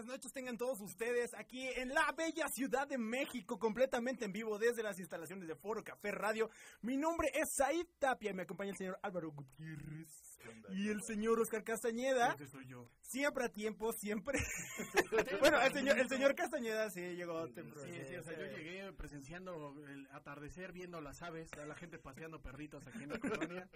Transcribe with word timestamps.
buenas 0.00 0.16
noches 0.16 0.32
tengan 0.32 0.56
todos 0.56 0.80
ustedes 0.80 1.34
aquí 1.34 1.68
en 1.76 1.90
la 1.90 2.10
bella 2.16 2.48
Ciudad 2.48 2.88
de 2.88 2.96
México, 2.96 3.58
completamente 3.58 4.24
en 4.24 4.32
vivo 4.32 4.58
desde 4.58 4.82
las 4.82 4.98
instalaciones 4.98 5.46
de 5.46 5.54
Foro 5.54 5.84
Café 5.84 6.10
Radio. 6.10 6.48
Mi 6.80 6.96
nombre 6.96 7.28
es 7.34 7.52
Said 7.54 7.86
Tapia 7.98 8.30
y 8.30 8.34
me 8.34 8.44
acompaña 8.44 8.70
el 8.70 8.78
señor 8.78 8.98
Álvaro 9.02 9.30
Gutiérrez 9.30 10.40
y 10.70 10.88
el 10.88 11.02
señor 11.02 11.38
Oscar 11.38 11.62
Castañeda. 11.64 12.34
soy 12.50 12.66
yo. 12.66 12.88
Siempre 13.02 13.44
a 13.44 13.50
tiempo, 13.50 13.92
siempre. 13.92 14.38
bueno, 15.40 15.60
el 15.60 15.72
señor, 15.74 15.98
el 15.98 16.08
señor 16.08 16.34
Castañeda 16.34 16.88
sí 16.88 17.00
llegó 17.00 17.46
temprano. 17.48 17.92
Sí, 17.92 18.00
sí, 18.08 18.16
o 18.16 18.22
sea, 18.22 18.38
yo 18.38 18.56
llegué 18.56 18.90
presenciando 18.94 19.74
el 19.86 20.06
atardecer, 20.12 20.72
viendo 20.72 21.02
las 21.02 21.20
aves, 21.20 21.52
a 21.58 21.66
la 21.66 21.74
gente 21.74 21.98
paseando 21.98 22.40
perritos 22.40 22.86
aquí 22.86 23.02
en 23.02 23.10
la 23.10 23.18
colonia. 23.18 23.68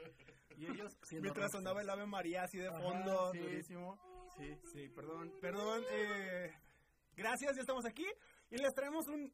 Y 0.56 0.66
ellos 0.66 0.96
Mientras 1.10 1.52
sonaba 1.52 1.82
el 1.82 1.90
Ave 1.90 2.06
María 2.06 2.44
así 2.44 2.56
de 2.56 2.68
Ajá, 2.68 2.78
fondo, 2.80 3.32
sí. 3.32 3.38
durísimo. 3.40 4.13
Sí. 4.36 4.58
Sí, 4.72 4.88
perdón, 4.88 5.32
perdón. 5.40 5.82
eh, 5.90 6.52
gracias, 7.16 7.54
ya 7.54 7.60
estamos 7.60 7.84
aquí 7.86 8.06
y 8.50 8.56
les 8.56 8.74
traemos 8.74 9.06
un 9.08 9.32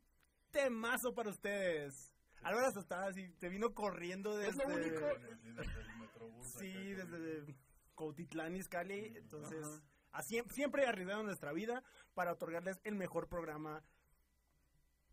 temazo 0.50 1.14
para 1.14 1.30
ustedes. 1.30 2.12
Álvaro 2.42 2.66
hasta 2.66 2.80
estaba 2.80 3.06
así, 3.06 3.28
te 3.38 3.48
vino 3.48 3.74
corriendo 3.74 4.36
desde... 4.36 4.62
Es 4.62 4.68
lo 4.68 4.74
único. 4.74 5.06
Sí, 6.42 6.72
desde 6.94 7.54
Cautitlán, 7.96 8.56
Izcalli. 8.56 9.12
Entonces, 9.16 9.82
así, 10.12 10.40
siempre 10.48 10.86
arriesgando 10.86 11.24
nuestra 11.24 11.52
vida 11.52 11.82
para 12.14 12.32
otorgarles 12.32 12.80
el 12.84 12.94
mejor 12.94 13.28
programa 13.28 13.84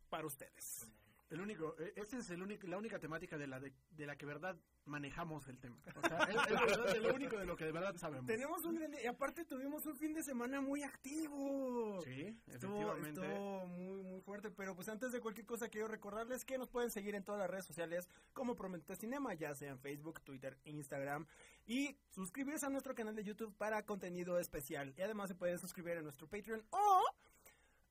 para 0.09 0.26
ustedes. 0.26 0.90
El 1.30 1.41
único, 1.41 1.76
eh, 1.80 1.94
esa 1.98 2.17
es 2.17 2.30
el 2.30 2.41
único, 2.41 2.67
la 2.67 2.77
única 2.77 2.99
temática 2.99 3.38
de 3.38 3.48
la 3.48 3.59
de, 3.59 3.73
de 3.91 4.05
la 4.05 4.16
que 4.16 4.26
verdad 4.26 4.55
manejamos 4.86 5.48
el 5.50 5.59
tema. 5.59 5.77
O 5.95 6.08
sea, 6.08 6.17
es, 6.23 6.36
es 6.36 6.62
verdad 6.62 6.94
de 6.94 7.02
lo 7.02 7.13
único 7.13 7.38
de 7.38 7.45
lo 7.45 7.58
que 7.58 7.66
de 7.66 7.72
verdad 7.73 7.95
sabemos. 7.98 8.26
Tenemos 8.26 8.64
un 8.64 8.80
y 9.03 9.06
aparte 9.08 9.44
tuvimos 9.44 9.86
un 9.86 9.95
fin 9.98 10.14
de 10.14 10.23
semana 10.23 10.61
muy 10.61 10.83
activo. 10.83 12.02
Sí, 12.03 12.39
Estuvo, 12.48 12.94
efectivamente. 12.94 13.22
estuvo 13.22 13.66
muy, 13.67 14.03
muy 14.03 14.22
fuerte, 14.22 14.52
pero 14.52 14.73
pues 14.75 14.88
antes 14.88 15.11
de 15.11 15.20
cualquier 15.20 15.45
cosa 15.45 15.67
quiero 15.67 15.88
recordarles 15.88 16.45
que 16.45 16.58
nos 16.58 16.70
pueden 16.70 16.92
seguir 16.92 17.16
en 17.16 17.23
todas 17.23 17.39
las 17.42 17.50
redes 17.50 17.66
sociales 17.66 18.08
como 18.33 18.55
Prometeo 18.55 18.95
Cinema, 18.95 19.33
ya 19.33 19.53
sea 19.53 19.72
en 19.72 19.80
Facebook, 19.80 20.22
Twitter, 20.22 20.58
Instagram 20.64 21.28
y 21.66 21.98
suscribirse 22.09 22.66
a 22.66 22.70
nuestro 22.70 22.95
canal 22.95 23.16
de 23.16 23.23
YouTube 23.25 23.53
para 23.58 23.86
contenido 23.86 24.39
especial. 24.39 24.94
Y 24.98 25.02
además 25.02 25.28
se 25.28 25.36
pueden 25.36 25.59
suscribir 25.59 25.98
a 25.98 26.02
nuestro 26.02 26.28
Patreon 26.28 26.66
o 26.70 27.03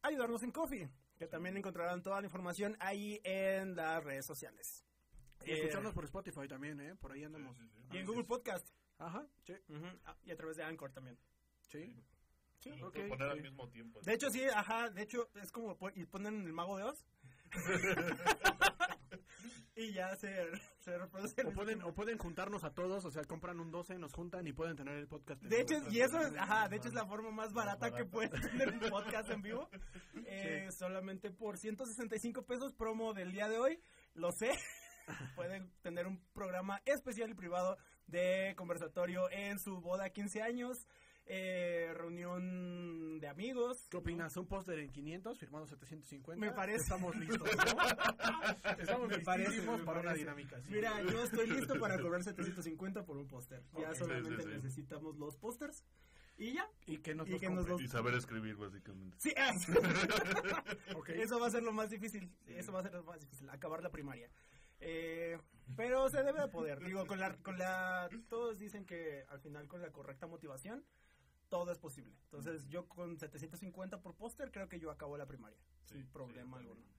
ayudarnos 0.03 0.43
en 0.43 0.53
Coffee, 0.53 0.89
que 1.19 1.27
también 1.27 1.57
encontrarán 1.57 2.03
toda 2.03 2.21
la 2.21 2.27
información 2.27 2.77
ahí 2.81 3.21
en 3.25 3.75
las 3.77 4.03
redes 4.05 4.27
sociales. 4.27 4.85
Y 5.45 5.53
escucharnos 5.53 5.93
por 5.93 6.05
Spotify 6.05 6.49
también, 6.49 6.81
¿eh? 6.81 6.95
Por 6.97 7.13
ahí 7.13 7.25
andamos. 7.25 7.57
Y 7.93 7.99
en 7.99 8.07
Google 8.07 8.25
Podcast. 8.25 8.69
Ajá, 8.99 9.27
sí, 9.45 9.55
ah, 10.05 10.17
Y 10.25 10.31
a 10.31 10.37
través 10.37 10.57
de 10.57 10.65
Anchor 10.65 10.93
también. 10.93 11.19
sí. 11.61 11.95
Sí. 12.59 12.71
Lo 12.77 12.89
Ok, 12.89 12.95
puedo 12.95 13.09
poner 13.11 13.29
al 13.29 13.43
mismo 13.43 13.69
tiempo. 13.69 14.01
De 14.01 14.15
hecho, 14.15 14.31
sí, 14.31 14.43
ajá, 14.45 14.89
de 14.89 15.03
hecho, 15.03 15.29
es 15.35 15.53
como 15.53 15.77
y 15.95 16.07
ponen 16.07 16.47
el 16.47 16.53
mago 16.55 16.79
de 16.79 16.85
Oz. 16.85 17.05
y 19.77 19.93
ya 19.93 20.17
se, 20.17 20.51
se 20.81 20.99
reproduce. 20.99 21.41
el 21.41 21.49
O 21.49 21.53
pueden, 21.53 21.77
mismo. 21.77 21.91
o 21.91 21.95
pueden 21.95 22.19
juntarnos 22.19 22.65
a 22.65 22.73
todos, 22.73 23.05
o 23.05 23.11
sea, 23.11 23.23
compran 23.25 23.61
un 23.61 23.71
12, 23.71 23.99
nos 23.99 24.13
juntan 24.13 24.47
y 24.47 24.53
pueden 24.53 24.77
tener 24.77 24.97
el 24.97 25.07
podcast. 25.07 25.43
De 25.43 25.61
hecho, 25.61 25.75
y 25.91 26.01
eso 26.01 26.19
es, 26.21 26.35
ajá, 26.37 26.69
de 26.69 26.77
hecho 26.77 26.89
es 26.89 26.95
la 26.95 27.07
forma 27.07 27.31
más 27.31 27.53
barata 27.53 27.95
que 27.95 28.05
puedes 28.05 28.31
tener 28.41 28.71
un 28.71 28.81
podcast 28.91 29.31
en 29.31 29.43
vivo. 29.43 29.69
Eh, 30.29 30.71
Solamente 30.73 31.31
por 31.31 31.57
165 31.57 32.43
pesos 32.47 32.73
promo 32.73 33.15
del 33.15 33.31
día 33.31 33.49
de 33.49 33.59
hoy, 33.59 33.81
lo 34.15 34.33
sé. 34.33 34.51
Pueden 35.37 35.71
tener 35.83 36.07
un 36.07 36.21
programa 36.33 36.83
especial 36.85 37.31
y 37.31 37.35
privado 37.35 37.77
de 38.07 38.55
conversatorio 38.57 39.31
en 39.31 39.61
su 39.61 39.81
boda 39.81 40.11
15 40.11 40.43
años, 40.43 40.87
eh, 41.27 41.93
reunión 41.95 43.19
de 43.21 43.29
amigos. 43.29 43.87
¿Qué 43.91 43.97
opinas? 43.97 44.37
¿Un 44.37 44.47
póster 44.47 44.79
en 44.79 44.91
500 44.91 45.39
firmado 45.39 45.67
750? 45.67 46.41
Me 46.45 46.53
parece. 46.53 46.83
Estamos 46.83 47.17
listos, 47.17 47.41
¿no? 47.57 48.73
Estamos 48.79 49.09
Me 49.09 49.19
parece, 49.21 49.49
listísimos 49.51 49.79
me 49.81 49.85
para 49.85 50.01
una 50.01 50.09
parece. 50.11 50.25
dinámica. 50.25 50.61
Mira, 50.69 51.03
yo 51.03 51.23
estoy 51.25 51.47
listo 51.49 51.79
para 51.79 51.99
cobrar 52.01 52.23
750 52.23 53.05
por 53.05 53.17
un 53.17 53.27
póster. 53.27 53.63
Ya 53.79 53.95
solamente 53.95 54.31
Sí, 54.31 54.37
sí, 54.37 54.43
sí. 54.43 54.55
necesitamos 54.55 55.17
los 55.19 55.37
pósters 55.37 55.85
y 56.39 56.53
ya. 56.53 56.69
Y 56.87 56.99
que 56.99 57.15
nos 57.15 57.27
y 57.29 57.33
los 57.33 57.41
que 57.41 57.47
nos 57.49 57.57
compren. 57.67 57.73
los- 57.79 57.83
Y 57.83 57.89
saber 57.89 58.15
escribir, 58.15 58.57
básicamente. 58.57 59.17
Sí, 59.19 59.33
ah, 59.37 59.53
eso 61.09 61.41
va 61.41 61.47
a 61.47 61.51
ser 61.51 61.63
lo 61.63 61.73
más 61.73 61.91
difícil. 61.91 62.31
Eso 62.47 62.73
va 62.73 62.81
a 62.81 62.83
ser 62.83 62.93
lo 62.93 63.03
más 63.05 63.21
difícil, 63.21 63.49
acabar 63.51 63.83
la 63.83 63.91
primaria. 63.91 64.31
Eh, 64.79 65.39
pero 65.75 66.09
se 66.11 66.23
debe 66.23 66.41
de 66.43 66.49
poder. 66.49 66.79
Digo, 66.85 67.07
con 67.07 67.19
la, 67.19 67.35
con 67.39 67.59
la. 67.59 68.09
Todos 68.29 68.59
dicen 68.59 68.85
que 68.85 69.25
al 69.29 69.41
final 69.41 69.67
con 69.67 69.81
la 69.81 69.91
correcta 69.91 70.27
motivación 70.27 70.85
todo 71.49 71.71
es 71.73 71.79
posible. 71.79 72.15
Entonces, 72.25 72.69
yo 72.69 72.89
con 72.89 73.19
750 73.19 74.03
por 74.03 74.15
póster 74.15 74.51
creo 74.51 74.69
que 74.69 74.79
yo 74.81 74.91
acabo 74.91 75.17
la 75.17 75.27
primaria 75.27 75.59
sin 75.85 76.03
Sí, 76.03 76.09
problema 76.13 76.59
sí, 76.59 76.65
alguno. 76.67 76.97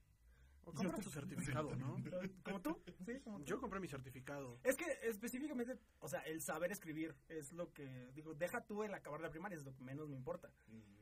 O 0.64 0.72
compra 0.74 0.98
tu 0.98 1.08
certificado, 1.08 1.74
¿no? 1.76 1.96
¿Como 2.44 2.60
tú? 2.60 2.82
Sí, 3.06 3.20
como 3.20 3.38
tú. 3.38 3.44
Yo 3.46 3.58
compré 3.58 3.80
mi 3.80 3.88
certificado. 3.88 4.60
Es 4.64 4.76
que 4.76 4.84
específicamente, 5.02 5.78
o 5.98 6.08
sea, 6.08 6.20
el 6.20 6.42
saber 6.42 6.70
escribir 6.72 7.16
es 7.28 7.52
lo 7.54 7.72
que, 7.72 8.10
digo, 8.12 8.34
deja 8.34 8.60
tú 8.66 8.82
el 8.82 8.92
acabar 8.92 9.22
la 9.22 9.30
primaria, 9.30 9.56
es 9.56 9.64
lo 9.64 9.74
que 9.74 9.82
menos 9.82 10.08
me 10.10 10.16
importa. 10.16 10.52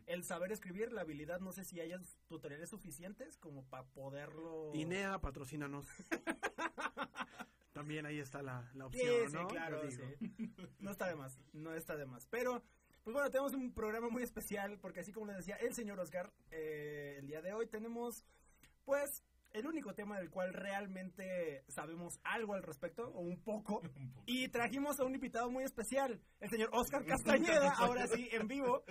El 0.06 0.22
saber 0.22 0.52
escribir, 0.52 0.92
la 0.92 1.00
habilidad, 1.00 1.40
no 1.40 1.50
sé 1.50 1.64
si 1.64 1.80
hay 1.80 1.92
tutoriales 2.28 2.70
suficientes 2.70 3.38
como 3.38 3.64
para 3.64 3.84
poderlo... 3.88 4.70
INEA, 4.72 5.20
patrocínanos. 5.20 5.86
También 7.72 8.06
ahí 8.06 8.20
está 8.20 8.42
la, 8.42 8.70
la 8.74 8.88
Sí, 8.90 9.00
opción, 9.00 9.30
sí, 9.30 9.36
¿no? 9.36 9.48
claro, 9.48 9.90
sí. 9.90 10.54
No 10.78 10.90
está 10.92 11.08
de 11.08 11.16
más, 11.16 11.38
no 11.52 11.74
está 11.74 11.96
de 11.96 12.06
más. 12.06 12.26
Pero, 12.28 12.62
pues 13.06 13.14
bueno, 13.14 13.30
tenemos 13.30 13.54
un 13.54 13.72
programa 13.72 14.08
muy 14.08 14.24
especial, 14.24 14.80
porque 14.82 14.98
así 14.98 15.12
como 15.12 15.26
les 15.26 15.36
decía 15.36 15.54
el 15.60 15.72
señor 15.74 16.00
Oscar, 16.00 16.32
eh, 16.50 17.18
el 17.20 17.28
día 17.28 17.40
de 17.40 17.52
hoy 17.52 17.68
tenemos, 17.68 18.24
pues, 18.84 19.22
el 19.52 19.64
único 19.64 19.94
tema 19.94 20.18
del 20.18 20.28
cual 20.28 20.52
realmente 20.52 21.62
sabemos 21.68 22.18
algo 22.24 22.54
al 22.54 22.64
respecto, 22.64 23.06
o 23.14 23.20
un 23.20 23.40
poco, 23.44 23.80
y 24.26 24.48
trajimos 24.48 24.98
a 24.98 25.04
un 25.04 25.14
invitado 25.14 25.48
muy 25.52 25.62
especial, 25.62 26.20
el 26.40 26.50
señor 26.50 26.70
Oscar 26.72 27.04
Castañeda, 27.06 27.74
ahora 27.78 28.08
sí, 28.08 28.28
en 28.32 28.48
vivo, 28.48 28.82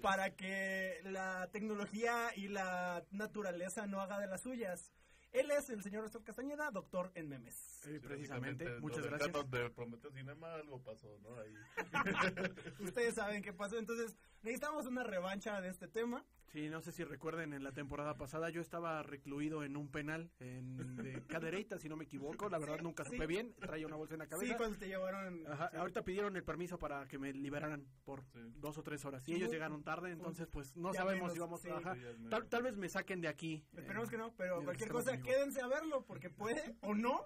para 0.00 0.34
que 0.34 1.00
la 1.04 1.50
tecnología 1.52 2.30
y 2.36 2.48
la 2.48 3.04
naturaleza 3.10 3.86
no 3.86 4.00
haga 4.00 4.18
de 4.18 4.28
las 4.28 4.40
suyas. 4.44 4.90
Él 5.32 5.50
es 5.50 5.68
el 5.68 5.82
señor 5.82 6.04
Oscar 6.04 6.22
Castañeda, 6.24 6.70
doctor 6.70 7.10
en 7.14 7.28
memes. 7.28 7.54
Sí, 7.54 7.92
Sí, 7.92 7.98
precisamente. 7.98 8.80
Muchas 8.80 9.04
gracias. 9.04 9.50
De 9.50 9.70
Prometeo 9.70 10.10
Cinema 10.10 10.54
algo 10.54 10.82
pasó, 10.82 11.18
¿no? 11.20 11.38
Ahí. 11.38 11.54
Ustedes 12.80 13.14
saben 13.14 13.42
qué 13.42 13.52
pasó, 13.52 13.78
entonces 13.78 14.16
necesitamos 14.42 14.86
una 14.86 15.04
revancha 15.04 15.60
de 15.60 15.68
este 15.68 15.88
tema. 15.88 16.24
Sí, 16.52 16.68
no 16.70 16.80
sé 16.80 16.92
si 16.92 17.04
recuerden, 17.04 17.52
en 17.52 17.62
la 17.62 17.72
temporada 17.72 18.16
pasada 18.16 18.48
yo 18.48 18.60
estaba 18.62 19.02
recluido 19.02 19.62
en 19.64 19.76
un 19.76 19.88
penal 19.90 20.30
en, 20.40 20.96
de 20.96 21.22
Cadereyta, 21.26 21.78
si 21.78 21.88
no 21.90 21.96
me 21.96 22.04
equivoco. 22.04 22.48
La 22.48 22.58
verdad 22.58 22.80
nunca 22.80 23.04
sí. 23.04 23.10
supe 23.12 23.26
bien. 23.26 23.54
Traía 23.60 23.86
una 23.86 23.96
bolsa 23.96 24.14
en 24.14 24.20
la 24.20 24.24
Sí, 24.24 24.30
cabeza. 24.30 24.56
cuando 24.56 24.78
te 24.78 24.86
llevaron... 24.88 25.46
Ajá, 25.46 25.68
sí. 25.70 25.76
ahorita 25.76 26.02
pidieron 26.04 26.36
el 26.36 26.44
permiso 26.44 26.78
para 26.78 27.06
que 27.06 27.18
me 27.18 27.32
liberaran 27.34 27.86
por 28.04 28.22
Sí. 28.32 28.40
dos 28.56 28.78
o 28.78 28.82
tres 28.82 29.04
horas. 29.04 29.28
Y 29.28 29.34
ellos 29.34 29.50
llegaron 29.50 29.82
tarde, 29.84 30.10
entonces 30.10 30.46
pues 30.46 30.74
no 30.76 30.92
Ya 30.92 31.00
sabemos 31.00 31.20
menos, 31.20 31.32
si 31.34 31.38
vamos 31.38 31.60
sí. 31.60 31.68
a... 31.70 31.94
Sí. 31.94 32.00
Tal, 32.30 32.48
tal 32.48 32.62
vez 32.62 32.76
me 32.76 32.88
saquen 32.88 33.20
de 33.20 33.28
aquí. 33.28 33.64
Esperemos 33.76 34.08
eh, 34.08 34.10
que 34.12 34.18
no, 34.18 34.34
pero 34.34 34.64
cualquier 34.64 34.90
cosa, 34.90 35.12
vivo. 35.12 35.24
quédense 35.24 35.60
a 35.60 35.66
verlo, 35.68 36.04
porque 36.06 36.30
puede 36.30 36.76
o 36.80 36.94
no 36.94 37.24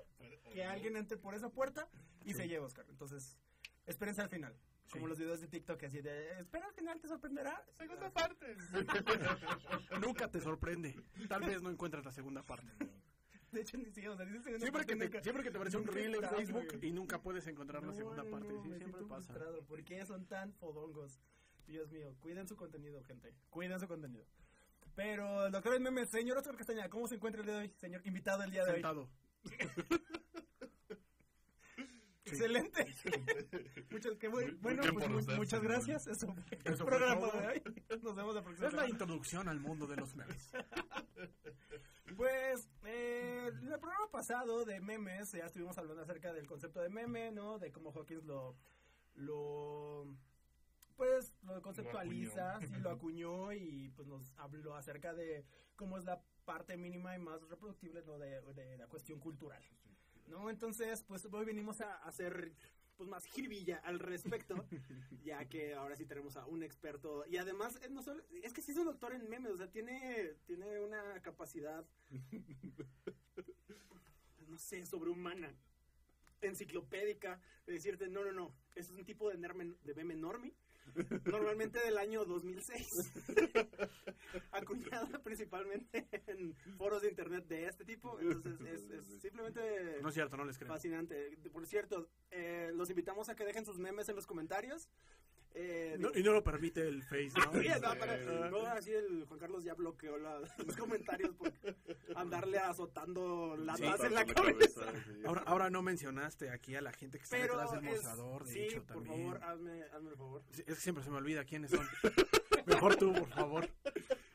que 0.52 0.64
alguien 0.64 0.96
entre 0.96 1.16
por 1.16 1.34
esa 1.34 1.48
puerta 1.48 1.88
y 2.24 2.34
se 2.34 2.48
lleve 2.48 2.64
Oscar. 2.64 2.86
Entonces, 2.88 3.38
espérense 3.86 4.20
al 4.20 4.28
final. 4.28 4.54
Como 4.92 5.06
los 5.08 5.18
videos 5.18 5.40
de 5.40 5.48
TikTok 5.48 5.82
así 5.84 6.02
de, 6.02 6.38
espera 6.40 6.66
al 6.66 6.74
final, 6.74 7.00
te 7.00 7.08
sorprenderá. 7.08 7.64
Segunda 7.72 8.10
parte. 8.12 8.54
Nunca 10.00 10.30
te 10.30 10.38
sorprende. 10.38 10.94
Tal 11.28 11.40
vez 11.42 11.62
no 11.62 11.70
encuentras 11.70 12.04
la 12.04 12.12
segunda 12.12 12.42
parte. 12.42 12.68
De 13.50 13.60
hecho, 13.62 13.78
ni 13.78 13.86
siquiera, 13.86 14.12
o 14.12 14.16
sea, 14.16 14.26
Siempre 14.26 14.60
que, 14.62 14.70
parte, 14.72 14.96
te, 14.96 15.04
nunca- 15.04 15.22
siempre 15.22 15.44
que 15.44 15.50
te 15.50 15.56
aparece 15.56 15.76
un 15.78 15.86
reel 15.86 16.14
en 16.14 16.22
Facebook 16.28 16.66
güey. 16.74 16.88
y 16.88 16.92
nunca 16.92 17.20
puedes 17.22 17.46
encontrar 17.46 17.82
la 17.82 17.92
segunda 17.94 18.22
no, 18.22 18.30
parte. 18.30 18.52
no, 18.52 18.62
Sí, 18.62 18.68
me 18.68 18.76
siempre 18.76 19.02
pasa. 19.06 19.34
¿Por 19.66 19.82
qué 19.84 20.04
son 20.04 20.26
tan 20.26 20.52
fodongos? 20.54 21.18
Dios 21.66 21.90
mío, 21.90 22.14
cuiden 22.20 22.46
su 22.46 22.56
contenido, 22.56 23.02
gente. 23.04 23.34
Cuiden 23.48 23.80
su 23.80 23.88
contenido. 23.88 24.26
Pero, 24.94 25.50
doctor 25.50 25.74
en 25.74 25.82
memes, 25.84 26.10
señor 26.10 26.36
Oscar 26.36 26.54
Castañeda, 26.56 26.90
¿cómo 26.90 27.08
se 27.08 27.14
encuentra 27.14 27.40
el 27.40 27.46
día 27.46 27.56
de 27.56 27.60
hoy? 27.62 27.72
Señor 27.76 28.02
invitado 28.06 28.42
el 28.42 28.50
día 28.50 28.64
de 28.64 28.70
hoy. 28.70 28.74
Sentado. 28.76 29.08
Excelente. 32.32 32.86
Muchas, 33.90 34.12
Muy- 34.30 34.44
muy 34.44 34.50
bueno, 34.54 34.82
pues, 34.92 35.10
usted, 35.10 35.36
muchas 35.36 35.60
señor. 35.60 35.72
gracias. 35.74 36.06
Eso 36.06 36.26
fue 36.34 36.44
el 36.64 36.76
fue 36.76 36.86
programa 36.86 37.20
todo. 37.20 37.40
de 37.40 37.46
hoy. 37.48 37.62
Nos 38.02 38.14
vemos 38.16 38.34
la 38.34 38.42
próxima 38.42 38.68
Es 38.68 38.74
la 38.74 38.88
introducción 38.88 39.48
al 39.48 39.60
mundo 39.60 39.86
de 39.86 39.96
los 39.96 40.14
memes. 40.16 40.50
Pues, 42.16 42.68
eh, 42.84 43.46
el 43.50 43.68
programa 43.80 44.10
pasado 44.10 44.64
de 44.66 44.80
memes, 44.80 45.32
ya 45.32 45.46
estuvimos 45.46 45.78
hablando 45.78 46.02
acerca 46.02 46.32
del 46.34 46.46
concepto 46.46 46.80
de 46.82 46.90
meme, 46.90 47.32
¿no? 47.32 47.58
De 47.58 47.72
cómo 47.72 47.90
Hawkins 47.90 48.24
lo, 48.24 48.54
lo, 49.14 50.06
pues, 50.96 51.34
lo 51.42 51.62
conceptualiza, 51.62 52.56
acuñó. 52.56 52.68
sí, 52.68 52.80
lo 52.82 52.90
acuñó 52.90 53.52
y 53.54 53.88
pues 53.96 54.06
nos 54.08 54.30
habló 54.36 54.76
acerca 54.76 55.14
de 55.14 55.46
cómo 55.74 55.96
es 55.96 56.04
la 56.04 56.22
parte 56.44 56.76
mínima 56.76 57.16
y 57.16 57.18
más 57.18 57.40
reproductible, 57.48 58.02
¿no? 58.04 58.18
De, 58.18 58.42
de 58.52 58.76
la 58.76 58.86
cuestión 58.88 59.18
cultural, 59.18 59.62
¿no? 60.32 60.48
Entonces, 60.50 61.02
pues, 61.06 61.26
hoy 61.30 61.44
venimos 61.44 61.80
a 61.82 61.94
hacer 62.04 62.52
pues 62.96 63.08
más 63.08 63.24
jiribilla 63.26 63.78
al 63.84 63.98
respecto, 63.98 64.54
ya 65.24 65.48
que 65.48 65.74
ahora 65.74 65.96
sí 65.96 66.04
tenemos 66.06 66.36
a 66.36 66.46
un 66.46 66.62
experto 66.62 67.24
y 67.26 67.36
además 67.38 67.78
eh, 67.82 67.88
no 67.90 68.02
solo, 68.02 68.22
es 68.42 68.52
que 68.52 68.60
sí 68.62 68.72
es 68.72 68.78
un 68.78 68.84
doctor 68.86 69.12
en 69.14 69.28
memes, 69.28 69.52
o 69.52 69.56
sea, 69.56 69.70
tiene 69.70 70.34
tiene 70.46 70.78
una 70.80 71.20
capacidad 71.22 71.84
no 74.48 74.58
sé, 74.58 74.84
sobrehumana, 74.84 75.54
enciclopédica, 76.42 77.40
de 77.66 77.72
decirte, 77.72 78.08
no, 78.08 78.24
no, 78.24 78.32
no, 78.32 78.54
es 78.74 78.90
un 78.90 79.04
tipo 79.04 79.30
de, 79.30 79.38
nerme- 79.38 79.76
de 79.82 79.94
meme 79.94 80.14
normie, 80.14 80.54
normalmente 81.24 81.78
del 81.80 81.98
año 81.98 82.24
2006, 82.24 83.12
acuñada 84.52 85.22
principalmente 85.22 86.06
en 86.26 86.54
foros 86.76 87.02
de 87.02 87.08
internet 87.08 87.46
de 87.48 87.66
este 87.66 87.84
tipo, 87.84 88.18
entonces 88.20 88.60
es, 88.60 88.90
es 88.90 89.20
simplemente 89.20 89.98
No 90.02 90.08
es 90.08 90.14
cierto, 90.14 90.36
no 90.36 90.44
les 90.44 90.58
creo. 90.58 90.68
fascinante. 90.68 91.36
Por 91.52 91.66
cierto, 91.66 92.08
eh, 92.30 92.70
los 92.74 92.90
invitamos 92.90 93.28
a 93.28 93.36
que 93.36 93.44
dejen 93.44 93.64
sus 93.64 93.78
memes 93.78 94.08
en 94.08 94.16
los 94.16 94.26
comentarios. 94.26 94.88
Eh, 95.54 95.96
No, 95.98 96.10
y 96.14 96.22
no 96.22 96.32
lo 96.32 96.42
permite 96.42 96.80
el 96.88 97.02
Face, 97.02 97.32
¿no? 97.36 97.52
Sí, 97.62 97.68
no, 97.82 97.90
pero- 98.00 98.50
no, 98.50 98.66
así 98.66 98.92
el 98.92 99.24
Juan 99.26 99.38
Carlos 99.38 99.64
ya 99.64 99.74
bloqueó 99.74 100.16
la- 100.16 100.40
los 100.66 100.76
comentarios 100.76 101.34
por 101.34 101.52
andarle 102.16 102.58
azotando 102.58 103.56
latas 103.58 104.00
Sí, 104.00 104.06
en 104.06 104.14
la 104.14 104.24
Con 104.24 104.34
cabeza. 104.34 104.92
sí. 105.04 105.22
Ahora, 105.26 105.42
ahora 105.46 105.70
no 105.70 105.82
mencionaste 105.82 106.50
aquí 106.50 106.74
a 106.74 106.80
la 106.80 106.92
gente 106.92 107.18
que 107.18 107.24
está 107.24 107.36
Pero 107.36 107.54
detrás 107.58 107.72
del 107.72 107.82
mostrador, 107.82 108.44
de 108.44 108.52
sí, 108.52 108.60
hecho, 108.60 108.82
por 108.84 108.86
también. 108.96 109.18
favor, 109.20 109.44
hazme, 109.44 109.82
hazme 109.94 110.10
el 110.10 110.16
favor. 110.16 110.42
Sí, 110.52 110.62
Es 110.66 110.74
que 110.76 110.80
siempre 110.80 111.04
se 111.04 111.10
me 111.10 111.16
olvida 111.18 111.44
quiénes 111.44 111.70
son. 111.70 111.86
Mejor 112.66 112.96
tú, 112.96 113.12
por 113.12 113.28
favor. 113.28 113.68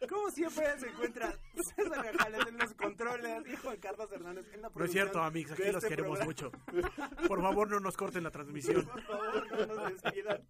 Como 0.09 0.29
siempre 0.31 0.79
se 0.79 0.87
encuentra 0.89 1.33
César 1.55 2.03
Gajales 2.03 2.47
en 2.47 2.57
los 2.57 2.73
controles 2.73 3.47
y 3.47 3.55
Juan 3.57 3.77
Carlos 3.77 4.11
Hernández 4.11 4.45
en 4.53 4.61
la 4.61 4.69
No 4.73 4.85
es 4.85 4.91
cierto, 4.91 5.21
amigos, 5.21 5.51
aquí 5.53 5.63
de 5.63 5.73
los 5.73 5.83
este 5.83 5.95
queremos 5.95 6.19
programa. 6.19 6.51
mucho. 6.51 7.27
Por 7.27 7.41
favor, 7.41 7.69
no 7.69 7.79
nos 7.79 7.97
corten 7.97 8.23
la 8.23 8.31
transmisión. 8.31 8.85
Por 8.85 9.01
favor, 9.03 9.67
no 9.67 9.75
nos 9.75 10.01
despidan. 10.01 10.47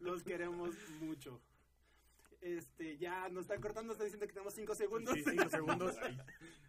Los 0.00 0.22
queremos 0.24 0.74
mucho. 1.00 1.40
Este, 2.40 2.96
ya 2.98 3.28
nos 3.28 3.42
están 3.42 3.60
cortando, 3.60 3.92
están 3.92 4.06
diciendo 4.06 4.26
que 4.26 4.32
tenemos 4.32 4.54
5 4.54 4.74
segundos. 4.76 5.14
Sí, 5.14 5.24
cinco 5.28 5.48
segundos. 5.48 5.96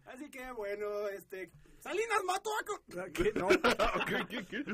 Así 0.06 0.28
que 0.30 0.50
bueno, 0.52 1.08
este. 1.08 1.52
¡Salinas 1.78 2.24
mató 2.24 2.50
a. 2.58 2.64
Co- 2.64 2.82
¿Qué? 3.12 3.32
No, 3.36 3.48
¿Qué, 4.06 4.26
qué, 4.28 4.46
qué? 4.46 4.64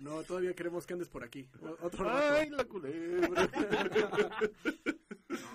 No, 0.00 0.22
todavía 0.24 0.54
queremos 0.54 0.86
que 0.86 0.94
andes 0.94 1.08
por 1.08 1.22
aquí. 1.24 1.48
O- 1.62 1.86
Otro 1.86 2.04
rato. 2.04 2.34
Ay, 2.34 2.50
la 2.50 2.64
culebra. 2.64 3.48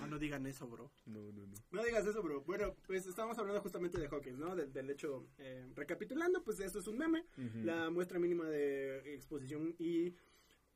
No, 0.00 0.06
no 0.06 0.18
digan 0.18 0.46
eso, 0.46 0.66
bro. 0.66 0.90
No, 1.06 1.20
no, 1.32 1.46
no. 1.46 1.54
No 1.70 1.84
digas 1.84 2.06
eso, 2.06 2.22
bro. 2.22 2.42
Bueno, 2.42 2.74
pues 2.86 3.06
estábamos 3.06 3.38
hablando 3.38 3.60
justamente 3.60 3.98
de 4.00 4.06
Hawkins, 4.08 4.38
¿no? 4.38 4.54
Del, 4.56 4.72
del 4.72 4.88
hecho, 4.90 5.26
eh, 5.38 5.66
recapitulando, 5.74 6.42
pues 6.42 6.60
esto 6.60 6.78
es 6.78 6.86
un 6.86 6.96
meme. 6.98 7.24
Ujú. 7.36 7.58
La 7.64 7.90
muestra 7.90 8.18
mínima 8.18 8.44
de 8.48 9.14
exposición 9.14 9.74
y. 9.78 10.14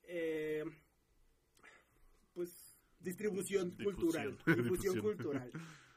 eh, 0.03 0.63
pues. 2.33 2.67
Distribución, 2.99 3.71
Difusión. 3.71 3.95
cultural. 3.95 4.37
Difusión, 4.45 4.67
Difusión. 4.95 5.01
cultural. 5.01 5.51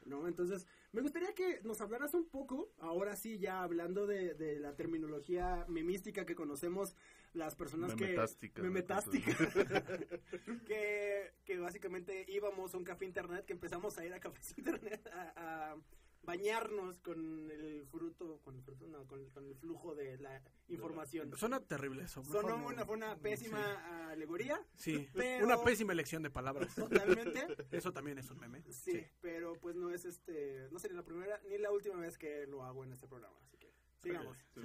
¿No? 0.05 0.27
Entonces, 0.27 0.65
me 0.91 1.01
gustaría 1.01 1.33
que 1.35 1.61
nos 1.63 1.79
hablaras 1.81 2.13
un 2.15 2.25
poco, 2.29 2.71
ahora 2.79 3.15
sí, 3.15 3.37
ya 3.37 3.61
hablando 3.61 4.07
de, 4.07 4.33
de 4.33 4.59
la 4.59 4.75
terminología 4.75 5.65
memística 5.67 6.25
que 6.25 6.33
conocemos 6.35 6.95
las 7.35 7.55
personas 7.55 7.95
Memetástica, 7.95 8.55
que... 8.55 8.61
¿no? 8.61 8.67
Memetástica. 8.67 9.35
que, 10.67 11.33
que 11.43 11.57
básicamente 11.59 12.25
íbamos 12.29 12.73
a 12.73 12.77
un 12.77 12.83
café 12.83 13.05
internet, 13.05 13.45
que 13.45 13.53
empezamos 13.53 13.97
a 13.97 14.05
ir 14.05 14.13
a 14.13 14.19
cafés 14.19 14.53
internet 14.57 15.05
a, 15.13 15.71
a 15.73 15.77
bañarnos 16.23 16.99
con 17.01 17.51
el 17.51 17.85
fruto, 17.85 18.39
con 18.41 18.55
el 18.55 18.63
fruto, 18.63 18.87
no, 18.87 19.05
con, 19.05 19.29
con 19.29 19.45
el 19.45 19.55
flujo 19.55 19.93
de 19.93 20.17
la 20.17 20.41
información. 20.69 21.31
Suena 21.37 21.59
terrible 21.59 22.03
eso. 22.03 22.23
Sonó 22.23 22.65
una, 22.65 22.83
fue 22.83 22.95
una 22.95 23.15
pésima 23.17 24.09
alegoría, 24.09 24.59
Sí, 24.75 25.07
pero- 25.13 25.45
una 25.45 25.61
pésima 25.63 25.93
elección 25.93 26.23
de 26.23 26.31
palabras. 26.31 26.73
totalmente. 26.73 27.45
Eso 27.71 27.93
también 27.93 28.17
es 28.17 28.31
un 28.31 28.39
meme. 28.39 28.63
Sí, 28.71 29.05
pero 29.21 29.53
pues 29.59 29.75
no 29.75 29.91
es 29.91 30.05
este, 30.05 30.67
no 30.71 30.79
sería 30.79 30.97
la 30.97 31.03
primera 31.03 31.39
ni 31.47 31.59
la 31.59 31.71
última 31.71 31.97
vez 31.97 32.17
que 32.17 32.47
lo 32.47 32.63
hago 32.63 32.83
en 32.83 32.93
este 32.93 33.07
programa, 33.07 33.37
así 33.43 33.57
que 33.57 33.64
sigamos. 34.09 34.37
Sí. 34.53 34.61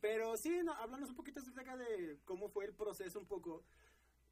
Pero 0.00 0.36
sí, 0.36 0.60
no, 0.64 0.72
háblanos 0.74 1.10
un 1.10 1.16
poquito 1.16 1.40
acerca 1.40 1.76
de 1.76 2.18
cómo 2.24 2.48
fue 2.48 2.64
el 2.64 2.74
proceso 2.74 3.18
un 3.18 3.26
poco 3.26 3.64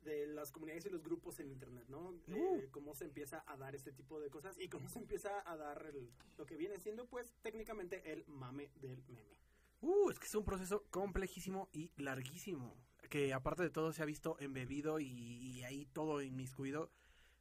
de 0.03 0.29
las 0.29 0.53
comunidades 0.53 0.87
y 0.87 0.91
los 0.91 1.03
grupos 1.03 1.41
en 1.41 1.50
internet, 1.50 1.85
¿no? 1.89 2.12
De 2.27 2.41
Uh. 2.41 2.71
cómo 2.71 2.95
se 2.95 3.05
empieza 3.05 3.43
a 3.47 3.56
dar 3.56 3.75
este 3.75 3.93
tipo 3.93 4.21
de 4.21 4.31
cosas 4.31 4.56
y 4.59 4.69
cómo 4.69 4.89
se 4.89 5.00
empieza 5.00 5.43
a 5.50 5.56
dar 5.56 5.85
el- 5.87 6.11
lo 6.39 6.47
que 6.47 6.56
viene 6.56 6.79
siendo 6.79 7.06
pues 7.06 7.35
técnicamente 7.43 8.12
el 8.12 8.25
mame 8.29 8.71
del 8.77 9.03
meme. 9.09 9.37
Uh, 9.81 10.11
es 10.11 10.19
que 10.19 10.27
es 10.27 10.35
un 10.35 10.45
proceso 10.45 10.85
complejísimo 10.91 11.69
y 11.73 11.91
larguísimo. 11.97 12.75
Que 13.11 13.33
aparte 13.35 13.62
de 13.65 13.71
todo 13.71 13.93
se 13.93 14.03
ha 14.03 14.06
visto 14.06 14.37
embebido 14.39 15.01
y, 15.01 15.06
y 15.06 15.65
ahí 15.65 15.87
todo 15.87 16.23
inmiscuido 16.23 16.91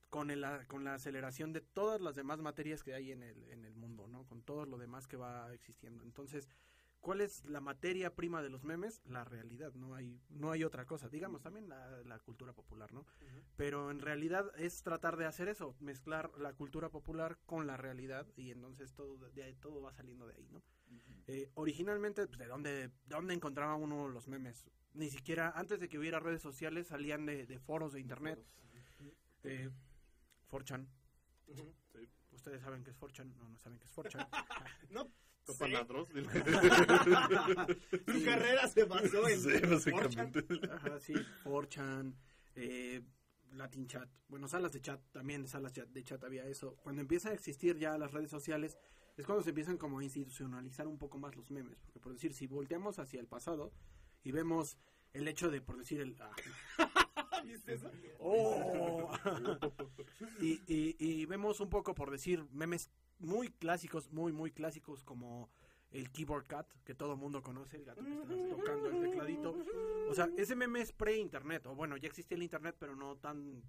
con, 0.09 0.31
el, 0.31 0.43
con 0.67 0.83
la 0.83 0.95
aceleración 0.95 1.53
de 1.53 1.61
todas 1.61 2.01
las 2.01 2.15
demás 2.15 2.39
materias 2.41 2.83
que 2.83 2.93
hay 2.93 3.11
en 3.11 3.21
el, 3.23 3.49
en 3.49 3.65
el 3.65 3.75
mundo, 3.75 4.07
¿no? 4.07 4.25
Con 4.25 4.41
todo 4.41 4.65
lo 4.65 4.77
demás 4.77 5.07
que 5.07 5.17
va 5.17 5.53
existiendo. 5.53 6.03
Entonces, 6.03 6.47
¿cuál 7.07 7.21
es 7.21 7.45
la 7.45 7.61
materia 7.61 8.13
prima 8.13 8.41
de 8.43 8.49
los 8.49 8.65
memes? 8.65 9.01
La 9.05 9.23
realidad, 9.23 9.73
no 9.75 9.95
hay, 9.95 10.19
no 10.27 10.51
hay 10.51 10.65
otra 10.65 10.85
cosa. 10.85 11.07
Digamos 11.07 11.41
también 11.41 11.69
la, 11.69 12.03
la 12.03 12.19
cultura 12.19 12.51
popular, 12.51 12.91
¿no? 12.91 13.05
Pero 13.55 13.91
en 13.91 14.01
realidad 14.01 14.51
es 14.57 14.83
tratar 14.83 15.15
de 15.15 15.25
hacer 15.25 15.47
eso, 15.47 15.73
mezclar 15.79 16.37
la 16.37 16.51
cultura 16.51 16.89
popular 16.89 17.37
con 17.45 17.65
la 17.65 17.77
realidad 17.77 18.27
y 18.35 18.51
entonces 18.51 18.93
todo, 18.93 19.15
de 19.29 19.41
ahí, 19.41 19.55
todo 19.55 19.81
va 19.81 19.93
saliendo 19.93 20.27
de 20.27 20.33
ahí, 20.35 20.49
¿no? 20.51 20.61
Eh, 21.27 21.49
originalmente, 21.53 22.27
pues, 22.27 22.39
¿de 22.39 22.47
dónde, 22.47 22.71
¿de 22.89 22.91
dónde 23.05 23.33
encontraba 23.33 23.75
uno 23.75 24.09
los 24.09 24.27
memes? 24.27 24.65
Ni 24.93 25.09
siquiera, 25.09 25.53
antes 25.55 25.79
de 25.79 25.87
que 25.87 25.97
hubiera 25.97 26.19
redes 26.19 26.41
sociales, 26.41 26.87
salían 26.87 27.25
de, 27.25 27.45
de 27.45 27.57
foros 27.57 27.93
de 27.93 28.01
internet. 28.01 28.45
Eh, 29.43 29.69
4chan. 30.49 30.85
Ujú. 31.47 31.73
¿Ustedes 32.33 32.61
saben 32.61 32.83
qué 32.83 32.91
es 32.91 32.99
4chan? 32.99 33.33
No, 33.37 33.47
no 33.47 33.57
saben 33.59 33.79
qué 33.79 33.85
es 33.85 33.95
4chan. 33.95 34.27
No, 34.89 35.09
Topan. 35.47 35.71
Su 38.05 38.23
carrera 38.25 38.67
se 38.67 38.83
basó 38.83 39.27
en 39.29 39.39
Sí, 39.39 39.49
básicamente. 39.65 40.43
Ajá, 40.71 40.99
sí, 40.99 41.13
4chan, 41.45 42.13
eh, 42.55 43.01
Latin 43.53 43.87
Chat. 43.87 44.09
Bueno, 44.27 44.47
salas 44.49 44.73
de 44.73 44.81
chat, 44.81 45.01
también 45.11 45.47
salas 45.47 45.71
chat- 45.71 45.87
de 45.89 46.03
chat 46.03 46.21
había 46.23 46.45
eso. 46.45 46.75
Cuando 46.83 47.01
empieza 47.01 47.29
a 47.29 47.33
existir 47.33 47.77
ya 47.77 47.97
las 47.97 48.11
redes 48.11 48.29
sociales, 48.29 48.77
es 49.15 49.25
cuando 49.25 49.41
se 49.41 49.49
empiezan 49.49 49.77
como 49.77 49.99
a 49.99 50.03
institucionalizar 50.03 50.85
un 50.87 50.97
poco 50.97 51.17
más 51.17 51.35
los 51.35 51.49
memes. 51.49 51.79
Porque 51.79 51.99
por 51.99 52.11
decir, 52.13 52.33
si 52.33 52.45
volteamos 52.45 52.99
hacia 52.99 53.19
el 53.21 53.27
pasado 53.27 53.71
y 54.23 54.31
vemos 54.31 54.77
el 55.13 55.27
hecho 55.29 55.49
de, 55.49 55.61
por 55.61 55.77
decir, 55.77 56.01
el... 56.01 56.15
ah, 56.19 56.35
¿Viste 57.45 57.75
eso? 57.75 57.89
¡Oh! 58.19 59.09
y, 60.41 60.59
y, 60.67 60.95
y 60.99 61.25
vemos 61.25 61.61
un 61.61 61.69
poco, 61.69 61.95
por 61.95 62.11
decir, 62.11 62.45
memes 62.51 62.91
muy 63.19 63.49
clásicos, 63.49 64.11
muy, 64.11 64.31
muy 64.31 64.51
clásicos, 64.51 65.03
como 65.03 65.49
el 65.91 66.11
Keyboard 66.11 66.45
Cat, 66.47 66.67
que 66.83 66.93
todo 66.93 67.13
el 67.13 67.17
mundo 67.19 67.41
conoce, 67.41 67.77
el 67.77 67.85
gato 67.85 68.03
que 68.03 68.11
está 68.13 68.49
tocando 68.55 68.89
el 68.89 69.01
tecladito. 69.01 69.55
O 70.09 70.13
sea, 70.13 70.29
ese 70.37 70.55
meme 70.55 70.81
es 70.81 70.91
pre-internet, 70.91 71.65
o 71.67 71.75
bueno, 71.75 71.97
ya 71.97 72.07
existía 72.07 72.35
el 72.35 72.43
internet, 72.43 72.75
pero 72.79 72.95
no 72.95 73.15
tan 73.17 73.63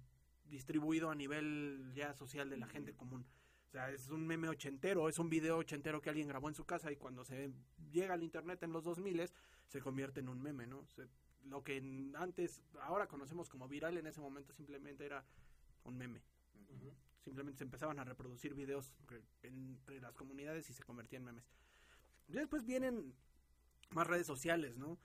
distribuido 0.45 1.09
a 1.09 1.15
nivel 1.15 1.91
ya 1.95 2.13
social 2.13 2.49
de 2.49 2.57
la 2.57 2.67
gente 2.67 2.93
común. 2.93 3.25
O 3.67 3.71
sea, 3.71 3.91
es 3.91 4.09
un 4.09 4.25
meme 4.25 4.49
ochentero, 4.49 5.07
es 5.09 5.19
un 5.19 5.29
video 5.29 5.57
ochentero 5.57 6.01
que 6.01 6.09
alguien 6.09 6.27
grabó 6.27 6.49
en 6.49 6.55
su 6.55 6.65
casa 6.65 6.91
y 6.91 6.95
cuando 6.95 7.23
se 7.23 7.51
llega 7.91 8.15
al 8.15 8.23
internet 8.23 8.63
en 8.63 8.73
los 8.73 8.83
2000 8.83 9.29
se 9.67 9.79
convierte 9.79 10.19
en 10.21 10.29
un 10.29 10.41
meme, 10.41 10.65
¿no? 10.65 10.85
Se- 10.87 11.07
lo 11.45 11.63
que 11.63 11.77
antes, 12.15 12.61
ahora 12.81 13.07
conocemos 13.07 13.47
como 13.49 13.67
viral, 13.67 13.97
en 13.97 14.07
ese 14.07 14.19
momento 14.19 14.51
simplemente 14.53 15.05
era 15.05 15.23
un 15.83 15.97
meme. 15.97 16.21
Ujú. 16.69 16.91
Simplemente 17.23 17.59
se 17.59 17.63
empezaban 17.63 17.99
a 17.99 18.03
reproducir 18.03 18.53
videos 18.53 18.93
entre 19.43 19.99
las 19.99 20.15
comunidades 20.15 20.69
y 20.69 20.73
se 20.73 20.83
convertían 20.83 21.21
en 21.21 21.25
memes. 21.25 21.49
Ya 22.27 22.39
después 22.39 22.65
vienen 22.65 23.13
más 23.91 24.07
redes 24.07 24.27
sociales, 24.27 24.77
¿no? 24.77 24.97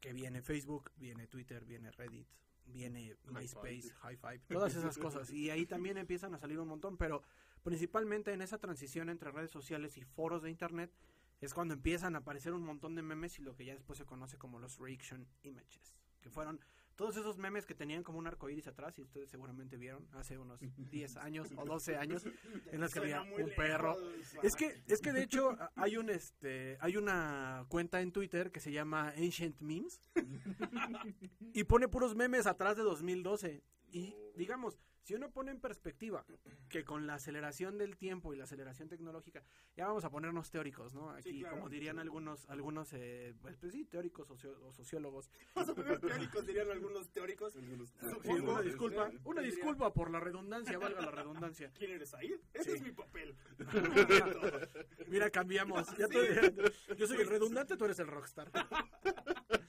Que 0.00 0.12
viene 0.12 0.42
Facebook, 0.42 0.90
viene 0.96 1.26
Twitter, 1.26 1.64
viene 1.64 1.90
Reddit, 1.90 2.28
viene 2.66 3.16
MySpace, 3.24 3.92
High 4.02 4.16
Five, 4.16 4.40
todas 4.48 4.74
esas 4.74 4.98
cosas. 4.98 5.30
Y 5.30 5.50
ahí 5.50 5.66
también 5.66 5.96
empiezan 5.96 6.34
a 6.34 6.38
salir 6.38 6.58
un 6.58 6.68
montón, 6.68 6.96
pero 6.96 7.22
principalmente 7.62 8.32
en 8.32 8.42
esa 8.42 8.58
transición 8.58 9.08
entre 9.08 9.30
redes 9.30 9.50
sociales 9.50 9.96
y 9.96 10.02
foros 10.04 10.42
de 10.42 10.50
internet 10.50 10.92
es 11.40 11.54
cuando 11.54 11.74
empiezan 11.74 12.14
a 12.14 12.18
aparecer 12.18 12.52
un 12.52 12.62
montón 12.62 12.94
de 12.94 13.02
memes 13.02 13.38
y 13.38 13.42
lo 13.42 13.54
que 13.54 13.64
ya 13.64 13.74
después 13.74 13.98
se 13.98 14.04
conoce 14.04 14.38
como 14.38 14.58
los 14.58 14.78
reaction 14.78 15.26
images, 15.42 15.94
que 16.20 16.30
fueron 16.30 16.60
todos 16.96 17.16
esos 17.16 17.38
memes 17.38 17.66
que 17.66 17.74
tenían 17.74 18.02
como 18.02 18.18
un 18.18 18.26
arco 18.26 18.48
iris 18.48 18.66
atrás 18.66 18.98
y 18.98 19.02
ustedes 19.02 19.30
seguramente 19.30 19.76
vieron 19.76 20.06
hace 20.12 20.38
unos 20.38 20.60
10 20.90 21.16
años 21.18 21.48
o 21.56 21.64
12 21.64 21.96
años 21.96 22.24
en 22.70 22.80
los 22.80 22.92
que 22.92 22.98
había 23.00 23.22
un 23.22 23.50
perro 23.56 23.96
es 24.42 24.54
que, 24.56 24.82
es 24.86 25.00
que 25.00 25.12
de 25.12 25.22
hecho 25.22 25.56
hay 25.76 25.96
un 25.96 26.10
este 26.10 26.78
hay 26.80 26.96
una 26.96 27.64
cuenta 27.68 28.00
en 28.00 28.12
Twitter 28.12 28.50
que 28.50 28.60
se 28.60 28.72
llama 28.72 29.10
Ancient 29.16 29.60
Memes 29.60 30.00
y 31.52 31.64
pone 31.64 31.88
puros 31.88 32.14
memes 32.14 32.46
atrás 32.46 32.76
de 32.76 32.82
2012. 32.82 33.62
Y 33.90 34.14
digamos, 34.36 34.78
Si 35.04 35.12
uno 35.14 35.30
pone 35.30 35.50
en 35.50 35.60
perspectiva 35.60 36.24
que 36.70 36.82
con 36.82 37.06
la 37.06 37.16
aceleración 37.16 37.76
del 37.76 37.94
tiempo 37.98 38.32
y 38.32 38.38
la 38.38 38.44
aceleración 38.44 38.88
tecnológica, 38.88 39.44
ya 39.76 39.86
vamos 39.86 40.02
a 40.06 40.10
ponernos 40.10 40.50
teóricos, 40.50 40.94
¿no? 40.94 41.10
Aquí, 41.10 41.40
claro. 41.40 41.56
como 41.56 41.68
dirían 41.68 41.98
algunos, 41.98 42.48
algunos, 42.48 42.90
eh, 42.94 43.34
pues, 43.42 43.58
pues 43.58 43.72
sí, 43.72 43.84
teóricos 43.84 44.26
socio- 44.26 44.58
o 44.64 44.72
sociólogos. 44.72 45.30
Vamos 45.54 45.68
a 45.68 45.74
poner 45.74 45.98
teóricos, 46.00 46.46
dirían 46.46 46.70
algunos 46.70 47.10
teóricos. 47.10 47.54
Algunos- 47.54 47.90
Sí, 47.90 48.08
Supongo, 48.08 48.52
una 48.52 48.62
disculpa, 48.62 49.08
¿eh? 49.10 49.18
una 49.24 49.42
disculpa 49.42 49.92
por 49.92 50.10
la 50.10 50.20
redundancia, 50.20 50.78
valga 50.78 51.02
la 51.02 51.10
redundancia. 51.10 51.70
¿Quién 51.76 51.90
eres 51.90 52.14
ahí? 52.14 52.34
Ese 52.54 52.70
Sí. 52.70 52.76
es 52.76 52.82
mi 52.82 52.92
papel. 52.92 53.36
Mira, 55.08 55.28
cambiamos. 55.28 55.86
Ya 55.98 56.06
Sí. 56.08 56.14
tú- 56.14 56.94
yo 56.96 57.06
soy 57.06 57.20
el 57.20 57.28
redundante, 57.28 57.76
tú 57.76 57.84
eres 57.84 57.98
el 57.98 58.06
rockstar. 58.06 58.50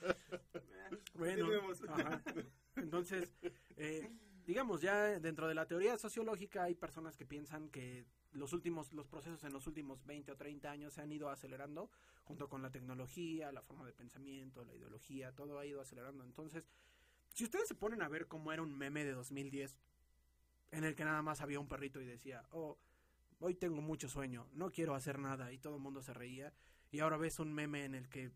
Bueno, 1.15 1.47
ajá. 1.87 2.21
entonces, 2.75 3.33
eh, 3.77 4.09
digamos, 4.45 4.81
ya 4.81 5.19
dentro 5.19 5.47
de 5.47 5.55
la 5.55 5.65
teoría 5.65 5.97
sociológica 5.97 6.63
hay 6.63 6.75
personas 6.75 7.17
que 7.17 7.25
piensan 7.25 7.69
que 7.69 8.05
los 8.31 8.53
últimos, 8.53 8.93
los 8.93 9.07
procesos 9.07 9.43
en 9.43 9.53
los 9.53 9.67
últimos 9.67 10.05
20 10.05 10.31
o 10.31 10.35
30 10.35 10.69
años 10.69 10.93
se 10.93 11.01
han 11.01 11.11
ido 11.11 11.29
acelerando 11.29 11.89
junto 12.23 12.49
con 12.49 12.61
la 12.61 12.71
tecnología, 12.71 13.51
la 13.51 13.61
forma 13.61 13.85
de 13.85 13.93
pensamiento, 13.93 14.63
la 14.63 14.75
ideología, 14.75 15.31
todo 15.31 15.59
ha 15.59 15.65
ido 15.65 15.81
acelerando. 15.81 16.23
Entonces, 16.23 16.67
si 17.33 17.43
ustedes 17.43 17.67
se 17.67 17.75
ponen 17.75 18.01
a 18.01 18.07
ver 18.07 18.27
cómo 18.27 18.51
era 18.51 18.61
un 18.61 18.77
meme 18.77 19.03
de 19.03 19.13
2010, 19.13 19.77
en 20.71 20.83
el 20.83 20.95
que 20.95 21.05
nada 21.05 21.21
más 21.21 21.41
había 21.41 21.59
un 21.59 21.67
perrito 21.67 22.01
y 22.01 22.05
decía, 22.05 22.45
oh, 22.51 22.77
hoy 23.39 23.55
tengo 23.55 23.81
mucho 23.81 24.09
sueño, 24.09 24.47
no 24.53 24.71
quiero 24.71 24.95
hacer 24.95 25.19
nada, 25.19 25.51
y 25.51 25.57
todo 25.57 25.75
el 25.75 25.81
mundo 25.81 26.01
se 26.01 26.13
reía, 26.13 26.53
y 26.91 26.99
ahora 26.99 27.17
ves 27.17 27.39
un 27.39 27.53
meme 27.53 27.85
en 27.85 27.95
el 27.95 28.09
que. 28.09 28.31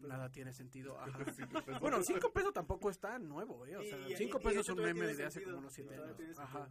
Nada 0.00 0.30
tiene 0.30 0.52
sentido. 0.52 0.98
Ajá. 1.00 1.24
Cinco 1.32 1.62
pesos. 1.64 1.80
Bueno, 1.80 2.02
cinco 2.02 2.32
pesos 2.32 2.52
tampoco 2.52 2.90
es 2.90 2.98
tan 2.98 3.28
nuevo, 3.28 3.66
¿eh? 3.66 3.76
O 3.76 3.82
sea, 3.82 4.08
Y- 4.08 4.12
y- 4.12 4.16
cinco 4.16 4.38
y 4.40 4.44
pesos 4.44 4.60
ese 4.60 4.72
es 4.72 4.78
un 4.78 4.84
meme 4.84 5.00
tiene 5.00 5.14
de 5.16 5.24
hace 5.24 5.42
como 5.42 5.58
unos 5.58 5.72
siete 5.72 5.94
todavía 5.94 6.06
años. 6.14 6.16
tiene 6.16 6.32
Ajá. 6.38 6.68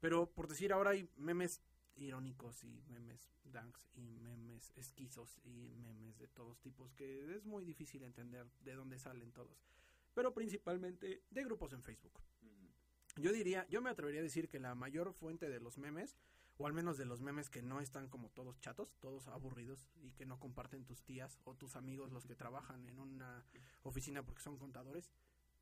Pero 0.00 0.26
por 0.30 0.48
decir, 0.48 0.72
ahora 0.72 0.90
hay 0.90 1.08
memes 1.16 1.60
irónicos 1.96 2.64
y 2.64 2.82
memes 2.88 3.30
danks 3.44 3.88
y 3.94 4.18
memes 4.20 4.72
esquizos 4.76 5.38
y 5.44 5.74
memes 5.76 6.18
de 6.18 6.26
todos 6.28 6.58
tipos 6.60 6.92
que 6.94 7.34
es 7.36 7.44
muy 7.46 7.64
difícil 7.64 8.02
entender 8.02 8.46
de 8.60 8.74
dónde 8.74 8.98
salen 8.98 9.32
todos. 9.32 9.64
Pero 10.14 10.32
principalmente 10.34 11.22
de 11.30 11.44
grupos 11.44 11.72
en 11.72 11.82
Facebook. 11.82 12.12
Yo 13.16 13.32
diría, 13.32 13.64
yo 13.68 13.80
me 13.80 13.90
atrevería 13.90 14.20
a 14.20 14.24
decir 14.24 14.48
que 14.48 14.58
la 14.58 14.74
mayor 14.74 15.12
fuente 15.12 15.48
de 15.48 15.60
los 15.60 15.78
memes, 15.78 16.16
o 16.56 16.66
al 16.66 16.72
menos 16.72 16.96
de 16.98 17.04
los 17.04 17.20
memes 17.20 17.50
que 17.50 17.62
no 17.62 17.80
están 17.80 18.08
como 18.08 18.30
todos 18.30 18.60
chatos, 18.60 18.94
todos 19.00 19.26
aburridos 19.28 19.88
y 19.96 20.12
que 20.12 20.26
no 20.26 20.38
comparten 20.38 20.84
tus 20.84 21.02
tías 21.02 21.38
o 21.44 21.54
tus 21.54 21.76
amigos 21.76 22.12
los 22.12 22.26
que 22.26 22.34
trabajan 22.36 22.86
en 22.86 22.98
una 22.98 23.44
oficina 23.82 24.22
porque 24.24 24.42
son 24.42 24.56
contadores. 24.58 25.12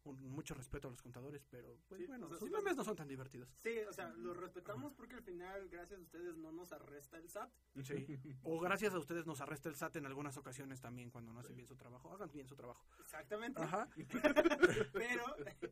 Un- 0.04 0.20
mucho 0.32 0.52
respeto 0.54 0.88
a 0.88 0.90
los 0.90 1.00
contadores, 1.00 1.44
pero 1.48 1.78
pues 1.86 2.00
Sí, 2.00 2.06
bueno, 2.08 2.26
o 2.26 2.28
sea, 2.28 2.36
sus 2.40 2.48
sí, 2.48 2.54
memes 2.56 2.74
no 2.74 2.82
son 2.82 2.96
tan 2.96 3.06
divertidos. 3.06 3.48
Sí, 3.62 3.78
o 3.88 3.92
sea, 3.92 4.08
los 4.14 4.36
respetamos 4.36 4.92
porque 4.94 5.14
al 5.14 5.22
final, 5.22 5.68
gracias 5.68 6.00
a 6.00 6.02
ustedes, 6.02 6.36
no 6.38 6.50
nos 6.50 6.72
arresta 6.72 7.18
el 7.18 7.28
SAT. 7.28 7.52
Sí. 7.84 8.18
O 8.42 8.58
gracias 8.58 8.92
a 8.94 8.98
ustedes 8.98 9.26
nos 9.26 9.40
arresta 9.40 9.68
el 9.68 9.76
SAT 9.76 9.94
en 9.98 10.06
algunas 10.06 10.36
ocasiones 10.36 10.80
también 10.80 11.08
cuando 11.12 11.32
no 11.32 11.38
hacen 11.38 11.54
bien 11.54 11.68
su 11.68 11.76
trabajo. 11.76 12.12
Hagan 12.12 12.32
bien 12.32 12.48
su 12.48 12.56
trabajo. 12.56 12.84
Exactamente. 13.00 13.62
Ajá. 13.62 13.88
Pero, 14.92 15.24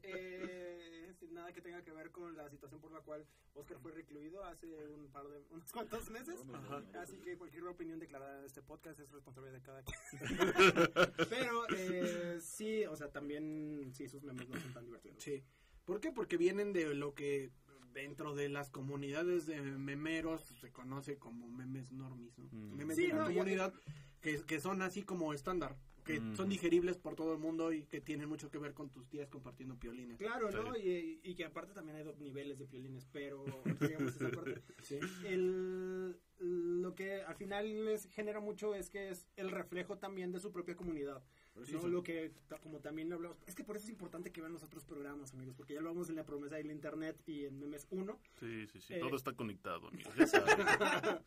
eh, 0.03 1.00
sin 1.15 1.35
nada 1.35 1.53
que 1.53 1.61
tenga 1.61 1.83
que 1.83 1.93
ver 1.93 2.11
con 2.11 2.37
la 2.37 2.49
situación 2.49 2.81
por 2.81 2.93
la 2.93 3.01
cual 3.01 3.27
Oscar 3.55 3.79
fue 3.79 3.93
recluido 3.93 4.45
hace 4.45 4.67
un 4.89 5.09
par 5.11 5.29
de, 5.29 5.43
unos 5.51 5.73
cuantos 5.73 6.11
meses. 6.11 6.45
Ajá. 6.53 6.83
Así 7.01 7.19
que 7.19 7.37
cualquier 7.37 7.67
opinión 7.67 7.99
declarada 7.99 8.39
en 8.39 8.45
este 8.45 8.63
podcast 8.63 8.99
es 9.01 9.11
responsabilidad 9.11 9.59
de 9.59 9.63
cada 9.63 9.83
quien. 9.83 9.99
Pero, 11.31 11.65
eh, 11.77 12.39
sí, 12.41 12.85
o 12.87 12.97
sea, 12.97 13.11
también, 13.11 13.91
sí, 13.95 14.09
sus 14.09 14.23
memes 14.23 14.49
no 14.49 14.61
son 14.61 14.73
tan 14.73 14.85
divertidos. 14.85 15.23
Sí. 15.23 15.43
¿Por 15.85 16.01
qué? 16.01 16.13
Porque 16.13 16.37
vienen 16.37 16.73
de 16.73 16.95
lo 16.95 17.15
que 17.15 17.51
dentro 17.93 18.35
de 18.35 18.49
las 18.49 18.71
comunidades 18.71 19.47
de 19.47 19.61
memeros 19.61 20.43
se 20.61 20.71
conoce 20.71 21.17
como 21.19 21.49
memes 21.49 21.93
normis, 21.93 22.37
¿no? 22.39 22.49
Mm. 22.51 22.77
Memes 22.77 22.97
Sí, 22.97 23.03
de 23.07 23.15
la 23.15 23.19
no, 23.21 23.25
comunidad 23.27 23.75
que, 24.21 24.43
que 24.45 24.61
son 24.61 24.83
así 24.83 25.03
como 25.03 25.33
estándar, 25.33 25.77
que 26.05 26.21
Mm. 26.21 26.37
son 26.37 26.49
digeribles 26.49 26.97
por 26.99 27.15
todo 27.15 27.33
el 27.33 27.39
mundo 27.39 27.73
y 27.73 27.85
que 27.85 28.01
tienen 28.01 28.29
mucho 28.29 28.51
que 28.51 28.59
ver 28.59 28.75
con 28.75 28.91
tus 28.91 29.09
tías 29.09 29.29
compartiendo 29.29 29.79
piolines. 29.79 30.19
Claro, 30.19 30.51
¿no? 30.51 30.77
Y, 30.77 31.21
y 31.23 31.35
que 31.35 31.45
aparte 31.45 31.73
también 31.75 31.97
hay 31.97 32.05
dos 32.05 32.19
niveles 32.19 32.59
de 32.59 32.67
violines, 32.67 33.07
pero 33.13 33.45
digamos 33.81 34.15
esa 34.17 34.31
parte. 34.31 34.63
El, 35.25 36.17
lo 36.39 36.95
que 36.95 37.23
al 37.23 37.35
final 37.37 37.85
les 37.85 38.07
genera 38.11 38.41
mucho 38.41 38.75
es 38.75 38.89
que 38.91 39.11
es 39.11 39.27
el 39.37 39.51
reflejo 39.51 39.99
también 39.99 40.33
de 40.33 40.41
su 40.41 40.51
propia 40.53 40.77
comunidad. 40.77 41.23
¿No? 41.69 41.89
Lo 41.89 42.03
que, 42.03 42.33
como 42.63 42.81
también 42.81 43.13
hablamos, 43.13 43.37
es 43.47 43.55
que 43.55 43.65
por 43.65 43.77
eso 43.77 43.85
es 43.85 43.91
importante 43.91 44.33
que 44.33 44.41
vean 44.41 44.53
los 44.53 44.63
otros 44.63 44.85
programas, 44.85 45.33
amigos, 45.35 45.55
porque 45.57 45.75
ya 45.75 45.81
lo 45.81 45.89
hablamos 45.89 46.09
en 46.09 46.17
la 46.17 46.25
promesa 46.25 46.57
del 46.57 46.71
internet 46.71 47.21
y 47.27 47.45
en 47.45 47.59
Memes 47.59 47.87
1. 47.91 48.19
Sí, 48.39 48.67
sí, 48.67 48.81
sí. 48.81 48.95
Eh. 48.95 49.01
Todo 49.01 49.17
está 49.17 49.33
conectado, 49.33 49.89
amigos. 49.89 50.15
Ya 50.17 50.27
saben. 50.27 50.57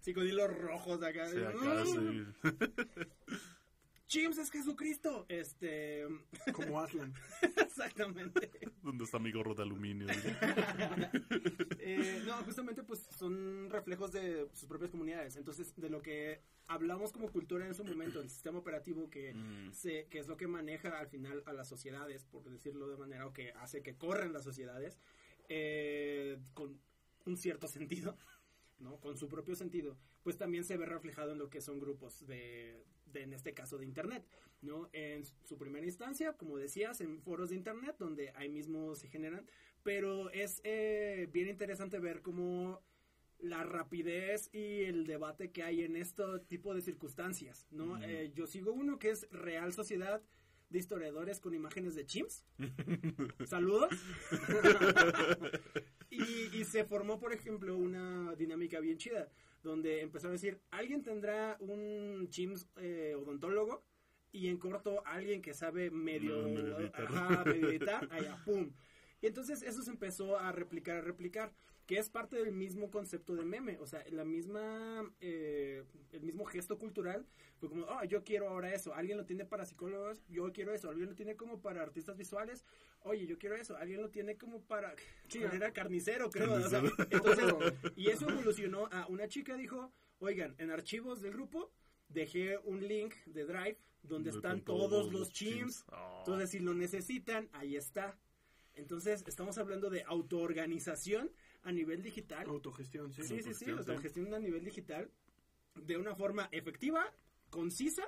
Sí, 0.00 0.14
con 0.14 0.26
hilos 0.26 0.56
rojos 0.56 1.02
acá. 1.02 1.28
Sí, 1.28 1.38
acá, 1.42 1.84
sí. 1.84 2.24
Chimps 4.08 4.38
es 4.38 4.50
Jesucristo. 4.50 5.26
Este, 5.28 6.04
Como 6.52 6.80
Aslan. 6.80 7.14
exactamente. 7.42 8.50
¿Dónde 8.82 9.04
está 9.04 9.18
mi 9.18 9.30
gorro 9.30 9.54
de 9.54 9.62
aluminio? 9.62 10.06
Eh, 11.80 12.22
no, 12.26 12.34
justamente 12.44 12.82
pues 12.82 13.00
son 13.16 13.70
reflejos 13.70 14.12
de 14.12 14.46
sus 14.52 14.68
propias 14.68 14.90
comunidades. 14.90 15.36
Entonces, 15.36 15.74
de 15.76 15.88
lo 15.88 16.02
que 16.02 16.42
hablamos 16.66 17.12
como 17.12 17.30
cultura 17.32 17.66
en 17.66 17.74
su 17.74 17.82
momento, 17.84 18.20
el 18.20 18.28
sistema 18.28 18.58
operativo 18.58 19.08
que, 19.08 19.32
Mm. 19.32 19.72
se, 19.72 20.06
que 20.08 20.18
es 20.18 20.26
lo 20.28 20.36
que 20.36 20.46
maneja 20.46 20.98
al 20.98 21.08
final 21.08 21.42
a 21.46 21.52
las 21.54 21.66
sociedades, 21.68 22.24
por 22.24 22.44
decirlo 22.50 22.88
de 22.88 22.96
manera, 22.98 23.26
o 23.26 23.32
que 23.32 23.52
hace 23.52 23.82
que 23.82 23.96
corren 23.96 24.32
las 24.34 24.44
sociedades, 24.44 24.98
eh, 25.48 26.38
con 26.54 26.78
un 27.24 27.36
cierto 27.38 27.68
sentido, 27.68 28.18
¿no? 28.80 29.00
Con 29.00 29.16
su 29.16 29.28
propio 29.28 29.54
sentido, 29.54 29.96
pues 30.22 30.36
también 30.36 30.64
se 30.64 30.76
ve 30.76 30.84
reflejado 30.86 31.32
en 31.32 31.38
lo 31.38 31.48
que 31.48 31.60
son 31.62 31.78
grupos 31.80 32.26
de, 32.26 32.84
de, 33.12 33.22
en 33.22 33.32
este 33.32 33.54
caso, 33.54 33.78
de 33.78 33.84
Internet, 33.84 34.24
¿no? 34.62 34.88
En 34.92 35.24
su 35.44 35.56
primera 35.58 35.86
instancia, 35.86 36.32
como 36.34 36.58
decías, 36.58 37.00
en 37.00 37.20
foros 37.20 37.50
de 37.50 37.56
Internet, 37.56 37.96
donde 37.98 38.30
ahí 38.36 38.48
mismo 38.48 38.94
se 38.94 39.08
generan, 39.08 39.46
pero 39.82 40.30
es 40.30 40.60
eh, 40.64 41.28
bien 41.32 41.48
interesante 41.48 41.98
ver 41.98 42.22
cómo 42.22 42.82
la 43.38 43.62
rapidez 43.62 44.50
y 44.52 44.82
el 44.84 45.06
debate 45.06 45.50
que 45.50 45.62
hay 45.62 45.82
en 45.82 45.96
este 45.96 46.24
tipo 46.48 46.74
de 46.74 46.80
circunstancias, 46.80 47.66
¿no? 47.70 47.92
Ujú. 47.92 48.02
Eh, 48.02 48.32
yo 48.34 48.46
sigo 48.46 48.72
uno 48.72 48.98
que 48.98 49.10
es 49.10 49.28
Real 49.30 49.72
Sociedad 49.72 50.22
de 50.70 50.78
Historiadores 50.78 51.40
con 51.40 51.54
Imágenes 51.54 51.94
de 51.94 52.04
Chimps. 52.04 52.44
Saludos. 53.46 53.90
y, 56.10 56.56
y 56.56 56.64
se 56.64 56.84
formó, 56.84 57.18
por 57.18 57.32
ejemplo, 57.32 57.76
una 57.76 58.34
dinámica 58.34 58.80
bien 58.80 58.98
chida, 58.98 59.30
donde 59.62 60.00
empezaron 60.02 60.32
a 60.32 60.40
decir, 60.40 60.60
alguien 60.70 61.02
tendrá 61.02 61.56
un 61.60 62.28
Chimps 62.30 62.68
eh, 62.76 63.14
odontólogo, 63.16 63.84
y 64.32 64.48
en 64.48 64.58
corto 64.58 65.02
alguien 65.06 65.42
que 65.42 65.54
sabe 65.54 65.90
medio, 65.90 66.36
ajá, 66.94 67.44
allá, 68.10 68.36
pum. 68.44 68.70
Y 69.20 69.26
entonces 69.26 69.62
eso 69.62 69.82
se 69.82 69.90
empezó 69.90 70.38
a 70.38 70.52
replicar, 70.52 70.98
a 70.98 71.00
replicar, 71.00 71.52
que 71.88 71.98
es 71.98 72.10
parte 72.10 72.36
del 72.36 72.52
mismo 72.52 72.90
concepto 72.90 73.34
de 73.34 73.46
meme, 73.46 73.78
o 73.78 73.86
sea, 73.86 74.04
la 74.10 74.26
misma, 74.26 75.10
eh, 75.22 75.82
el 76.12 76.22
mismo 76.22 76.44
gesto 76.44 76.78
cultural, 76.78 77.24
fue 77.56 77.70
como, 77.70 77.86
oh, 77.86 78.04
yo 78.04 78.24
quiero 78.24 78.50
ahora 78.50 78.74
eso, 78.74 78.92
alguien 78.92 79.16
lo 79.16 79.24
tiene 79.24 79.46
para 79.46 79.64
psicólogos, 79.64 80.22
yo 80.28 80.52
quiero 80.52 80.74
eso, 80.74 80.90
alguien 80.90 81.08
lo 81.08 81.14
tiene 81.14 81.34
como 81.34 81.62
para 81.62 81.80
artistas 81.80 82.18
visuales, 82.18 82.62
oye, 83.00 83.26
yo 83.26 83.38
quiero 83.38 83.56
eso, 83.56 83.74
alguien 83.78 84.02
lo 84.02 84.10
tiene 84.10 84.36
como 84.36 84.60
para, 84.60 84.94
sí, 85.28 85.38
era 85.42 85.72
carnicero, 85.72 86.28
creo, 86.28 86.52
o 86.52 86.68
sea, 86.68 86.82
entonces, 87.08 87.46
y 87.96 88.10
eso 88.10 88.28
evolucionó 88.28 88.90
a 88.92 89.06
una 89.06 89.26
chica 89.26 89.56
dijo, 89.56 89.90
oigan, 90.18 90.54
en 90.58 90.70
archivos 90.70 91.22
del 91.22 91.32
grupo, 91.32 91.72
dejé 92.10 92.58
un 92.64 92.86
link 92.86 93.14
de 93.24 93.46
Drive 93.46 93.78
donde 94.02 94.28
Con 94.28 94.36
están 94.36 94.60
todos 94.60 94.90
todos 94.90 95.12
los 95.12 95.32
chimps. 95.32 95.86
Ah. 95.88 96.16
entonces 96.18 96.50
si 96.50 96.58
lo 96.58 96.74
necesitan, 96.74 97.48
ahí 97.52 97.76
está. 97.76 98.18
Entonces, 98.74 99.24
estamos 99.26 99.58
hablando 99.58 99.90
de 99.90 100.04
autoorganización 100.04 101.32
a 101.68 101.72
nivel 101.72 102.02
digital. 102.02 102.48
Autogestión, 102.48 103.12
sí. 103.12 103.22
Sí, 103.22 103.42
sí, 103.42 103.54
sí, 103.54 103.70
autogestión, 103.70 103.84
sea, 103.84 103.96
sí. 103.96 104.02
gestión 104.02 104.34
a 104.34 104.38
nivel 104.38 104.64
digital 104.64 105.10
de 105.74 105.98
una 105.98 106.14
forma 106.14 106.48
efectiva, 106.50 107.12
concisa 107.50 108.04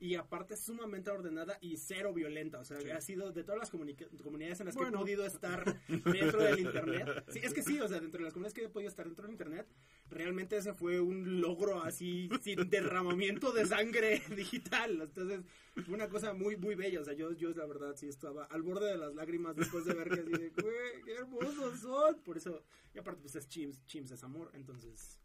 y 0.00 0.14
aparte 0.14 0.56
sumamente 0.56 1.10
ordenada 1.10 1.58
y 1.60 1.76
cero 1.76 2.12
violenta. 2.14 2.58
O 2.58 2.64
sea, 2.64 2.80
Sí. 2.80 2.90
ha 2.90 3.00
sido 3.02 3.32
de 3.32 3.44
todas 3.44 3.58
las 3.60 3.70
comunidades 3.70 4.58
en 4.60 4.66
las 4.66 4.74
que 4.74 4.82
Bueno. 4.82 4.98
he 4.98 5.00
podido 5.02 5.26
estar 5.26 5.62
dentro 6.38 6.42
del 6.42 6.58
Internet. 6.60 7.24
Sí, 7.28 7.40
es 7.42 7.52
que 7.52 7.62
sí, 7.62 7.78
o 7.80 7.86
sea, 7.86 8.00
dentro 8.00 8.18
de 8.18 8.24
las 8.24 8.32
comunidades 8.32 8.54
que 8.54 8.64
he 8.64 8.68
podido 8.70 8.88
estar 8.88 9.04
dentro 9.06 9.24
del 9.24 9.32
Internet, 9.32 9.66
realmente 10.08 10.56
ese 10.56 10.72
fue 10.72 11.00
un 11.00 11.40
logro 11.42 11.82
así, 11.82 12.28
sin 12.40 12.68
derramamiento 12.70 13.52
de 13.52 13.66
sangre 13.66 14.22
digital. 14.36 15.02
Entonces, 15.02 15.42
fue 15.84 15.94
una 15.94 16.08
cosa 16.08 16.32
muy, 16.32 16.56
muy 16.56 16.74
bella. 16.74 17.00
O 17.00 17.04
sea, 17.04 17.12
yo, 17.14 17.32
yo 17.32 17.50
la 17.50 17.66
verdad 17.66 17.94
sí 17.94 18.08
estaba 18.08 18.44
al 18.46 18.62
borde 18.62 18.86
de 18.90 18.96
las 18.96 19.14
lágrimas 19.14 19.54
después 19.54 19.84
de 19.84 19.92
ver 19.94 20.08
que 20.08 20.20
así 20.20 20.30
de, 20.32 20.48
güey, 20.50 21.02
qué 21.04 21.12
hermosos 21.14 21.78
son. 21.80 22.20
Por 22.22 22.38
eso, 22.38 22.64
y 22.94 22.98
aparte, 22.98 23.20
pues 23.20 23.36
es 23.36 23.46
Chimps, 23.48 23.84
Chimps 23.84 24.12
es 24.12 24.24
amor. 24.24 24.50
Entonces, 24.54 25.20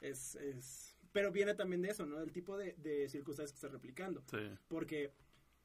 es, 0.00 0.34
es, 0.34 0.95
pero 1.16 1.32
viene 1.32 1.54
también 1.54 1.80
de 1.80 1.88
eso, 1.88 2.04
¿no? 2.04 2.20
Del 2.20 2.30
tipo 2.30 2.58
de, 2.58 2.74
de 2.76 3.08
circunstancias 3.08 3.52
que 3.52 3.56
está 3.66 3.68
replicando. 3.68 4.22
Sí. 4.30 4.36
Porque 4.68 5.14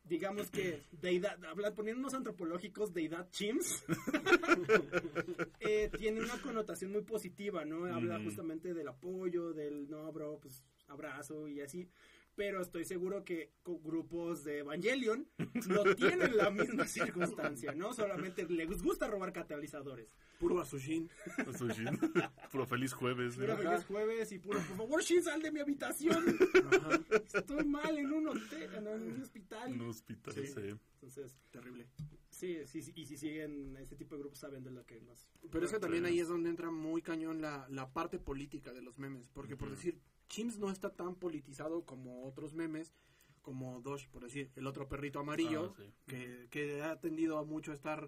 digamos 0.06 0.50
que 0.50 0.84
deidad, 0.94 1.38
poniéndonos 1.76 2.14
antropológicos, 2.14 2.94
deidad 2.94 3.30
chimps, 3.32 3.84
eh, 5.60 5.92
tiene 5.98 6.22
una 6.22 6.42
connotación 6.42 6.94
muy 6.94 7.02
positiva, 7.02 7.66
¿no? 7.66 7.84
Habla 7.84 8.22
justamente 8.24 8.74
del 8.74 8.88
apoyo, 8.88 9.52
del 9.52 9.90
no, 9.90 10.10
bro, 10.14 10.40
pues 10.42 10.64
abrazo 10.88 11.50
y 11.50 11.60
así. 11.60 11.90
Pero 12.36 12.62
estoy 12.62 12.86
seguro 12.86 13.24
que 13.26 13.52
grupos 13.66 14.44
de 14.46 14.60
Evangelion 14.60 15.28
no 15.68 15.84
tienen 15.96 16.38
la 16.38 16.50
misma 16.50 16.88
circunstancia, 16.88 17.74
¿no? 17.74 17.94
Solamente 17.94 18.46
les 18.48 18.82
gusta 18.82 19.08
robar 19.08 19.34
catalizadores. 19.34 20.14
Puro 20.40 20.60
Asushin. 20.60 21.10
Sushi. 21.58 21.84
Puro 22.52 22.66
feliz 22.66 22.94
jueves. 22.94 23.36
Puro 23.36 23.54
¿eh? 23.54 23.58
feliz 23.58 23.86
jueves 23.86 24.32
y 24.32 24.40
puro, 24.40 24.60
por 24.60 24.78
favor, 24.78 25.04
Shin, 25.04 25.22
sal 25.24 25.42
de 25.42 25.52
mi 25.52 25.60
habitación. 25.60 26.26
Ajá. 26.72 27.00
Estoy 27.34 27.66
mal 27.66 27.98
en 27.98 28.12
un 28.12 28.28
hotel, 28.30 28.70
no, 28.84 28.96
en 28.96 29.04
un 29.14 29.22
hospital. 29.22 29.74
En 29.74 29.82
un 29.82 29.90
hospital, 29.90 30.34
Sí. 30.34 30.48
sí. 30.48 30.76
Entonces, 30.96 31.36
Terrible. 31.52 31.88
sí, 32.30 32.60
sí, 32.66 32.82
sí, 32.82 32.92
y 32.96 33.06
si 33.06 33.18
siguen 33.18 33.76
este 33.78 33.96
tipo 33.96 34.16
de 34.16 34.22
grupos 34.22 34.40
saben 34.40 34.64
de 34.64 34.72
lo 34.72 34.86
que 34.86 35.00
nos... 35.02 35.28
Pero 35.52 35.66
es 35.66 35.72
que 35.72 35.78
Sí. 35.78 35.82
también 35.82 36.06
ahí 36.06 36.20
es 36.20 36.28
donde 36.28 36.50
entra 36.50 36.72
muy 36.72 37.02
cañón 37.02 37.42
la, 37.42 37.68
la 37.70 37.92
parte 37.92 38.18
política 38.20 38.72
de 38.74 38.82
los 38.82 38.98
memes. 38.98 39.30
Porque 39.34 39.56
por 39.58 39.70
decir, 39.70 40.00
Chimps 40.32 40.58
no 40.58 40.70
está 40.72 40.90
tan 40.90 41.16
politizado 41.16 41.84
como 41.86 42.26
otros 42.26 42.54
memes, 42.54 42.94
como 43.42 43.82
Dosh, 43.82 44.08
por 44.08 44.24
decir, 44.24 44.50
el 44.56 44.66
otro 44.66 44.88
perrito 44.88 45.20
amarillo, 45.20 45.74
Ah, 45.78 45.82
sí. 45.82 45.94
que, 46.08 46.48
que 46.50 46.82
ha 46.82 47.00
tendido 47.00 47.38
a 47.38 47.44
mucho 47.44 47.72
a 47.72 47.76
estar 47.76 48.08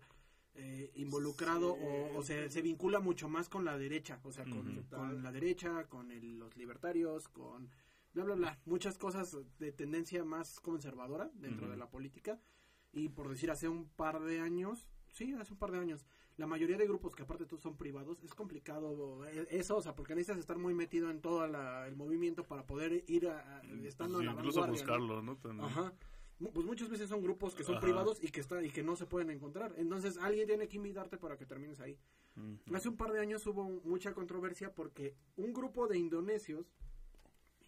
eh, 0.55 0.91
involucrado 0.95 1.75
Sí. 1.75 1.81
o, 1.83 2.17
o 2.17 2.23
se, 2.23 2.49
se 2.49 2.61
vincula 2.61 2.99
mucho 2.99 3.27
más 3.27 3.49
con 3.49 3.65
la 3.65 3.77
derecha, 3.77 4.19
o 4.23 4.31
sea, 4.31 4.45
con, 4.45 4.85
la 5.23 5.31
derecha, 5.31 5.85
con 5.89 6.11
el- 6.11 6.37
los 6.39 6.55
libertarios, 6.55 7.27
con 7.27 7.69
bla, 8.13 8.23
bla, 8.23 8.35
bla, 8.35 8.59
muchas 8.65 8.97
cosas 8.97 9.35
de 9.59 9.71
tendencia 9.71 10.23
más 10.23 10.59
conservadora 10.61 11.29
dentro 11.33 11.67
de 11.69 11.75
la 11.77 11.89
política. 11.89 12.39
Y 12.93 13.09
por 13.09 13.27
decir, 13.29 13.49
hace 13.51 13.67
un 13.67 13.89
par 13.89 14.21
de 14.21 14.39
años, 14.39 14.87
sí, 15.11 15.33
hace 15.33 15.53
un 15.53 15.59
par 15.59 15.71
de 15.71 15.79
años, 15.79 16.05
la 16.37 16.47
mayoría 16.47 16.77
de 16.77 16.87
grupos 16.87 17.15
que 17.15 17.23
aparte 17.23 17.45
tú 17.45 17.57
son 17.57 17.77
privados, 17.77 18.23
es 18.23 18.33
complicado 18.33 19.25
eh, 19.27 19.47
eso, 19.51 19.77
o 19.77 19.81
sea, 19.81 19.95
porque 19.95 20.15
necesitas 20.15 20.39
estar 20.39 20.57
muy 20.57 20.73
metido 20.73 21.09
en 21.11 21.21
todo 21.21 21.45
la- 21.47 21.87
el 21.87 21.95
movimiento 21.95 22.43
para 22.43 22.65
poder 22.65 23.03
ir 23.07 23.27
a, 23.27 23.57
a- 23.57 23.61
estando 23.83 24.19
Sí, 24.19 24.25
en 24.25 24.33
la 24.33 24.39
incluso 24.39 24.65
¿no? 24.65 24.71
buscarlo, 24.71 25.21
¿no? 25.21 25.37
También. 25.37 25.69
Ajá. 25.69 25.93
Pues 26.53 26.65
muchas 26.65 26.89
veces 26.89 27.07
son 27.07 27.21
grupos 27.21 27.53
que 27.55 27.63
son 27.63 27.75
Ajá. 27.75 27.83
privados 27.85 28.21
y 28.21 28.29
que 28.29 28.39
está, 28.41 28.61
y 28.63 28.69
que 28.71 28.83
no 28.83 28.95
se 28.95 29.05
pueden 29.05 29.29
encontrar. 29.29 29.73
Entonces 29.77 30.17
alguien 30.17 30.47
tiene 30.47 30.67
que 30.67 30.77
invitarte 30.77 31.17
para 31.17 31.37
que 31.37 31.45
termines 31.45 31.79
ahí. 31.79 31.97
Ujú. 32.35 32.75
Hace 32.75 32.89
un 32.89 32.97
par 32.97 33.11
de 33.13 33.19
años 33.19 33.45
hubo 33.47 33.63
mucha 33.85 34.13
controversia 34.13 34.73
porque 34.73 35.15
un 35.37 35.53
grupo 35.53 35.87
de 35.87 35.99
indonesios, 35.99 36.73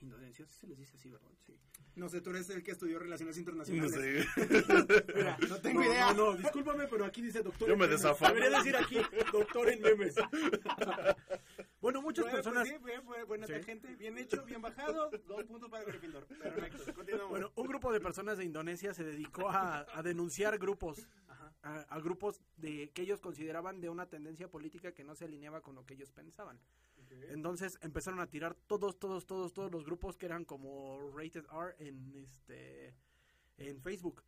indonesios, 0.01 0.49
sí 0.49 0.57
se 0.59 0.67
les 0.67 0.77
dice 0.77 0.97
así, 0.97 1.09
¿verdad? 1.09 1.29
Sí. 1.45 1.57
No 1.95 2.09
sé, 2.09 2.19
tú 2.21 2.29
eres 2.31 2.49
el 2.49 2.61
que 2.63 2.71
estudió 2.71 2.99
Relaciones 2.99 3.35
No 3.37 3.39
Internacionales. 3.39 4.25
sé. 4.35 5.05
Mira, 5.15 5.37
no 5.47 5.61
tengo 5.61 5.79
no, 5.81 5.85
idea. 5.85 6.13
No, 6.13 6.31
no, 6.31 6.37
discúlpame, 6.37 6.87
pero 6.87 7.05
aquí 7.05 7.21
dice 7.21 7.41
doctor. 7.41 7.67
Yo 7.67 7.73
en 7.73 7.79
me 7.79 7.87
desafano. 7.87 8.33
Debería 8.35 8.57
decir 8.57 8.75
aquí 8.75 8.97
doctor 9.31 9.69
en 9.69 9.81
memes. 9.81 10.15
bueno, 11.81 12.01
muchas 12.01 12.25
Bueno, 12.25 12.41
pues 12.41 12.45
personas. 12.45 12.67
sí, 12.67 12.75
bien, 12.83 13.03
fue 13.03 13.23
buena 13.23 13.47
Sí. 13.47 13.53
tangente, 13.53 13.95
bien 13.95 14.17
hecho, 14.17 14.43
bien 14.45 14.61
bajado, 14.61 15.09
dos 15.27 15.43
puntos 15.45 15.69
para 15.69 15.83
Gryffindor. 15.85 16.25
Perfecto, 16.27 16.93
continuamos. 16.93 17.29
Bueno, 17.29 17.51
un 17.55 17.67
grupo 17.67 17.91
de 17.93 18.01
personas 18.01 18.37
de 18.37 18.45
Indonesia 18.45 18.93
se 18.93 19.03
dedicó 19.03 19.49
a, 19.49 19.85
a 19.97 20.03
denunciar 20.03 20.57
grupos, 20.57 21.07
a, 21.63 21.79
a 21.79 21.99
grupos 21.99 22.41
de 22.57 22.89
que 22.91 23.03
ellos 23.03 23.21
consideraban 23.21 23.79
de 23.79 23.89
una 23.89 24.07
tendencia 24.07 24.49
política 24.49 24.91
que 24.93 25.03
no 25.03 25.15
se 25.15 25.25
alineaba 25.25 25.61
con 25.61 25.75
lo 25.75 25.85
que 25.85 25.93
ellos 25.93 26.11
pensaban. 26.11 26.59
Entonces 27.29 27.77
empezaron 27.81 28.19
a 28.19 28.27
tirar 28.27 28.55
todos, 28.67 28.97
todos, 28.99 29.25
todos, 29.25 29.53
todos 29.53 29.71
los 29.71 29.85
grupos 29.85 30.17
que 30.17 30.25
eran 30.25 30.45
como 30.45 31.11
rated 31.15 31.45
R 31.51 31.75
en 31.79 32.13
este 32.15 32.95
en 33.57 33.81
Facebook. 33.81 34.23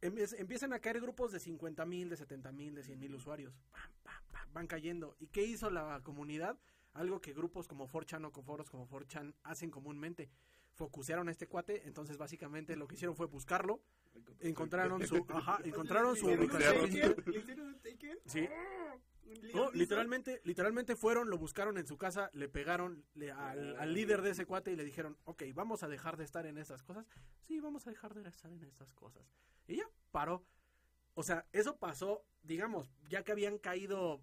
Empie- 0.00 0.34
Empiezan 0.38 0.72
a 0.72 0.80
caer 0.80 1.00
grupos 1.00 1.32
de 1.32 1.40
50 1.40 1.84
mil, 1.86 2.08
de 2.10 2.16
70 2.16 2.52
mil, 2.52 2.74
de 2.74 2.82
100 2.82 2.98
mil 2.98 3.14
usuarios. 3.14 3.54
Pam, 3.70 3.90
pam, 4.02 4.22
pam, 4.32 4.52
van 4.52 4.66
cayendo. 4.66 5.16
¿Y 5.20 5.28
qué 5.28 5.42
hizo 5.44 5.70
la 5.70 6.00
comunidad? 6.02 6.58
Algo 6.92 7.20
que 7.20 7.32
grupos 7.32 7.66
como 7.66 7.88
4chan 7.88 8.24
o 8.26 8.32
con 8.32 8.44
foros 8.44 8.68
como 8.70 8.88
4chan 8.88 9.34
hacen 9.44 9.70
comúnmente. 9.70 10.30
Focusearon 10.74 11.28
a 11.28 11.30
este 11.30 11.46
cuate, 11.46 11.86
entonces 11.86 12.16
básicamente 12.18 12.74
lo 12.76 12.86
que 12.88 12.96
hicieron 12.96 13.14
fue 13.16 13.26
buscarlo, 13.26 13.80
encontraron 14.40 15.06
su, 15.06 15.24
ajá, 15.28 15.58
encontraron 15.64 16.16
su 16.16 16.26
¿Le 16.26 16.32
hicieron 16.34 16.44
un 16.44 16.90
ubicación. 16.90 17.14
Sí. 18.26 18.48
¿Un 19.26 19.34
No, 19.52 19.64
Liam 19.64 19.72
literalmente, 19.74 20.40
literalmente 20.44 20.96
fueron, 20.96 21.30
lo 21.30 21.38
buscaron 21.38 21.78
en 21.78 21.86
su 21.86 21.96
casa, 21.96 22.30
le 22.32 22.48
pegaron 22.48 23.04
le- 23.14 23.32
al, 23.32 23.76
al 23.76 23.94
líder 23.94 24.22
de 24.22 24.30
ese 24.30 24.46
cuate 24.46 24.72
y 24.72 24.76
le 24.76 24.84
dijeron, 24.84 25.16
ok, 25.24 25.42
vamos 25.54 25.82
a 25.82 25.88
dejar 25.88 26.16
de 26.16 26.24
estar 26.24 26.46
en 26.46 26.58
estas 26.58 26.82
cosas. 26.82 27.06
Sí, 27.40 27.60
vamos 27.60 27.86
a 27.86 27.90
dejar 27.90 28.14
de 28.14 28.28
estar 28.28 28.50
en 28.52 28.62
estas 28.64 28.92
cosas. 28.92 29.22
Y 29.66 29.76
ya, 29.76 29.88
paró. 30.10 30.44
O 31.14 31.22
sea, 31.22 31.46
eso 31.52 31.76
pasó, 31.76 32.24
digamos, 32.42 32.90
ya 33.08 33.22
que 33.22 33.32
habían 33.32 33.58
caído 33.58 34.20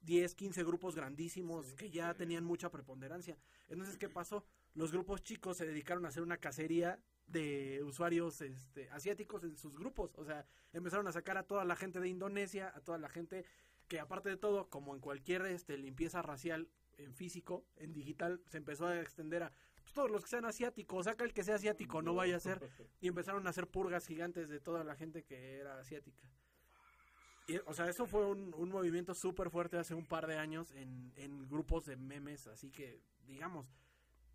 10, 0.00 0.34
15 0.34 0.64
grupos 0.64 0.96
grandísimos 0.96 1.74
que 1.74 1.88
ya 1.90 2.12
tenían 2.14 2.44
mucha 2.44 2.70
preponderancia. 2.70 3.38
Entonces, 3.68 3.96
¿qué 3.96 4.08
pasó? 4.08 4.44
Los 4.74 4.90
grupos 4.90 5.22
chicos 5.22 5.56
se 5.58 5.66
dedicaron 5.66 6.04
a 6.04 6.08
hacer 6.08 6.22
una 6.22 6.38
cacería 6.38 6.98
de 7.26 7.82
usuarios 7.84 8.40
este, 8.40 8.90
asiáticos 8.90 9.44
en 9.44 9.56
sus 9.56 9.78
grupos. 9.78 10.12
O 10.16 10.24
sea, 10.24 10.44
empezaron 10.72 11.06
a 11.06 11.12
sacar 11.12 11.38
a 11.38 11.44
toda 11.44 11.64
la 11.64 11.76
gente 11.76 12.00
de 12.00 12.08
Indonesia, 12.08 12.72
a 12.74 12.80
toda 12.80 12.98
la 12.98 13.08
gente 13.08 13.44
que 13.92 14.00
aparte 14.00 14.30
de 14.30 14.38
todo, 14.38 14.70
como 14.70 14.94
en 14.94 15.02
cualquier 15.02 15.44
este, 15.44 15.76
limpieza 15.76 16.22
racial 16.22 16.66
en 16.96 17.12
físico, 17.12 17.66
en 17.76 17.92
digital, 17.92 18.40
se 18.46 18.56
empezó 18.56 18.86
a 18.86 18.98
extender 18.98 19.42
a 19.42 19.52
pues, 19.82 19.92
todos 19.92 20.10
los 20.10 20.22
que 20.22 20.30
sean 20.30 20.46
asiáticos, 20.46 21.04
saca 21.04 21.24
el 21.24 21.34
que 21.34 21.44
sea 21.44 21.56
asiático, 21.56 22.00
no 22.00 22.14
vaya 22.14 22.36
a 22.36 22.40
ser, 22.40 22.70
y 23.02 23.08
empezaron 23.08 23.46
a 23.46 23.50
hacer 23.50 23.66
purgas 23.66 24.06
gigantes 24.06 24.48
de 24.48 24.60
toda 24.60 24.82
la 24.82 24.96
gente 24.96 25.24
que 25.24 25.58
era 25.58 25.78
asiática. 25.78 26.26
Y, 27.48 27.58
o 27.66 27.74
sea, 27.74 27.86
eso 27.90 28.06
fue 28.06 28.24
un, 28.24 28.70
movimiento 28.70 29.14
súper 29.14 29.50
fuerte 29.50 29.76
hace 29.76 29.92
un 29.92 30.06
par 30.06 30.26
de 30.26 30.38
años 30.38 30.72
en, 30.72 31.46
grupos 31.50 31.84
de 31.84 31.98
memes, 31.98 32.46
así 32.46 32.70
que, 32.70 33.02
digamos, 33.26 33.66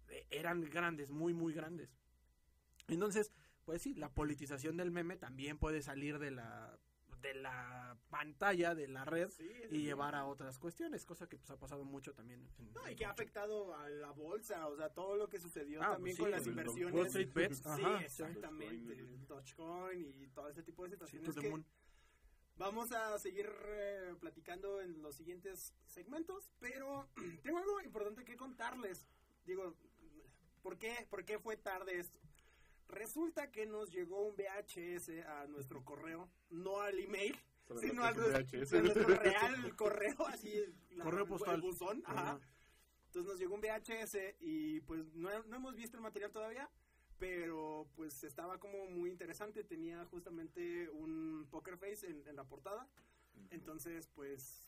eh, 0.10 0.28
eran 0.30 0.62
grandes, 0.70 1.10
muy, 1.10 1.34
muy 1.34 1.52
grandes. 1.52 1.98
Entonces, 2.88 3.32
pues 3.66 3.82
sí, 3.82 3.96
la 3.96 4.14
politización 4.14 4.78
del 4.78 4.92
meme 4.92 5.18
también 5.18 5.58
puede 5.58 5.82
salir 5.82 6.20
de 6.20 6.30
la 6.30 6.78
de 7.28 7.34
la 7.42 7.98
pantalla 8.10 8.74
de 8.74 8.88
la 8.88 9.04
red 9.06 9.30
Sí, 9.30 9.50
y 9.66 9.68
sí. 9.70 9.82
llevar 9.84 10.16
a 10.16 10.26
otras 10.26 10.58
cuestiones, 10.60 11.06
cosa 11.06 11.28
que 11.28 11.38
pues 11.38 11.50
ha 11.52 11.58
pasado 11.60 11.84
mucho 11.84 12.14
también. 12.14 12.48
en- 12.60 12.74
No, 12.74 12.90
y 12.90 12.96
que 12.96 13.06
ha 13.06 13.10
afectado 13.12 13.76
a 13.76 13.90
la 13.90 14.12
bolsa, 14.12 14.68
o 14.68 14.76
sea, 14.78 14.90
todo 14.94 15.18
lo 15.18 15.28
que 15.30 15.40
sucedió 15.40 15.82
Ah, 15.84 15.92
también 15.94 16.16
pues 16.16 16.16
sí, 16.16 16.22
con 16.22 16.32
las 16.32 16.48
inversiones. 16.48 17.16
Wall 17.16 17.26
Bets, 17.34 17.58
Sí, 17.58 17.64
ajá, 17.66 18.02
exactamente. 18.04 18.94
el 18.94 19.28
Dogecoin 19.28 20.22
y 20.22 20.28
todo 20.30 20.48
este 20.50 20.64
tipo 20.64 20.84
de 20.88 20.90
situaciones 20.92 21.36
que 21.36 21.64
vamos 22.56 22.92
a 22.92 23.20
seguir 23.20 23.50
eh, 23.66 24.16
platicando 24.20 24.82
en 24.82 25.02
los 25.02 25.16
siguientes 25.16 25.74
segmentos, 25.86 26.50
pero 26.60 27.10
tengo 27.44 27.58
algo 27.58 27.82
importante 27.82 28.24
que 28.24 28.38
contarles. 28.38 29.06
Digo, 29.46 29.76
¿por 30.62 30.78
qué, 30.78 31.06
¿por 31.10 31.24
qué 31.26 31.40
fue 31.40 31.58
tarde 31.58 32.00
esto? 32.00 32.20
Resulta 32.90 33.52
que 33.52 33.66
nos 33.66 33.92
llegó 33.92 34.22
un 34.24 34.36
VHS 34.36 35.10
a 35.28 35.46
nuestro 35.48 35.84
correo, 35.84 36.30
no 36.50 36.80
al 36.82 36.98
email, 37.00 37.38
sino 37.80 38.04
al 38.04 38.16
nuestro, 38.16 39.08
real 39.22 39.76
correo, 39.76 40.26
así 40.28 40.54
la- 40.92 41.04
Correo 41.06 41.24
el 41.24 41.28
postal. 41.30 41.62
buzón, 41.62 42.02
ajá. 42.06 42.22
Ajá. 42.32 42.40
Entonces 43.08 43.32
nos 43.32 43.40
llegó 43.40 43.56
un 43.56 43.62
VHS 43.62 44.18
y 44.40 44.80
pues 44.82 45.14
no, 45.16 45.30
no 45.44 45.56
hemos 45.56 45.76
visto 45.76 45.98
el 45.98 46.04
material 46.04 46.32
todavía, 46.32 46.70
pero 47.18 47.88
pues 47.96 48.24
estaba 48.24 48.60
como 48.60 48.86
muy 48.88 49.10
interesante, 49.10 49.64
tenía 49.64 50.06
justamente 50.06 50.90
un 50.90 51.48
poker 51.50 51.78
face 51.78 52.08
en, 52.08 52.26
en 52.28 52.36
la 52.36 52.44
portada. 52.44 52.88
Entonces 53.50 54.08
pues 54.16 54.67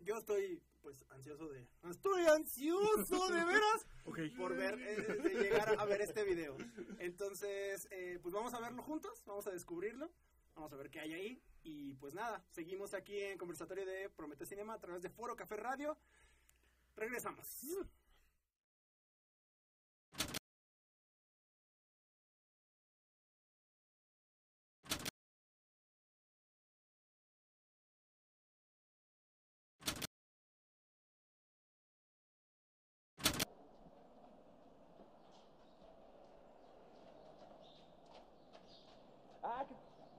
yo 0.00 0.16
estoy 0.18 0.62
pues 0.82 1.04
ansioso 1.10 1.48
de... 1.48 1.66
Estoy 1.90 2.26
ansioso 2.26 3.28
de 3.30 3.44
veras 3.44 3.86
por 4.36 4.54
ver, 4.54 4.78
eh, 4.80 4.96
de 5.22 5.30
llegar 5.42 5.78
a 5.78 5.84
ver 5.86 6.02
este 6.02 6.24
video. 6.24 6.56
Entonces 6.98 7.88
eh, 7.90 8.18
pues 8.22 8.34
vamos 8.34 8.52
a 8.54 8.60
verlo 8.60 8.82
juntos, 8.82 9.22
vamos 9.26 9.46
a 9.46 9.50
descubrirlo, 9.50 10.10
vamos 10.54 10.72
a 10.72 10.76
ver 10.76 10.90
qué 10.90 11.00
hay 11.00 11.14
ahí. 11.14 11.42
Y 11.62 11.94
pues 11.94 12.12
nada, 12.14 12.44
seguimos 12.50 12.92
aquí 12.92 13.18
en 13.18 13.38
conversatorio 13.38 13.86
de 13.86 14.10
Promete 14.10 14.44
Cinema 14.44 14.74
a 14.74 14.80
través 14.80 15.02
de 15.02 15.08
Foro 15.10 15.34
Café 15.36 15.56
Radio. 15.56 15.96
Regresamos. 16.96 17.46
Ah, 39.42 39.64
¿qué- 39.68 39.74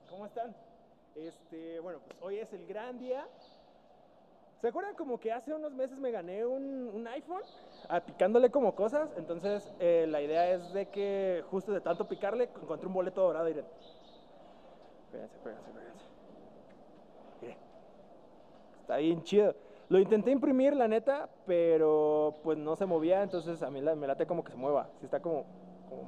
¿cómo 0.10 0.26
están? 0.26 0.56
Este, 1.56 1.80
bueno, 1.80 2.00
pues 2.06 2.18
hoy 2.22 2.40
es 2.40 2.52
el 2.54 2.68
gran 2.68 3.00
día. 3.00 3.26
¿Se 4.60 4.68
acuerdan 4.68 4.96
como 4.96 5.20
que 5.20 5.32
hace 5.32 5.54
unos 5.54 5.72
meses 5.74 6.00
me 6.00 6.12
gané 6.12 6.46
un, 6.46 7.08
iPhone? 7.08 7.44
Ah, 7.88 8.02
picándole 8.02 8.50
como 8.50 8.76
cosas. 8.76 9.10
Entonces, 9.18 9.74
eh, 9.80 10.06
la 10.10 10.22
idea 10.22 10.52
es 10.52 10.74
de 10.74 10.88
que 10.88 11.44
justo 11.50 11.72
de 11.72 11.82
tanto 11.82 12.08
picarle, 12.08 12.50
encontré 12.62 12.88
un 12.88 12.94
boleto 12.94 13.22
dorado. 13.22 13.46
Miren. 13.46 13.66
Espérense, 15.06 15.36
espérense, 15.36 15.70
espérense. 15.70 16.06
Está 18.82 18.98
bien 18.98 19.24
chido. 19.24 19.56
Lo 19.88 20.00
intenté 20.00 20.32
imprimir, 20.32 20.76
la 20.76 20.88
neta, 20.88 21.30
pero 21.46 22.36
pues 22.44 22.58
no 22.58 22.76
se 22.76 22.86
movía, 22.86 23.22
entonces 23.22 23.62
a 23.62 23.70
mí 23.70 23.82
me 23.82 24.08
late 24.08 24.26
como 24.26 24.44
que 24.44 24.52
se 24.52 24.58
mueva. 24.58 24.90
Sí 25.00 25.06
está 25.06 25.22
como 25.22 25.46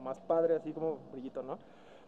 más 0.04 0.20
padre, 0.20 0.56
así 0.56 0.74
como 0.74 0.98
brillito, 1.12 1.44
¿no? 1.44 1.60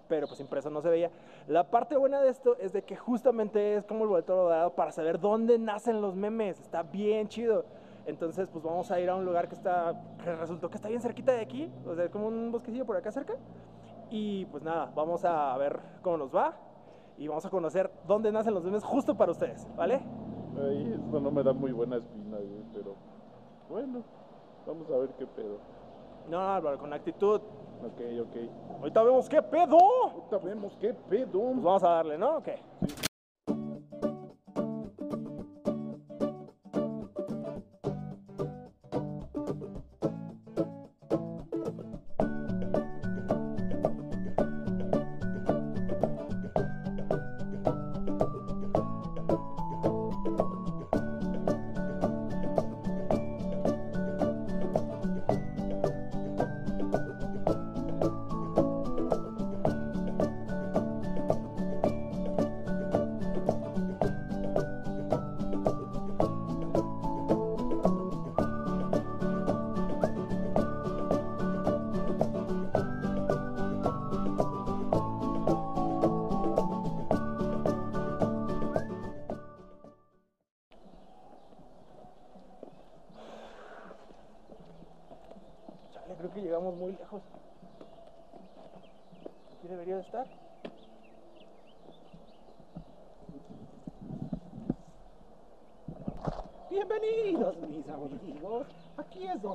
Pero 0.10 0.28
pues 0.28 0.40
impreso 0.42 0.70
no 0.70 0.82
se 0.82 0.90
veía. 0.90 1.12
La 1.48 1.70
parte 1.70 1.96
buena 1.96 2.20
de 2.20 2.30
esto 2.30 2.58
es 2.58 2.74
de 2.74 2.82
que 2.82 2.98
justamente 2.98 3.76
es 3.76 3.86
como 3.86 4.04
el 4.04 4.10
boleto 4.10 4.36
dorado 4.36 4.72
para 4.72 4.92
saber 4.92 5.20
dónde 5.20 5.58
nacen 5.58 6.02
los 6.02 6.16
memes. 6.16 6.60
Está 6.60 6.84
bien 6.84 7.30
chido. 7.30 7.64
Entonces, 8.06 8.50
pues 8.50 8.64
vamos 8.64 8.90
a 8.90 9.00
ir 9.00 9.08
a 9.10 9.16
un 9.16 9.24
lugar 9.24 9.48
que 9.48 9.54
está, 9.54 9.94
que 10.24 10.36
resultó 10.36 10.68
que 10.70 10.78
está 10.78 10.90
bien 10.90 11.00
cerquita 11.00 11.32
de 11.32 11.42
aquí, 11.42 11.72
o 11.86 11.94
sea, 11.94 12.10
como 12.10 12.28
un 12.28 12.52
bosquecillo 12.52 12.86
por 12.86 12.98
acá 12.98 13.12
cerca. 13.12 13.36
Y 14.10 14.46
pues 14.46 14.64
nada, 14.64 14.92
vamos 14.96 15.24
a 15.24 15.56
ver 15.58 15.80
cómo 16.02 16.18
nos 16.18 16.36
va 16.36 16.58
y 17.20 17.28
vamos 17.28 17.46
a 17.46 17.52
conocer 17.52 17.92
dónde 18.08 18.32
nacen 18.32 18.56
los 18.56 18.64
memes 18.64 18.84
justo 18.84 19.16
para 19.16 19.32
ustedes, 19.32 19.68
¿vale? 19.76 20.02
Ay, 20.60 20.94
esto 20.94 21.20
no 21.20 21.30
me 21.30 21.44
da 21.44 21.54
muy 21.54 21.72
buena 21.72 21.98
espina, 21.98 22.38
pero 22.74 22.96
bueno, 23.70 24.02
vamos 24.66 24.90
a 24.90 24.98
ver 24.98 25.10
qué 25.10 25.28
pedo. 25.28 25.60
No, 26.28 26.40
Álvaro, 26.40 26.80
con 26.80 26.92
actitud. 26.94 27.42
Ok, 27.82 28.02
ok. 28.22 28.36
Ahorita 28.80 29.04
vemos 29.04 29.30
qué 29.30 29.42
pedo. 29.42 29.78
Ahorita 30.12 30.38
vemos 30.40 30.78
qué 30.80 30.94
pedo. 30.94 31.32
Pues 31.32 31.64
vamos 31.64 31.84
a 31.84 31.90
darle, 31.90 32.18
¿no? 32.18 32.38
Ok. 32.38 32.50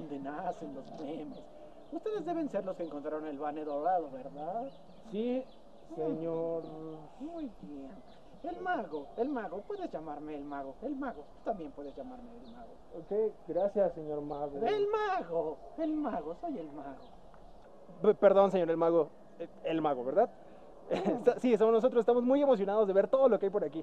Donde 0.09 0.19
nacen 0.31 0.75
los 0.75 0.85
memes. 1.01 1.38
Ustedes 1.93 2.25
deben 2.25 2.49
ser 2.49 2.64
los 2.64 2.77
que 2.77 2.85
encontraron 2.85 3.27
el 3.27 3.38
bane 3.38 3.64
dorado, 3.64 4.11
¿verdad? 4.11 4.69
Sí, 5.11 5.45
señor. 5.95 6.62
Muy 7.21 7.51
bien. 7.62 7.90
El 8.43 8.61
mago, 8.61 9.07
el 9.17 9.29
mago, 9.31 9.62
puedes 9.62 9.90
llamarme 9.90 10.35
el 10.35 10.45
mago. 10.45 10.75
El 10.83 10.97
mago, 10.97 11.23
tú 11.23 11.45
también 11.45 11.73
puedes 11.73 11.97
llamarme 11.97 12.29
el 12.37 12.53
mago. 12.53 12.73
Ok, 12.99 13.33
gracias, 13.49 13.95
señor 13.95 14.21
mago. 14.21 14.59
El 14.67 14.87
mago, 14.88 15.57
el 15.79 15.95
mago, 15.95 16.37
soy 16.40 16.59
el 16.59 16.71
mago. 16.73 17.05
P- 18.03 18.14
Perdón, 18.14 18.51
señor 18.51 18.71
el 18.71 18.77
mago. 18.77 19.09
El 19.62 19.81
mago, 19.81 20.05
¿verdad? 20.05 20.29
Sí, 21.40 21.57
somos 21.57 21.73
nosotros. 21.73 22.01
Estamos 22.01 22.23
muy 22.23 22.43
emocionados 22.43 22.87
de 22.87 22.93
ver 22.93 23.09
todo 23.09 23.29
lo 23.29 23.38
que 23.38 23.47
hay 23.47 23.51
por 23.51 23.64
aquí. 23.64 23.83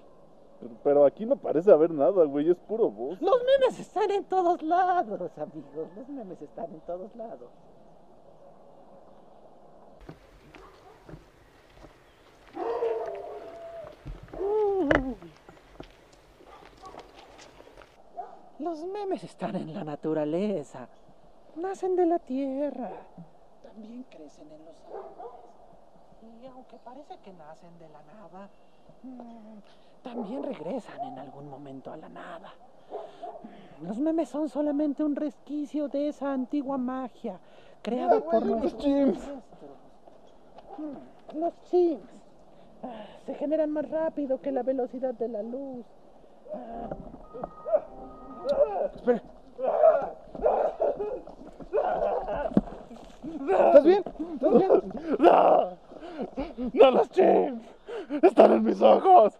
Pero, 0.84 1.06
aquí 1.06 1.26
no 1.26 1.36
parece 1.36 1.72
haber 1.72 1.92
nada, 1.92 2.24
güey, 2.26 2.50
es 2.50 2.58
puro 2.58 2.90
voz. 2.90 3.22
Los 3.22 3.38
memes 3.44 3.80
están 3.80 4.12
en 4.12 4.24
todos 4.26 4.62
lados, 4.62 5.32
amigos. 5.38 5.88
Los 5.96 6.10
memes 6.10 6.42
están 6.42 6.72
en 6.72 6.80
todos 6.82 7.16
lados. 7.16 7.50
Los 18.60 18.86
memes 18.86 19.24
están 19.24 19.56
en 19.56 19.74
la 19.74 19.84
naturaleza. 19.84 20.88
Nacen 21.56 21.96
de 21.96 22.06
la 22.06 22.20
tierra. 22.20 22.92
También 23.64 24.04
crecen 24.04 24.52
en 24.52 24.66
los 24.66 24.80
árboles. 24.86 25.52
Y 26.22 26.46
aunque 26.46 26.78
parece 26.78 27.18
que 27.24 27.34
nacen 27.34 27.78
de 27.80 27.90
la 27.90 28.02
nada, 28.04 28.50
mm, 29.02 29.58
también 30.04 30.44
regresan 30.44 31.00
en 31.02 31.20
algún 31.20 31.50
momento 31.50 31.92
a 31.92 31.98
la 31.98 32.10
nada. 32.10 32.54
Los 33.82 34.00
memes 34.00 34.30
son 34.30 34.50
solamente 34.50 35.04
un 35.04 35.16
resquicio 35.16 35.88
de 35.88 36.10
esa 36.10 36.34
antigua 36.34 36.78
magia 36.78 37.40
creada 37.82 38.20
por 38.20 38.46
nuestros 38.46 38.86
ancestros. 38.86 39.44
Mm, 40.78 41.40
Los 41.40 41.54
chimps 41.64 42.10
ah, 42.84 42.88
se 43.26 43.36
generan 43.36 43.72
más 43.72 43.90
rápido 43.90 44.40
que 44.42 44.52
la 44.52 44.64
velocidad 44.64 45.14
de 45.14 45.28
la 45.28 45.42
luz. 45.42 45.86
Espera. 48.96 49.22
¿Estás 53.50 53.84
bien? 53.84 54.04
¿Estás 54.34 54.54
bien? 54.54 54.94
¡No! 55.20 55.78
¡No 56.74 56.92
los 56.92 57.10
chimps! 57.12 57.68
¡Están 58.22 58.52
en 58.54 58.64
mis 58.64 58.82
ojos! 58.82 59.40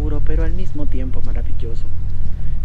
oscuro, 0.00 0.22
pero 0.24 0.44
al 0.44 0.52
mismo 0.52 0.86
tiempo 0.86 1.20
maravilloso. 1.24 1.84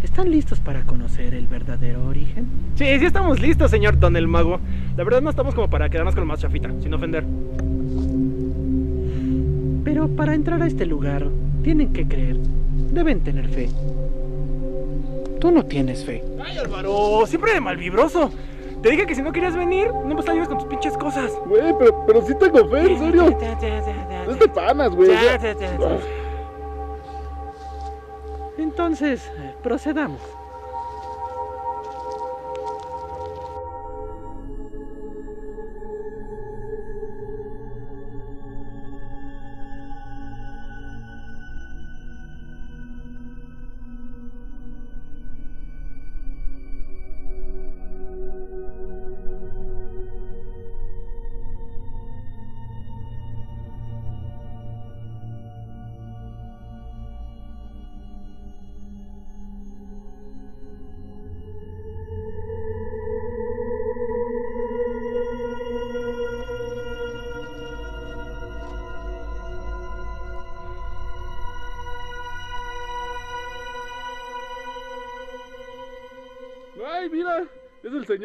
¿Están 0.02 0.30
listos 0.30 0.60
para 0.60 0.82
conocer 0.82 1.34
el 1.34 1.46
verdadero 1.46 2.06
origen? 2.06 2.46
Sí, 2.76 2.84
sí 2.98 3.04
estamos 3.04 3.40
listos, 3.40 3.70
señor 3.70 3.98
Don 3.98 4.16
el 4.16 4.26
Mago. 4.26 4.58
La 4.96 5.04
verdad 5.04 5.20
no 5.20 5.30
estamos 5.30 5.54
como 5.54 5.68
para 5.68 5.88
quedarnos 5.88 6.14
con 6.14 6.22
lo 6.22 6.28
más 6.28 6.40
chafita, 6.40 6.70
sin 6.80 6.94
ofender. 6.94 7.24
Pero 9.84 10.08
para 10.08 10.34
entrar 10.34 10.62
a 10.62 10.66
este 10.66 10.86
lugar, 10.86 11.26
tienen 11.62 11.92
que 11.92 12.06
creer. 12.06 12.38
Deben 12.92 13.20
tener 13.20 13.48
fe. 13.48 13.68
Tú 15.40 15.50
no 15.50 15.64
tienes 15.64 16.04
fe. 16.04 16.22
Ay, 16.42 16.56
Álvaro, 16.58 17.24
siempre 17.26 17.52
de 17.52 17.60
malvibroso. 17.60 18.30
Te 18.82 18.90
dije 18.90 19.06
que 19.06 19.14
si 19.14 19.22
no 19.22 19.32
querías 19.32 19.56
venir, 19.56 19.88
no 19.88 20.14
me 20.14 20.20
ayudes 20.30 20.48
con 20.48 20.58
tus 20.58 20.68
pinches 20.68 20.96
cosas. 20.96 21.32
Güey, 21.46 21.74
pero, 21.78 22.04
pero 22.06 22.22
sí 22.22 22.32
tengo 22.38 22.68
fe, 22.68 22.92
en 22.92 22.98
serio. 22.98 23.38
Ya, 23.40 23.58
ya, 23.60 23.80
ya, 23.80 24.08
ya, 24.08 24.24
Es 24.32 24.38
de 24.38 24.48
panas, 24.48 24.94
güey. 24.94 25.10
Entonces, 28.76 29.32
eh, 29.38 29.54
procedamos. 29.62 30.35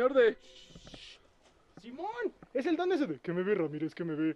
Señor 0.02 0.14
de... 0.16 0.36
¡Simón! 1.80 2.34
Es 2.56 2.66
el 2.66 2.76
don 2.76 2.92
ese 2.92 3.06
de 3.06 3.20
que 3.20 3.34
me 3.34 3.44
ve, 3.44 3.54
Ramírez, 3.54 3.94
que 3.94 4.04
me 4.04 4.16
ve. 4.16 4.36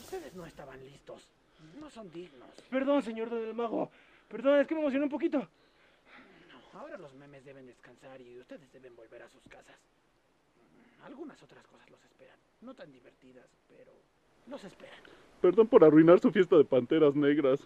Ustedes 0.00 0.34
no 0.34 0.46
estaban 0.46 0.82
listos. 0.86 1.28
No 1.78 1.90
son 1.90 2.10
dignos. 2.12 2.48
Perdón, 2.70 3.02
señor 3.02 3.28
don 3.28 3.44
el 3.46 3.52
mago. 3.52 3.90
Perdón, 4.28 4.60
es 4.60 4.66
que 4.66 4.74
me 4.74 4.80
emocioné 4.80 5.04
un 5.04 5.10
poquito. 5.10 5.46
Ahora 6.74 6.96
los 6.98 7.14
memes 7.14 7.44
deben 7.44 7.66
descansar 7.66 8.20
y 8.20 8.38
ustedes 8.38 8.70
deben 8.72 8.94
volver 8.94 9.22
a 9.22 9.28
sus 9.28 9.42
casas. 9.48 9.76
Mm, 11.00 11.04
Algunas 11.04 11.42
otras 11.42 11.66
cosas 11.66 11.90
los 11.90 12.02
esperan. 12.04 12.36
No 12.60 12.74
tan 12.74 12.92
divertidas, 12.92 13.46
pero 13.68 13.92
los 14.46 14.62
esperan. 14.64 14.98
Perdón 15.40 15.68
por 15.68 15.84
arruinar 15.84 16.20
su 16.20 16.30
fiesta 16.30 16.56
de 16.56 16.64
panteras 16.64 17.14
negras. 17.14 17.60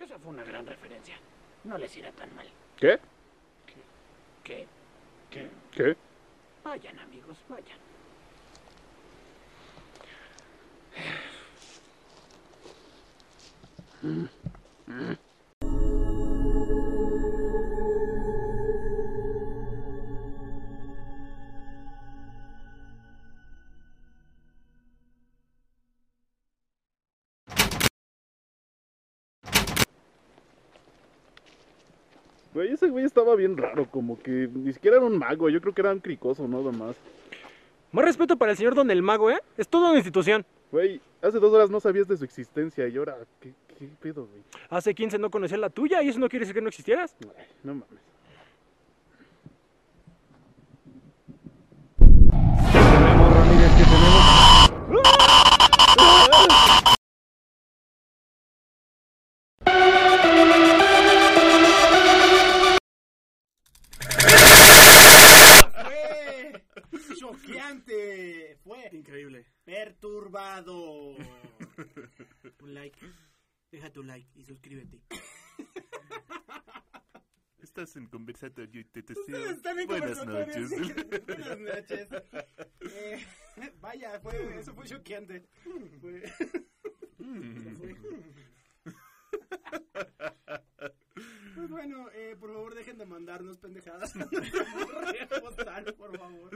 Esa 0.00 0.18
fue 0.18 0.30
una 0.32 0.44
gran 0.44 0.66
referencia. 0.66 1.16
No 1.64 1.78
les 1.78 1.96
irá 1.96 2.12
tan 2.12 2.34
mal. 2.34 2.46
¿Qué? 2.76 2.98
¿Qué? 4.44 4.66
¿Qué? 5.30 5.50
¿Qué? 5.72 5.96
Vayan, 6.64 6.98
amigos, 6.98 7.36
vayan. 7.48 7.78
Güey, 32.56 32.72
ese 32.72 32.88
güey 32.88 33.04
estaba 33.04 33.36
bien 33.36 33.54
raro, 33.54 33.86
como 33.90 34.18
que 34.18 34.48
ni 34.50 34.72
siquiera 34.72 34.96
era 34.96 35.04
un 35.04 35.18
mago, 35.18 35.50
yo 35.50 35.60
creo 35.60 35.74
que 35.74 35.82
era 35.82 35.92
un 35.92 36.00
cricoso, 36.00 36.48
nada 36.48 36.72
más. 36.72 36.96
Más 37.92 38.02
respeto 38.02 38.38
para 38.38 38.52
el 38.52 38.56
señor 38.56 38.74
don 38.74 38.90
el 38.90 39.02
mago, 39.02 39.30
¿eh? 39.30 39.38
Es 39.58 39.68
toda 39.68 39.90
una 39.90 39.98
institución. 39.98 40.42
Güey, 40.72 40.98
hace 41.20 41.38
dos 41.38 41.52
horas 41.52 41.68
no 41.68 41.80
sabías 41.80 42.08
de 42.08 42.16
su 42.16 42.24
existencia 42.24 42.88
y 42.88 42.96
ahora, 42.96 43.18
¿qué, 43.40 43.52
qué 43.78 43.90
pedo, 44.00 44.26
güey? 44.26 44.42
Hace 44.70 44.94
15 44.94 45.18
no 45.18 45.30
conocía 45.30 45.58
la 45.58 45.68
tuya 45.68 46.02
y 46.02 46.08
eso 46.08 46.18
no 46.18 46.30
quiere 46.30 46.44
decir 46.44 46.54
que 46.54 46.62
no 46.62 46.68
existieras. 46.68 47.14
Ay, 47.36 47.44
no 47.62 47.74
mames. 47.74 48.00
¡Fue! 54.88 55.02
Increíble. 68.98 69.46
perturbado. 69.64 71.14
Un 72.60 72.74
like. 72.74 72.98
Deja 73.70 73.90
tu 73.92 74.02
like 74.02 74.28
y 74.38 74.44
suscríbete. 74.44 75.00
Estás 77.58 77.96
en 77.96 78.06
conversatorio 78.06 78.82
y 78.82 78.84
buenas 79.86 80.26
noches. 80.26 80.70
Buenas 81.26 81.58
noches. 81.58 82.08
Eh, 82.80 83.26
vaya, 83.80 84.18
fue, 84.20 84.58
eso 84.60 84.72
fue 84.74 84.86
choqueante. 84.86 85.46
Fue- 86.00 86.22
Pues 91.54 91.70
bueno, 91.70 92.08
eh, 92.12 92.36
por 92.38 92.52
favor 92.52 92.74
dejen 92.74 92.98
de 92.98 93.06
mandarnos 93.06 93.56
pendejadas. 93.58 94.12
Por 95.96 96.18
favor. 96.18 96.50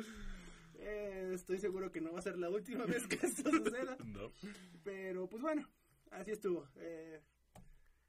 Eh, 0.83 1.33
estoy 1.35 1.59
seguro 1.59 1.93
que 1.93 2.01
no 2.01 2.13
va 2.13 2.21
a 2.21 2.23
ser 2.23 2.39
la 2.39 2.49
última 2.51 2.85
vez 2.87 3.07
que 3.07 3.17
esto 3.17 3.43
suceda. 3.51 3.97
No. 4.05 4.33
Pero 4.83 5.29
pues 5.29 5.43
bueno, 5.43 5.69
así 6.11 6.31
estuvo. 6.31 6.67
Eh, 6.77 7.21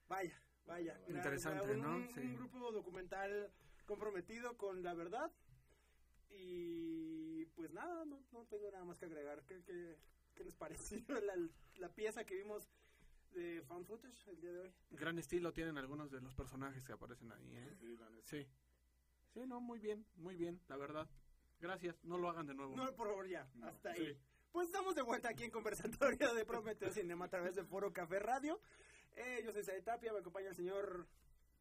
vaya, 0.07 0.41
vaya. 0.65 0.97
Era- 1.07 1.17
Interesante, 1.17 1.63
era 1.65 1.73
un, 1.73 1.81
¿no? 1.81 1.95
un- 1.97 2.09
Sí. 2.13 2.19
un 2.21 2.35
grupo 2.35 2.71
documental 2.71 3.51
comprometido 3.85 4.57
con 4.57 4.83
la 4.83 4.93
verdad. 4.93 5.31
Y 6.29 7.45
pues 7.55 7.71
nada, 7.73 8.05
no, 8.05 8.23
no 8.31 8.45
tengo 8.45 8.71
nada 8.71 8.85
más 8.85 8.97
que 8.97 9.05
agregar. 9.05 9.43
¿Qué, 9.45 9.61
qué, 9.63 9.97
qué 10.35 10.43
les 10.45 10.55
pareció 10.55 10.97
la, 11.25 11.33
la 11.75 11.89
pieza 11.93 12.23
que 12.25 12.35
vimos 12.35 12.69
de 13.33 13.61
fan 13.67 13.85
footage 13.85 14.29
el 14.29 14.39
día 14.39 14.51
de 14.53 14.59
hoy? 14.59 14.73
Gran 14.91 15.19
estilo 15.19 15.51
tienen 15.51 15.77
algunos 15.77 16.09
de 16.09 16.21
los 16.21 16.33
personajes 16.35 16.85
que 16.85 16.93
aparecen 16.93 17.31
ahí, 17.33 17.51
¿eh? 17.53 17.77
Sí. 18.23 18.47
Sí, 19.33 19.41
no, 19.47 19.59
muy 19.61 19.79
bien, 19.79 20.05
muy 20.15 20.35
bien, 20.35 20.59
la 20.67 20.75
verdad. 20.77 21.09
Gracias, 21.61 22.03
no 22.03 22.17
lo 22.17 22.29
hagan 22.29 22.47
de 22.47 22.53
nuevo. 22.55 22.75
No, 22.75 22.93
por 22.95 23.07
favor, 23.07 23.27
ya, 23.27 23.47
hasta 23.63 23.91
ahí. 23.91 24.05
sí. 24.13 24.17
Pues 24.51 24.67
estamos 24.67 24.95
de 24.95 25.01
vuelta 25.01 25.29
aquí 25.29 25.43
en 25.45 25.51
conversatorio 25.51 26.33
de 26.33 26.43
Prometeo 26.45 26.91
Cinema 26.91 27.25
a 27.25 27.29
través 27.29 27.55
de 27.55 27.63
Foro 27.63 27.93
Café 27.93 28.19
Radio. 28.19 28.59
Eh, 29.15 29.41
yo 29.45 29.51
soy 29.53 29.63
Said 29.63 29.83
Tapia, 29.83 30.11
me 30.11 30.19
acompaña 30.19 30.49
el 30.49 30.55
señor 30.55 31.07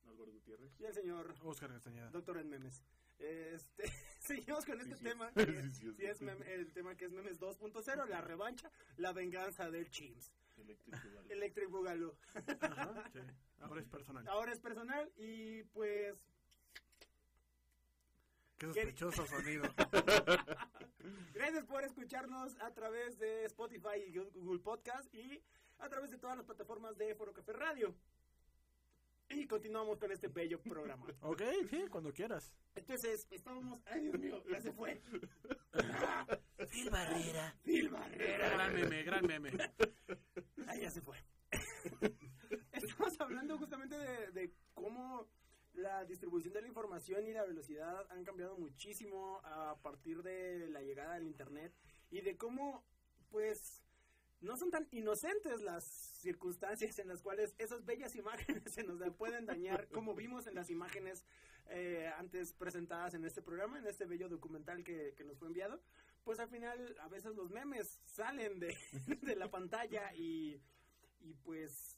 Álvaro 0.09 0.33
Gutiérrez. 0.33 0.73
y 0.81 0.85
el 0.87 0.95
señor 0.95 1.35
Oscar 1.43 1.71
Castañeda. 1.71 2.11
Doctor 2.11 2.39
en 2.39 2.49
memes. 2.51 2.83
Este, 3.19 3.85
seguimos 4.19 4.65
con 4.65 4.81
este 4.81 4.97
sí 4.97 5.05
tema. 5.05 5.31
Sí, 5.73 5.95
es. 5.99 6.21
meme- 6.23 6.47
el 6.49 6.73
tema 6.73 6.97
que 6.97 7.05
es 7.05 7.13
memes 7.13 7.39
2.0, 7.39 8.07
la 8.09 8.21
revancha, 8.23 8.71
la 8.97 9.13
venganza 9.13 9.71
del 9.71 9.89
Chims. 9.91 10.33
Electric 11.29 11.69
Boogaloo. 11.71 12.17
Ajá, 12.61 13.05
sí. 13.13 13.21
Ahora 13.61 13.81
es 13.81 13.89
personal. 13.89 14.27
Ahora 14.29 14.53
es 14.53 14.59
personal 14.61 15.13
y 15.17 15.63
pues 15.65 16.27
Qué 18.61 18.67
sospechoso 18.67 19.27
sonido. 19.27 19.63
gracias 21.33 21.65
por 21.65 21.83
escucharnos 21.83 22.55
a 22.61 22.71
través 22.75 23.19
de 23.19 23.47
Spotify 23.47 24.05
y 24.07 24.19
Google 24.19 24.59
Podcast 24.59 25.15
y 25.15 25.43
a 25.79 25.89
través 25.89 26.11
de 26.11 26.19
todas 26.19 26.37
las 26.37 26.45
plataformas 26.45 26.99
de 26.99 27.15
Foro 27.15 27.33
Café 27.33 27.55
Radio. 27.55 27.95
Y 29.31 29.47
continuamos 29.47 29.99
con 29.99 30.13
este 30.13 30.29
bello 30.29 30.61
programa. 30.61 31.07
ok, 31.23 31.41
sí, 31.71 31.87
cuando 31.91 32.13
quieras. 32.13 32.53
Entonces, 32.75 33.27
estábamos... 33.31 33.81
Ay, 33.87 34.03
Dios 34.03 34.19
mío, 34.19 34.45
ya 34.51 34.61
se 34.61 34.73
fue. 34.73 35.01
Phil 36.71 36.91
Barrera. 36.91 37.57
Phil 37.63 37.89
Barrera. 37.89 38.51
Gran 38.51 38.75
meme, 38.75 39.03
gran 39.05 39.27
meme. 39.27 39.51
Ahí 40.67 40.83
ya 40.83 40.91
se 40.91 41.01
fue. 41.01 41.17
Estamos 42.73 43.19
hablando 43.21 43.57
justamente 43.57 43.97
de, 43.97 44.33
de 44.33 44.53
cómo 44.75 45.27
la 45.75 46.05
distribución 46.05 46.53
de 46.55 46.63
la 46.63 46.69
información 46.69 47.27
y 47.27 47.33
la 47.33 47.45
velocidad 47.45 48.07
han 48.11 48.25
cambiado 48.25 48.57
muchísimo 48.57 49.41
a 49.45 49.79
partir 49.83 50.23
de 50.23 50.69
la 50.69 50.83
llegada 50.83 51.15
del 51.15 51.27
Internet 51.27 51.73
y 52.11 52.21
de 52.21 52.37
cómo, 52.37 52.85
pues, 53.31 53.83
no 54.41 54.57
son 54.57 54.71
tan 54.71 54.89
inocentes 54.91 55.61
las 55.61 55.85
circunstancias 55.85 56.99
en 56.99 57.09
las 57.09 57.23
cuales 57.23 57.55
esas 57.59 57.85
bellas 57.85 58.15
imágenes 58.17 58.63
se 58.73 58.83
nos 58.83 58.99
pueden 59.15 59.47
dañar, 59.47 59.89
como 59.89 60.15
vimos 60.15 60.47
en 60.47 60.55
las 60.55 60.71
imágenes 60.71 61.25
eh, 61.69 62.11
antes 62.19 62.53
presentadas 62.53 63.15
en 63.15 63.25
este 63.25 63.43
programa, 63.43 63.79
en 63.79 63.87
este 63.87 64.07
bello 64.07 64.29
documental 64.29 64.83
que, 64.83 65.15
que 65.17 65.25
nos 65.25 65.39
fue 65.39 65.49
enviado. 65.49 65.81
Pues 66.25 66.39
al 66.39 66.49
final, 66.49 66.97
a 67.01 67.09
veces 67.09 67.35
los 67.35 67.51
memes 67.51 68.01
salen 68.05 68.59
de, 68.61 68.77
de 69.23 69.37
la 69.37 69.51
pantalla 69.51 70.13
y, 70.15 70.61
y 71.21 71.35
pues 71.35 71.97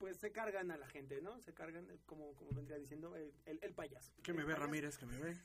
pues 0.00 0.16
se 0.16 0.32
cargan 0.32 0.70
a 0.70 0.78
la 0.78 0.86
gente, 0.88 1.20
¿no? 1.20 1.38
Se 1.40 1.52
cargan, 1.52 1.88
eh, 1.90 1.98
como, 2.06 2.34
como 2.34 2.50
vendría 2.52 2.78
diciendo, 2.78 3.14
el, 3.16 3.34
el, 3.44 3.58
el 3.62 3.74
payaso. 3.74 4.14
Que 4.22 4.32
me 4.32 4.38
ve 4.38 4.54
payaso. 4.54 4.62
Ramírez, 4.62 4.96
que 4.96 5.06
me 5.06 5.18
ve. 5.18 5.36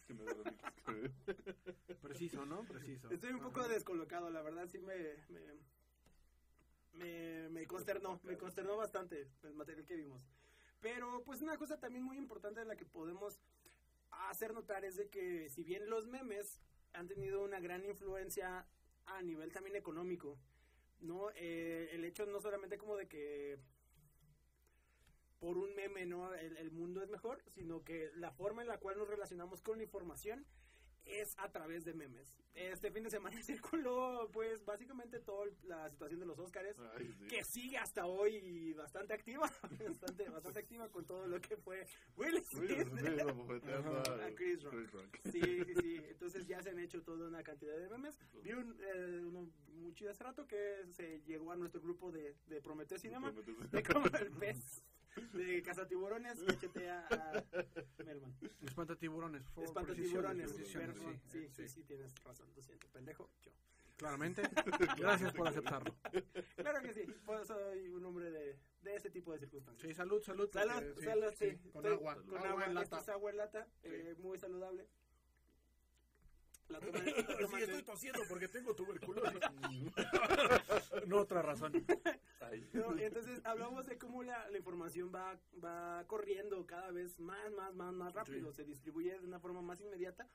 Preciso, 2.01 2.45
¿no? 2.45 2.63
Preciso. 2.63 3.11
Estoy 3.11 3.33
un 3.33 3.41
poco 3.41 3.59
Ajá. 3.59 3.69
descolocado, 3.69 4.29
la 4.29 4.41
verdad, 4.41 4.65
sí 4.71 4.79
me, 4.79 4.95
me, 5.27 5.41
me, 6.93 7.49
me 7.49 7.67
consternó, 7.67 8.21
me 8.23 8.37
consternó 8.37 8.77
bastante 8.77 9.27
el 9.43 9.53
material 9.55 9.85
que 9.85 9.97
vimos. 9.97 10.21
Pero 10.79 11.21
pues 11.25 11.41
una 11.41 11.57
cosa 11.57 11.77
también 11.77 12.05
muy 12.05 12.17
importante 12.17 12.61
de 12.61 12.65
la 12.65 12.77
que 12.77 12.85
podemos 12.85 13.41
hacer 14.29 14.53
notar 14.53 14.85
es 14.85 14.95
de 14.95 15.09
que 15.09 15.49
si 15.49 15.63
bien 15.63 15.89
los 15.89 16.07
memes 16.07 16.61
han 16.93 17.09
tenido 17.09 17.43
una 17.43 17.59
gran 17.59 17.83
influencia 17.83 18.65
a 19.05 19.21
nivel 19.21 19.51
también 19.51 19.75
económico, 19.75 20.39
¿no? 21.01 21.29
Eh, 21.35 21.89
el 21.91 22.05
hecho 22.05 22.25
no 22.25 22.39
solamente 22.39 22.77
como 22.77 22.95
de 22.95 23.09
que 23.09 23.59
por 25.45 25.59
un 25.59 25.75
meme, 25.75 26.07
¿no? 26.07 26.33
El, 26.33 26.57
el 26.57 26.71
mundo 26.71 27.03
es 27.03 27.09
mejor, 27.11 27.39
sino 27.53 27.83
que 27.83 28.09
la 28.15 28.31
forma 28.31 28.63
en 28.63 28.67
la 28.67 28.79
cual 28.79 28.97
nos 28.97 29.07
relacionamos 29.07 29.61
con 29.61 29.77
la 29.77 29.83
información 29.83 30.43
es 31.05 31.37
a 31.37 31.51
través 31.51 31.85
de 31.85 31.93
memes. 31.93 32.41
Este 32.55 32.89
fin 32.89 33.03
de 33.03 33.11
semana 33.11 33.39
circuló, 33.43 34.27
pues, 34.33 34.65
básicamente 34.65 35.19
toda 35.19 35.45
la 35.65 35.87
situación 35.91 36.19
de 36.19 36.25
los 36.25 36.39
Óscares, 36.39 36.77
sí. 36.97 37.27
que 37.27 37.43
sigue 37.43 37.77
hasta 37.77 38.07
hoy 38.07 38.73
bastante 38.73 39.13
activa, 39.13 39.51
bastante, 39.87 40.27
bastante 40.29 40.59
activa 40.59 40.89
con 40.89 41.05
todo 41.05 41.27
lo 41.27 41.39
que 41.39 41.57
fue 41.57 41.85
Will 42.17 42.41
Smith. 42.43 42.87
A 43.67 44.25
A 44.25 44.35
Chris 44.35 44.63
Rock. 44.63 44.73
Chris 44.73 44.91
Rock. 44.91 45.19
Sí, 45.31 45.41
sí, 45.41 45.75
sí. 45.79 46.01
Entonces 46.09 46.47
ya 46.47 46.59
se 46.63 46.71
han 46.71 46.79
hecho 46.79 47.03
toda 47.03 47.27
una 47.27 47.43
cantidad 47.43 47.77
de 47.77 47.87
memes. 47.87 48.17
Vi 48.41 48.53
un, 48.53 48.75
eh, 48.81 49.21
uno 49.23 49.47
muy 49.75 49.93
chido 49.93 50.09
hace 50.09 50.23
rato 50.23 50.47
que 50.47 50.85
se 50.91 51.21
llegó 51.27 51.51
a 51.51 51.55
nuestro 51.55 51.81
grupo 51.81 52.11
de, 52.11 52.35
de 52.47 52.61
Prometeo 52.61 52.97
Cinema, 52.97 53.31
de 53.31 53.83
como 53.83 54.07
el 54.07 54.31
pez 54.31 54.81
de 55.33 55.61
cazatiburones 55.63 56.43
cachetea 56.43 57.07
a 57.09 57.43
Melman. 58.03 58.35
Espanta 58.61 58.95
tiburones, 58.95 59.43
por 59.43 59.65
favor. 59.65 59.65
Espanta 59.69 59.93
tiburones. 59.93 60.51
sí, 60.51 60.65
Sí, 61.31 61.49
sí, 61.51 61.69
sí, 61.69 61.83
tienes 61.83 62.13
razón. 62.23 62.47
Lo 62.55 62.61
siento, 62.61 62.87
pendejo. 62.89 63.29
Yo. 63.41 63.51
Claramente. 63.97 64.41
Gracias 64.97 65.31
por 65.33 65.47
aceptarlo. 65.47 65.95
Claro 66.57 66.81
que 66.81 66.93
sí. 66.93 67.05
Pues 67.25 67.47
soy 67.47 67.87
un 67.89 68.03
hombre 68.05 68.29
de, 68.31 68.59
de 68.81 68.95
ese 68.95 69.09
tipo 69.09 69.31
de 69.31 69.39
circunstancias. 69.39 69.87
Sí, 69.87 69.93
salud, 69.93 70.21
salud. 70.21 70.49
Salud, 70.51 70.73
porque- 70.73 70.95
sí, 71.01 71.05
salud, 71.05 71.33
sí. 71.37 71.57
Con 71.71 71.85
Estoy- 71.85 71.93
agua. 71.93 72.15
Con 72.15 72.37
agua 72.37 72.49
agua 72.49 72.65
en 72.65 72.73
lata. 72.73 72.99
Es 72.99 73.09
agua 73.09 73.31
en 73.31 73.37
lata, 73.37 73.67
eh, 73.83 74.15
muy 74.19 74.37
saludable. 74.37 74.87
La 76.69 76.79
toma, 76.79 76.99
la 76.99 77.03
toma 77.39 77.47
Sí, 77.47 77.55
de- 77.57 77.63
estoy 77.63 77.83
tosiendo 77.83 78.21
porque 78.27 78.47
tengo 78.47 78.75
tuberculosis. 78.75 79.39
no 81.07 81.17
otra 81.17 81.41
razón. 81.41 81.85
No, 82.73 82.97
entonces 82.97 83.41
hablamos 83.43 83.85
de 83.85 83.97
cómo 83.97 84.23
la, 84.23 84.49
la 84.49 84.57
información 84.57 85.11
va, 85.13 85.39
va 85.63 86.03
corriendo 86.07 86.65
cada 86.65 86.91
vez 86.91 87.19
más, 87.19 87.51
más, 87.53 87.73
más, 87.75 87.93
más 87.93 88.13
rápido, 88.13 88.51
se 88.51 88.63
distribuye 88.63 89.17
de 89.19 89.25
una 89.25 89.39
forma 89.39 89.61
más 89.61 89.79
inmediata 89.81 90.27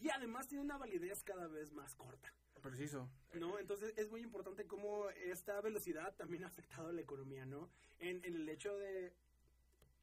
y 0.00 0.08
además 0.10 0.48
tiene 0.48 0.62
una 0.64 0.78
validez 0.78 1.22
cada 1.22 1.48
vez 1.48 1.72
más 1.72 1.94
corta, 1.94 2.32
Preciso. 2.62 3.08
¿no? 3.34 3.58
Entonces 3.58 3.92
es 3.96 4.10
muy 4.10 4.20
importante 4.22 4.66
cómo 4.66 5.08
esta 5.10 5.60
velocidad 5.60 6.14
también 6.16 6.44
ha 6.44 6.48
afectado 6.48 6.88
a 6.88 6.92
la 6.92 7.00
economía, 7.00 7.44
¿no? 7.46 7.68
En, 7.98 8.24
en 8.24 8.34
el 8.36 8.48
hecho 8.48 8.76
de... 8.76 9.12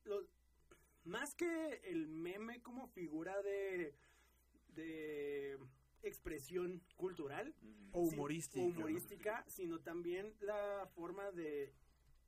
Lo, 0.06 0.24
más 1.04 1.34
que 1.36 1.82
el 1.86 2.08
meme 2.08 2.62
como 2.62 2.88
figura 2.88 3.40
de, 3.42 3.96
de 4.76 5.58
expresión 6.04 6.82
cultural, 6.96 7.54
O 7.92 8.02
humorística, 8.02 9.44
sino 9.48 9.80
también 9.80 10.34
la 10.40 10.88
forma 10.96 11.32
de 11.32 11.74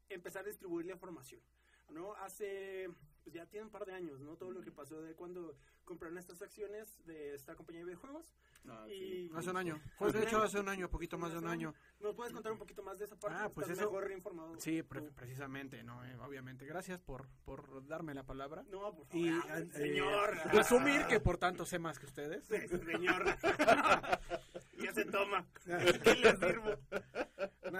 empezar 0.09 0.43
a 0.43 0.47
distribuir 0.47 0.85
la 0.85 0.93
información. 0.93 1.41
¿no? 1.89 2.13
Hace, 2.15 2.89
pues 3.23 3.33
ya 3.33 3.45
tiene 3.45 3.65
un 3.65 3.71
par 3.71 3.85
de 3.85 3.93
años, 3.93 4.19
¿no? 4.19 4.35
Todo 4.35 4.51
lo 4.51 4.61
que 4.61 4.71
pasó 4.71 5.01
de 5.01 5.13
cuando 5.15 5.55
compraron 5.85 6.17
estas 6.17 6.41
acciones 6.41 7.03
de 7.05 7.33
esta 7.35 7.55
compañía 7.55 7.79
de 7.81 7.85
videojuegos. 7.85 8.25
Ah, 8.67 8.85
y 8.87 9.29
Hace 9.35 9.49
un 9.49 9.57
año. 9.57 9.81
Fue 9.97 10.11
de 10.11 10.23
hecho 10.23 10.41
hace 10.41 10.59
un 10.59 10.69
año, 10.69 10.89
poquito 10.89 11.17
más 11.17 11.31
de 11.33 11.37
un 11.39 11.47
año. 11.47 11.73
¿Nos 11.99 12.15
puedes 12.15 12.31
contar 12.33 12.51
un 12.51 12.57
poquito 12.57 12.81
más 12.83 12.97
de 12.97 13.05
esa 13.05 13.17
parte? 13.17 13.37
Ah, 13.41 13.49
pues 13.49 13.67
¿Estás 13.67 13.79
eso- 13.83 13.91
mejor 13.91 14.11
informado. 14.11 14.59
Sí, 14.59 14.83
pre- 14.83 15.11
precisamente, 15.11 15.83
no, 15.83 16.03
eh, 16.05 16.15
obviamente. 16.19 16.65
Gracias 16.65 16.99
por, 17.01 17.27
por 17.45 17.85
darme 17.87 18.13
la 18.13 18.23
palabra. 18.23 18.63
No, 18.69 18.93
por 18.95 19.05
favor. 19.07 19.15
Y 19.25 19.29
Ah, 19.29 19.59
eh, 19.59 19.65
señor. 19.71 20.37
asumir 20.59 21.05
que 21.07 21.19
por 21.19 21.37
tanto 21.37 21.65
sé 21.65 21.79
más 21.79 21.99
que 21.99 22.05
ustedes. 22.05 22.45
Sí, 22.45 22.55
señor. 22.67 23.23
ya 24.77 24.93
se 24.93 25.05
toma. 25.05 25.45
¿Qué 25.65 26.15
les 26.15 26.39
sirvo? 26.39 26.71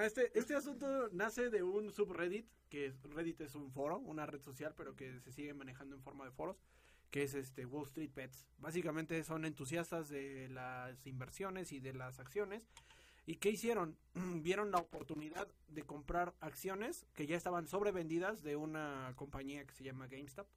Este, 0.02 0.38
este 0.38 0.56
asunto 0.56 1.10
nace 1.12 1.50
de 1.50 1.62
un 1.62 1.92
subreddit, 1.92 2.48
que 2.70 2.94
Reddit 3.04 3.42
es 3.42 3.56
un 3.56 3.72
foro, 3.72 4.00
una 4.00 4.26
red 4.26 4.42
social, 4.42 4.74
pero 4.76 4.96
que 4.96 5.20
se 5.20 5.32
sigue 5.32 5.54
manejando 5.54 5.96
en 5.96 6.02
forma 6.02 6.26
de 6.26 6.32
foros, 6.32 6.58
que 7.12 7.24
es 7.24 7.36
este 7.36 7.66
Wall 7.66 7.86
Street 7.86 8.12
Bets. 8.16 8.48
Básicamente 8.58 9.24
son 9.24 9.46
entusiastas 9.46 10.10
de 10.10 10.50
las 10.50 11.06
inversiones 11.06 11.72
y 11.72 11.80
de 11.80 11.94
las 11.94 12.20
acciones. 12.20 12.68
¿Y 13.26 13.36
qué 13.36 13.52
hicieron? 13.52 13.98
Vieron 14.42 14.72
la 14.72 14.80
oportunidad 14.80 15.48
de 15.68 15.84
comprar 15.84 16.34
acciones 16.40 17.06
que 17.14 17.28
ya 17.28 17.38
estaban 17.38 17.68
sobrevendidas 17.68 18.42
de 18.42 18.56
una 18.56 19.14
compañía 19.16 19.66
que 19.66 19.74
se 19.74 19.84
llama 19.84 20.08
GameStop. 20.08 20.48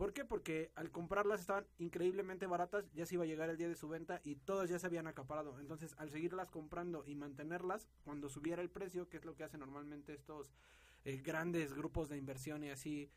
¿Por 0.00 0.14
qué? 0.14 0.24
Porque 0.24 0.72
al 0.76 0.90
comprarlas 0.90 1.40
estaban 1.40 1.66
increíblemente 1.76 2.46
baratas, 2.46 2.90
ya 2.94 3.04
se 3.04 3.16
iba 3.16 3.24
a 3.24 3.26
llegar 3.26 3.50
el 3.50 3.58
día 3.58 3.68
de 3.68 3.74
su 3.74 3.86
venta 3.86 4.18
y 4.24 4.36
todas 4.36 4.70
ya 4.70 4.78
se 4.78 4.86
habían 4.86 5.06
acaparado. 5.06 5.60
Entonces, 5.60 5.94
al 5.98 6.10
seguirlas 6.10 6.50
comprando 6.50 7.04
y 7.06 7.14
mantenerlas, 7.14 7.86
cuando 8.02 8.30
subiera 8.30 8.62
el 8.62 8.70
precio, 8.70 9.10
que 9.10 9.18
es 9.18 9.26
lo 9.26 9.36
que 9.36 9.44
hacen 9.44 9.60
normalmente 9.60 10.14
estos 10.14 10.54
eh, 11.04 11.20
grandes 11.22 11.74
grupos 11.74 12.08
de 12.08 12.16
inversión 12.16 12.64
y 12.64 12.70
así, 12.70 13.10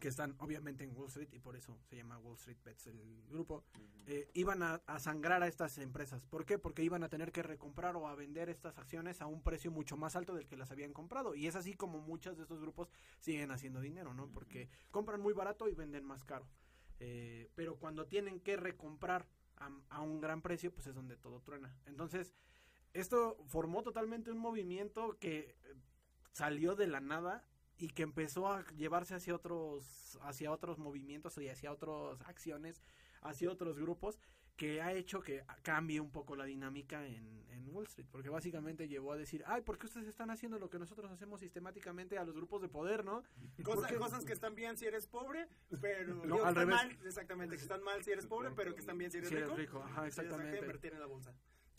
que 0.00 0.08
están 0.08 0.34
obviamente 0.38 0.84
en 0.84 0.96
Wall 0.96 1.08
Street 1.08 1.28
y 1.32 1.38
por 1.38 1.56
eso 1.56 1.78
se 1.88 1.96
llama 1.96 2.18
Wall 2.18 2.36
Street 2.36 2.58
Bets 2.64 2.88
el 2.88 3.24
grupo, 3.28 3.64
eh, 4.06 4.28
iban 4.34 4.62
a, 4.62 4.82
a 4.86 4.98
sangrar 4.98 5.42
a 5.42 5.46
estas 5.46 5.78
empresas. 5.78 6.24
¿Por 6.26 6.44
qué? 6.44 6.58
Porque 6.58 6.82
iban 6.82 7.04
a 7.04 7.08
tener 7.08 7.32
que 7.32 7.42
recomprar 7.42 7.96
o 7.96 8.08
a 8.08 8.14
vender 8.14 8.48
estas 8.48 8.76
acciones 8.78 9.20
a 9.20 9.26
un 9.26 9.42
precio 9.42 9.70
mucho 9.70 9.96
más 9.96 10.16
alto 10.16 10.34
del 10.34 10.46
que 10.46 10.56
las 10.56 10.70
habían 10.70 10.92
comprado. 10.92 11.34
Y 11.34 11.46
es 11.46 11.56
así 11.56 11.74
como 11.74 12.00
muchos 12.00 12.36
de 12.36 12.42
estos 12.42 12.60
grupos 12.60 12.90
siguen 13.20 13.50
haciendo 13.50 13.80
dinero, 13.80 14.14
¿no? 14.14 14.28
Porque 14.28 14.68
compran 14.90 15.20
muy 15.20 15.32
barato 15.32 15.68
y 15.68 15.74
venden 15.74 16.04
más 16.04 16.24
caro. 16.24 16.46
Eh, 17.00 17.50
pero 17.54 17.76
cuando 17.76 18.06
tienen 18.06 18.40
que 18.40 18.56
recomprar 18.56 19.26
a, 19.56 19.70
a 19.90 20.00
un 20.00 20.20
gran 20.20 20.42
precio, 20.42 20.72
pues 20.72 20.86
es 20.86 20.94
donde 20.94 21.16
todo 21.16 21.40
truena. 21.40 21.74
Entonces, 21.86 22.34
esto 22.92 23.36
formó 23.46 23.82
totalmente 23.82 24.30
un 24.30 24.38
movimiento 24.38 25.18
que 25.18 25.38
eh, 25.38 25.74
salió 26.32 26.74
de 26.74 26.86
la 26.86 27.00
nada 27.00 27.44
y 27.78 27.88
que 27.88 28.02
empezó 28.02 28.48
a 28.48 28.64
llevarse 28.72 29.14
hacia 29.14 29.34
otros 29.34 30.18
hacia 30.22 30.52
otros 30.52 30.78
movimientos 30.78 31.36
y 31.38 31.48
hacia 31.48 31.72
otras 31.72 32.20
acciones, 32.28 32.82
hacia 33.22 33.50
otros 33.50 33.78
grupos 33.78 34.18
que 34.56 34.80
ha 34.80 34.92
hecho 34.92 35.20
que 35.20 35.44
cambie 35.62 35.98
un 36.00 36.12
poco 36.12 36.36
la 36.36 36.44
dinámica 36.44 37.04
en, 37.04 37.44
en 37.50 37.66
Wall 37.74 37.86
Street, 37.86 38.06
porque 38.12 38.28
básicamente 38.28 38.86
llevó 38.86 39.10
a 39.10 39.16
decir, 39.16 39.42
ay, 39.48 39.62
¿por 39.62 39.78
qué 39.78 39.86
ustedes 39.86 40.06
están 40.06 40.30
haciendo 40.30 40.60
lo 40.60 40.70
que 40.70 40.78
nosotros 40.78 41.10
hacemos 41.10 41.40
sistemáticamente 41.40 42.18
a 42.18 42.24
los 42.24 42.36
grupos 42.36 42.62
de 42.62 42.68
poder, 42.68 43.04
no? 43.04 43.24
Cosa- 43.64 43.92
cosas 43.96 44.24
que 44.24 44.32
están 44.32 44.54
bien 44.54 44.78
si 44.78 44.86
eres 44.86 45.08
pobre, 45.08 45.48
pero 45.80 46.14
No, 46.14 46.22
digo, 46.22 46.44
al 46.44 46.50
están 46.50 46.68
revés. 46.68 46.74
mal, 46.76 46.98
exactamente, 47.04 47.56
que 47.56 47.62
están 47.62 47.82
mal 47.82 48.04
si 48.04 48.12
eres 48.12 48.26
pobre, 48.28 48.52
pero 48.54 48.72
que 48.74 48.80
están 48.80 48.96
bien 48.96 49.10
si 49.10 49.18
eres 49.18 49.28
Si 49.30 49.34
eres 49.34 49.48
rico. 49.48 49.58
rico, 49.58 49.78
ajá, 49.82 50.06
exacto, 50.06 50.30
exactamente. 50.30 50.58
invertir 50.58 50.92
en 50.92 51.00
la 51.00 51.06
bolsa. 51.06 51.34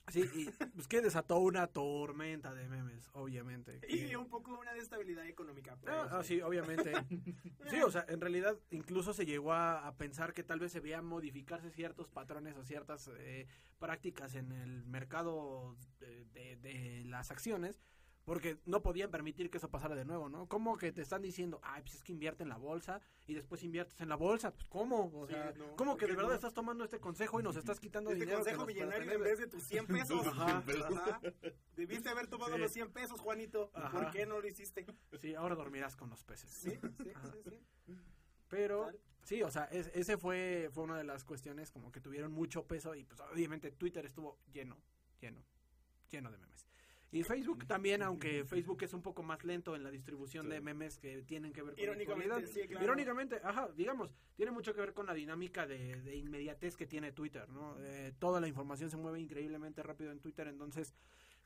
Sí, 0.08 0.24
y 0.36 0.46
pues 0.76 0.88
que 0.88 1.02
desató 1.02 1.40
una 1.40 1.66
tormenta 1.68 2.54
de 2.54 2.68
memes, 2.70 3.10
obviamente. 3.14 3.80
Y 3.90 4.08
que- 4.08 4.18
un 4.18 4.30
poco 4.30 4.58
una 4.60 4.72
desestabilidad 4.74 5.26
económica. 5.26 5.76
pues. 5.78 5.92
Ah, 5.94 6.08
ah, 6.20 6.24
sí, 6.24 6.42
obviamente. 6.42 6.94
Sí, 7.70 7.82
o 7.82 7.90
sea, 7.90 8.06
en 8.08 8.22
realidad 8.22 8.56
incluso 8.70 9.14
se 9.14 9.26
llegó 9.26 9.54
a, 9.54 9.88
a 9.88 9.96
pensar 9.96 10.34
que 10.34 10.44
tal 10.44 10.60
vez 10.60 10.72
se 10.72 10.80
veían 10.80 11.04
modificarse 11.06 11.72
ciertos 11.72 12.08
patrones 12.10 12.56
o 12.56 12.64
ciertas 12.64 13.10
eh, 13.18 13.48
prácticas 13.80 14.36
en 14.36 14.52
el 14.52 14.86
mercado 14.86 15.76
de, 16.00 16.26
de- 16.28 16.56
de 16.58 17.04
las 17.06 17.32
acciones 17.32 17.82
porque 18.26 18.58
no 18.66 18.82
podían 18.82 19.12
permitir 19.12 19.50
que 19.52 19.58
eso 19.60 19.70
pasara 19.70 19.96
de 19.96 20.04
nuevo, 20.04 20.30
¿no? 20.30 20.48
¿Cómo 20.48 20.78
que 20.78 20.92
te 20.92 21.02
están 21.02 21.22
diciendo, 21.22 21.60
ay, 21.64 21.84
pues 21.84 21.96
es 21.96 22.04
que 22.04 22.12
invierte 22.12 22.42
en 22.44 22.50
la 22.50 22.58
bolsa 22.58 23.00
y 23.28 23.36
después 23.36 23.62
inviertes 23.64 24.02
en 24.02 24.10
la 24.10 24.16
bolsa? 24.16 24.52
Pues, 24.52 24.66
¿cómo? 24.68 25.12
O 25.14 25.28
Sí, 25.28 25.34
sea, 25.34 25.54
no, 25.56 25.76
¿cómo 25.76 25.96
que 25.96 26.02
¿por 26.02 26.08
qué 26.08 26.12
de 26.14 26.16
verdad 26.16 26.30
no? 26.30 26.36
estás 26.36 26.54
tomando 26.54 26.84
este 26.84 27.00
consejo 27.00 27.40
y 27.40 27.44
nos 27.44 27.56
estás 27.56 27.80
quitando 27.80 28.10
Este 28.10 28.22
dinero? 28.22 28.40
consejo 28.40 28.66
millonario 28.66 29.12
en 29.12 29.22
vez 29.24 29.38
de 29.40 29.48
tus 29.48 29.64
100 29.64 29.88
pesos. 29.88 30.26
Ajá. 30.28 30.64
Ajá. 30.90 31.22
Debiste 31.76 32.10
haber 32.10 32.28
tomado 32.28 32.56
Sí. 32.56 32.62
los 32.62 32.72
100 32.72 32.92
pesos, 32.92 33.20
Juanito. 33.22 33.70
Ajá. 33.76 33.92
¿Por 33.92 34.12
qué 34.12 34.26
no 34.26 34.40
lo 34.42 34.48
hiciste? 34.48 34.86
Sí, 35.20 35.36
ahora 35.36 35.56
dormirás 35.56 35.96
con 35.96 36.10
los 36.10 36.24
peces. 36.24 36.50
Sí, 36.50 36.72
sí, 37.04 37.12
Ajá. 37.14 37.32
sí, 37.32 37.40
sí. 37.50 37.96
Pero 38.48 38.86
Tal. 38.86 39.00
sí, 39.24 39.44
o 39.44 39.52
sea, 39.52 39.66
es- 39.66 39.92
ese 39.94 40.18
fue, 40.18 40.70
fue 40.74 40.84
una 40.84 40.98
de 40.98 41.04
las 41.04 41.24
cuestiones 41.24 41.72
como 41.72 41.92
que 41.92 42.02
tuvieron 42.02 42.32
mucho 42.32 42.66
peso 42.66 42.96
y 42.96 43.04
pues 43.04 43.20
obviamente 43.20 43.72
Twitter 43.72 44.06
estuvo 44.06 44.40
lleno, 44.52 44.78
lleno, 45.20 45.44
lleno 46.10 46.32
de 46.32 46.38
memes. 46.38 46.66
Y 47.12 47.24
Facebook 47.24 47.66
también, 47.66 48.02
aunque 48.02 48.44
Facebook 48.44 48.84
es 48.84 48.94
un 48.94 49.02
poco 49.02 49.24
más 49.24 49.44
lento 49.46 49.76
en 49.76 49.84
la 49.84 49.92
distribución 49.92 50.46
Sí. 50.48 50.52
de 50.52 50.62
memes 50.62 50.98
que 50.98 51.22
tienen 51.22 51.54
que 51.54 51.62
ver 51.62 51.76
con 51.76 51.84
Irónicamente, 51.84 52.28
la 52.28 52.36
actualidad. 52.36 52.62
sí, 52.64 52.68
claro. 52.68 52.84
Irónicamente, 52.84 53.40
ajá, 53.44 53.70
digamos, 53.76 54.14
tiene 54.36 54.52
mucho 54.52 54.74
que 54.74 54.82
ver 54.82 54.94
con 54.94 55.06
la 55.06 55.14
dinámica 55.14 55.66
de, 55.66 56.02
de 56.02 56.16
inmediatez 56.18 56.76
que 56.76 56.86
tiene 56.88 57.12
Twitter, 57.14 57.48
¿no? 57.50 57.78
Eh, 57.80 58.14
toda 58.20 58.42
la 58.42 58.48
información 58.48 58.90
se 58.90 58.98
mueve 58.98 59.20
increíblemente 59.22 59.82
rápido 59.82 60.12
en 60.12 60.20
Twitter, 60.20 60.48
entonces 60.48 60.94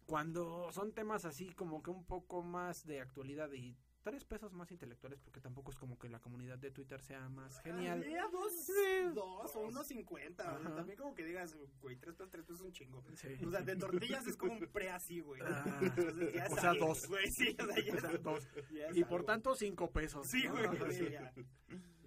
cuando 0.06 0.72
son 0.72 0.92
temas 0.92 1.26
así 1.26 1.54
como 1.54 1.84
que 1.84 1.92
un 1.92 2.04
poco 2.04 2.42
más 2.42 2.86
de 2.88 3.00
actualidad 3.02 3.52
y 3.54 3.76
tres 4.02 4.24
pesos 4.26 4.54
más 4.54 4.72
intelectuales, 4.72 5.20
porque 5.20 5.42
tampoco 5.42 5.72
es 5.72 5.78
como 5.78 5.98
que 6.00 6.10
la 6.10 6.20
comunidad 6.20 6.58
de 6.58 6.72
Twitter 6.72 7.02
sea 7.02 7.28
más 7.30 7.60
genial. 7.62 8.06
Dos, 8.32 8.68
dos 9.14 9.56
o 9.56 9.60
unos 9.62 9.88
50. 9.88 10.44
Ajá. 10.56 10.76
También 10.76 10.98
como 10.98 11.14
que 11.14 11.24
digas, 11.26 11.56
güey, 11.82 11.96
tres 11.98 12.16
pesos, 12.16 12.30
tres 12.32 12.46
pesos 12.46 12.60
es 12.62 12.66
un 12.66 12.72
chingo. 12.74 13.04
Sí. 13.16 13.46
O 13.46 13.52
sea, 13.52 13.62
de 13.62 13.76
tortillas 13.76 14.26
es 14.28 14.38
como 14.38 14.54
un 14.54 14.68
pre 14.68 14.90
así, 14.90 15.20
güey. 15.20 15.42
Ah. 15.44 15.80
Entonces, 15.82 16.34
ya 16.34 16.46
es 16.46 16.52
O 16.52 16.56
sea, 16.56 16.74
dos. 16.74 17.08
Güey, 17.08 17.32
sí, 17.32 17.56
o 17.60 17.66
sea, 17.66 17.76
ya 17.84 17.94
O 17.94 17.96
es 17.96 18.02
sea, 18.02 18.10
algo. 18.10 18.32
dos. 18.32 18.48
Ya 18.72 18.88
es 18.88 18.98
Y 18.98 19.04
por 19.04 19.14
algo. 19.20 19.26
tanto, 19.26 19.56
cinco 19.56 19.92
pesos. 19.92 20.28
Sí, 20.28 20.44
¿no? 20.46 20.54
güey, 20.54 20.94
sí. 20.94 21.10
ya. 21.12 21.34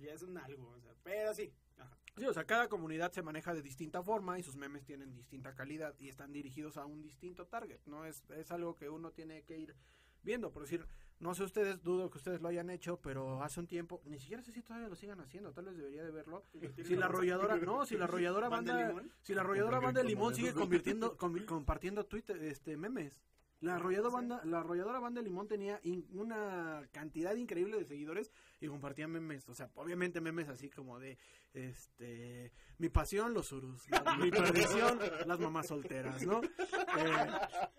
Ya 0.01 0.13
es 0.15 0.23
un 0.23 0.37
algo, 0.37 0.69
o 0.71 0.81
sea, 0.81 0.93
pero 1.03 1.35
sí. 1.35 1.53
Ajá. 1.79 1.97
Sí, 2.17 2.27
o 2.27 2.33
sea, 2.35 2.45
cada 2.45 2.69
comunidad 2.69 3.13
se 3.13 3.23
maneja 3.23 3.55
de 3.55 3.63
distinta 3.63 4.03
forma 4.03 4.39
y 4.39 4.43
sus 4.43 4.57
memes 4.57 4.85
tienen 4.85 5.15
distinta 5.15 5.55
calidad 5.55 5.95
y 5.99 6.09
están 6.09 6.33
dirigidos 6.33 6.77
a 6.77 6.85
un 6.85 7.03
distinto 7.03 7.47
target, 7.47 7.81
¿no? 7.87 8.05
Es, 8.05 8.23
es 8.31 8.51
algo 8.51 8.75
que 8.77 8.89
uno 8.91 9.13
tiene 9.13 9.43
que 9.45 9.59
ir 9.59 9.77
viendo, 10.23 10.53
por 10.53 10.63
decir, 10.63 10.87
No 11.23 11.35
sé 11.37 11.45
ustedes, 11.45 11.81
dudo 11.85 12.11
que 12.11 12.19
ustedes 12.19 12.41
lo 12.43 12.49
hayan 12.49 12.69
hecho, 12.69 12.99
pero 13.01 13.43
hace 13.45 13.61
un 13.61 13.69
tiempo, 13.69 14.03
ni 14.07 14.19
siquiera 14.19 14.43
sé 14.43 14.51
si 14.51 14.61
todavía 14.61 14.89
lo 14.89 14.97
sigan 14.97 15.21
haciendo, 15.21 15.53
tal 15.53 15.67
vez 15.67 15.77
debería 15.77 16.03
de 16.03 16.11
verlo. 16.11 16.45
Si 16.85 16.97
la 16.97 17.07
arrolladora, 17.07 17.57
no, 17.65 17.87
si 17.87 17.97
la 17.97 18.05
arrolladora 18.07 18.49
¿Banda 18.49 18.93
si 19.23 19.33
la 19.33 19.43
arrolladora 19.43 19.79
banda 19.79 20.03
de 20.03 20.09
limón 20.09 20.35
sigue 20.35 20.53
Compartiendo. 20.53 21.17
convirtiendo, 21.17 21.45
convi- 21.45 21.47
compartiendo 21.47 22.07
Twitter, 22.07 22.43
este, 22.43 22.77
memes. 22.77 23.23
La 23.63 23.77
arrolladora 23.77 24.11
banda, 24.13 24.43
la 24.45 24.59
arrolladora 24.61 24.99
banda 25.01 25.21
de 25.21 25.25
limón 25.29 25.47
tenía 25.49 25.79
in- 25.85 26.07
una 26.13 26.87
cantidad 26.93 27.35
increíble 27.37 27.79
de 27.79 27.85
seguidores 27.85 28.33
y 28.61 28.67
compartía 28.67 29.07
memes, 29.09 29.49
o 29.49 29.55
sea, 29.55 29.71
obviamente 29.77 30.21
memes 30.21 30.49
así 30.49 30.69
como 30.69 30.99
de, 30.99 31.17
este, 31.55 32.53
mi 32.79 32.89
pasión 32.89 33.33
los 33.35 33.53
urus, 33.53 33.89
la- 33.89 34.17
mi 34.19 34.31
perdición 34.31 34.99
las 35.27 35.39
mamás 35.39 35.69
solteras, 35.69 36.27
¿no? 36.27 36.43
Eh, 36.43 37.31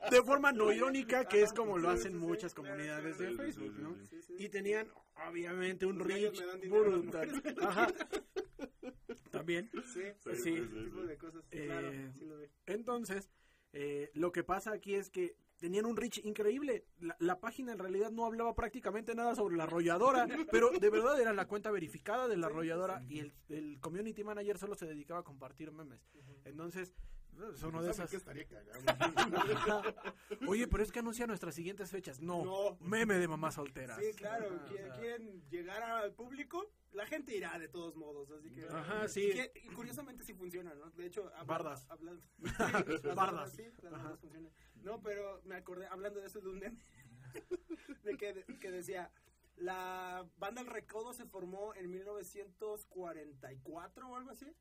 de 0.10 0.22
forma 0.24 0.52
no 0.54 0.72
irónica, 0.72 1.26
que 1.28 1.42
es 1.44 1.52
como 1.54 1.78
lo 1.78 1.90
hacen 1.90 2.18
muchas 2.18 2.54
comunidades 2.54 3.18
de 3.18 3.32
Facebook, 3.36 3.74
¿no? 3.78 3.96
Y 4.40 4.48
tenían, 4.50 4.88
obviamente, 5.30 5.86
un 5.86 6.00
reach 6.00 6.42
brutal. 6.70 7.44
Ajá. 7.62 7.88
También. 9.32 9.70
Sí, 9.94 10.02
Sí. 10.36 10.56
Eh. 11.52 12.12
Entonces, 12.68 13.30
eh, 13.74 14.12
lo 14.14 14.32
que 14.32 14.44
pasa 14.44 14.72
aquí 14.72 14.96
es 14.96 15.10
que 15.10 15.36
tenían 15.64 15.86
un 15.86 15.96
reach 15.96 16.18
increíble. 16.26 16.84
La, 17.00 17.16
la 17.20 17.40
página 17.40 17.72
en 17.72 17.80
realidad 17.80 18.12
no 18.12 18.26
hablaba 18.26 18.54
prácticamente 18.54 19.16
nada 19.16 19.34
sobre 19.34 19.56
la 19.56 19.64
arrolladora, 19.64 20.28
pero 20.52 20.72
de 20.72 20.90
verdad 20.90 21.22
era 21.22 21.32
la 21.32 21.48
cuenta 21.48 21.72
verificada 21.72 22.28
de 22.28 22.36
la 22.36 22.48
arrolladora 22.48 23.02
y 23.08 23.20
el, 23.20 23.34
el 23.48 23.80
community 23.80 24.26
manager 24.26 24.58
solo 24.58 24.76
se 24.76 24.86
dedicaba 24.86 25.22
a 25.22 25.24
compartir 25.24 25.72
memes. 25.72 26.02
Entonces, 26.44 26.94
es 27.54 27.64
uno 27.64 27.82
de 27.82 27.94
¿Sabe 27.94 28.02
esas... 28.06 28.10
qué 28.10 28.16
estaría 28.18 28.46
cagado? 28.48 28.82
Oye, 30.48 30.68
pero 30.68 30.84
es 30.84 30.92
que 30.92 31.00
anuncia 31.00 31.26
nuestras 31.28 31.54
siguientes 31.56 31.90
fechas. 31.92 32.20
No, 32.22 32.44
No. 32.44 32.78
meme 32.82 33.18
de 33.20 33.28
mamá 33.28 33.52
soltera. 33.52 33.98
Sí, 34.00 34.12
claro, 34.16 34.48
Ajá, 34.48 34.56
o 34.56 34.68
qui- 34.70 34.78
sea, 34.78 34.94
quieren 35.00 35.44
llegar 35.50 35.82
al 35.84 36.14
público, 36.14 36.72
la 36.92 37.06
gente 37.06 37.36
irá 37.36 37.58
de 37.60 37.68
todos 37.68 37.96
modos, 37.96 38.32
así 38.32 38.50
que... 38.52 38.66
Ajá, 38.66 39.08
sí. 39.08 39.30
Y, 39.30 39.34
que- 39.34 39.52
y 39.64 39.68
curiosamente 39.70 40.24
sí 40.24 40.34
funciona, 40.34 40.74
¿no? 40.76 40.90
De 40.92 41.06
hecho... 41.06 41.28
habla- 41.36 41.44
Bardas. 41.44 41.86
Hablando, 41.90 42.24
Bardas. 43.16 43.52
Sí, 43.54 43.64
las 43.82 43.92
bardas 43.92 44.20
funcionan. 44.20 44.52
No, 44.84 45.02
pero 45.02 45.42
me 45.46 45.56
acordé, 45.56 45.88
hablando 45.88 46.20
de 46.20 46.28
eso 46.28 46.42
de 46.42 46.50
un 46.50 46.60
meme, 46.60 46.78
de 48.04 48.18
que, 48.18 48.44
que 48.60 48.72
decía... 48.72 49.12
La 49.56 50.28
banda 50.40 50.62
El 50.62 50.68
Recodo 50.68 51.14
se 51.14 51.26
formó 51.28 51.76
en 51.76 51.92
1944 51.92 54.10
o 54.10 54.16
algo 54.16 54.32
así. 54.32 54.52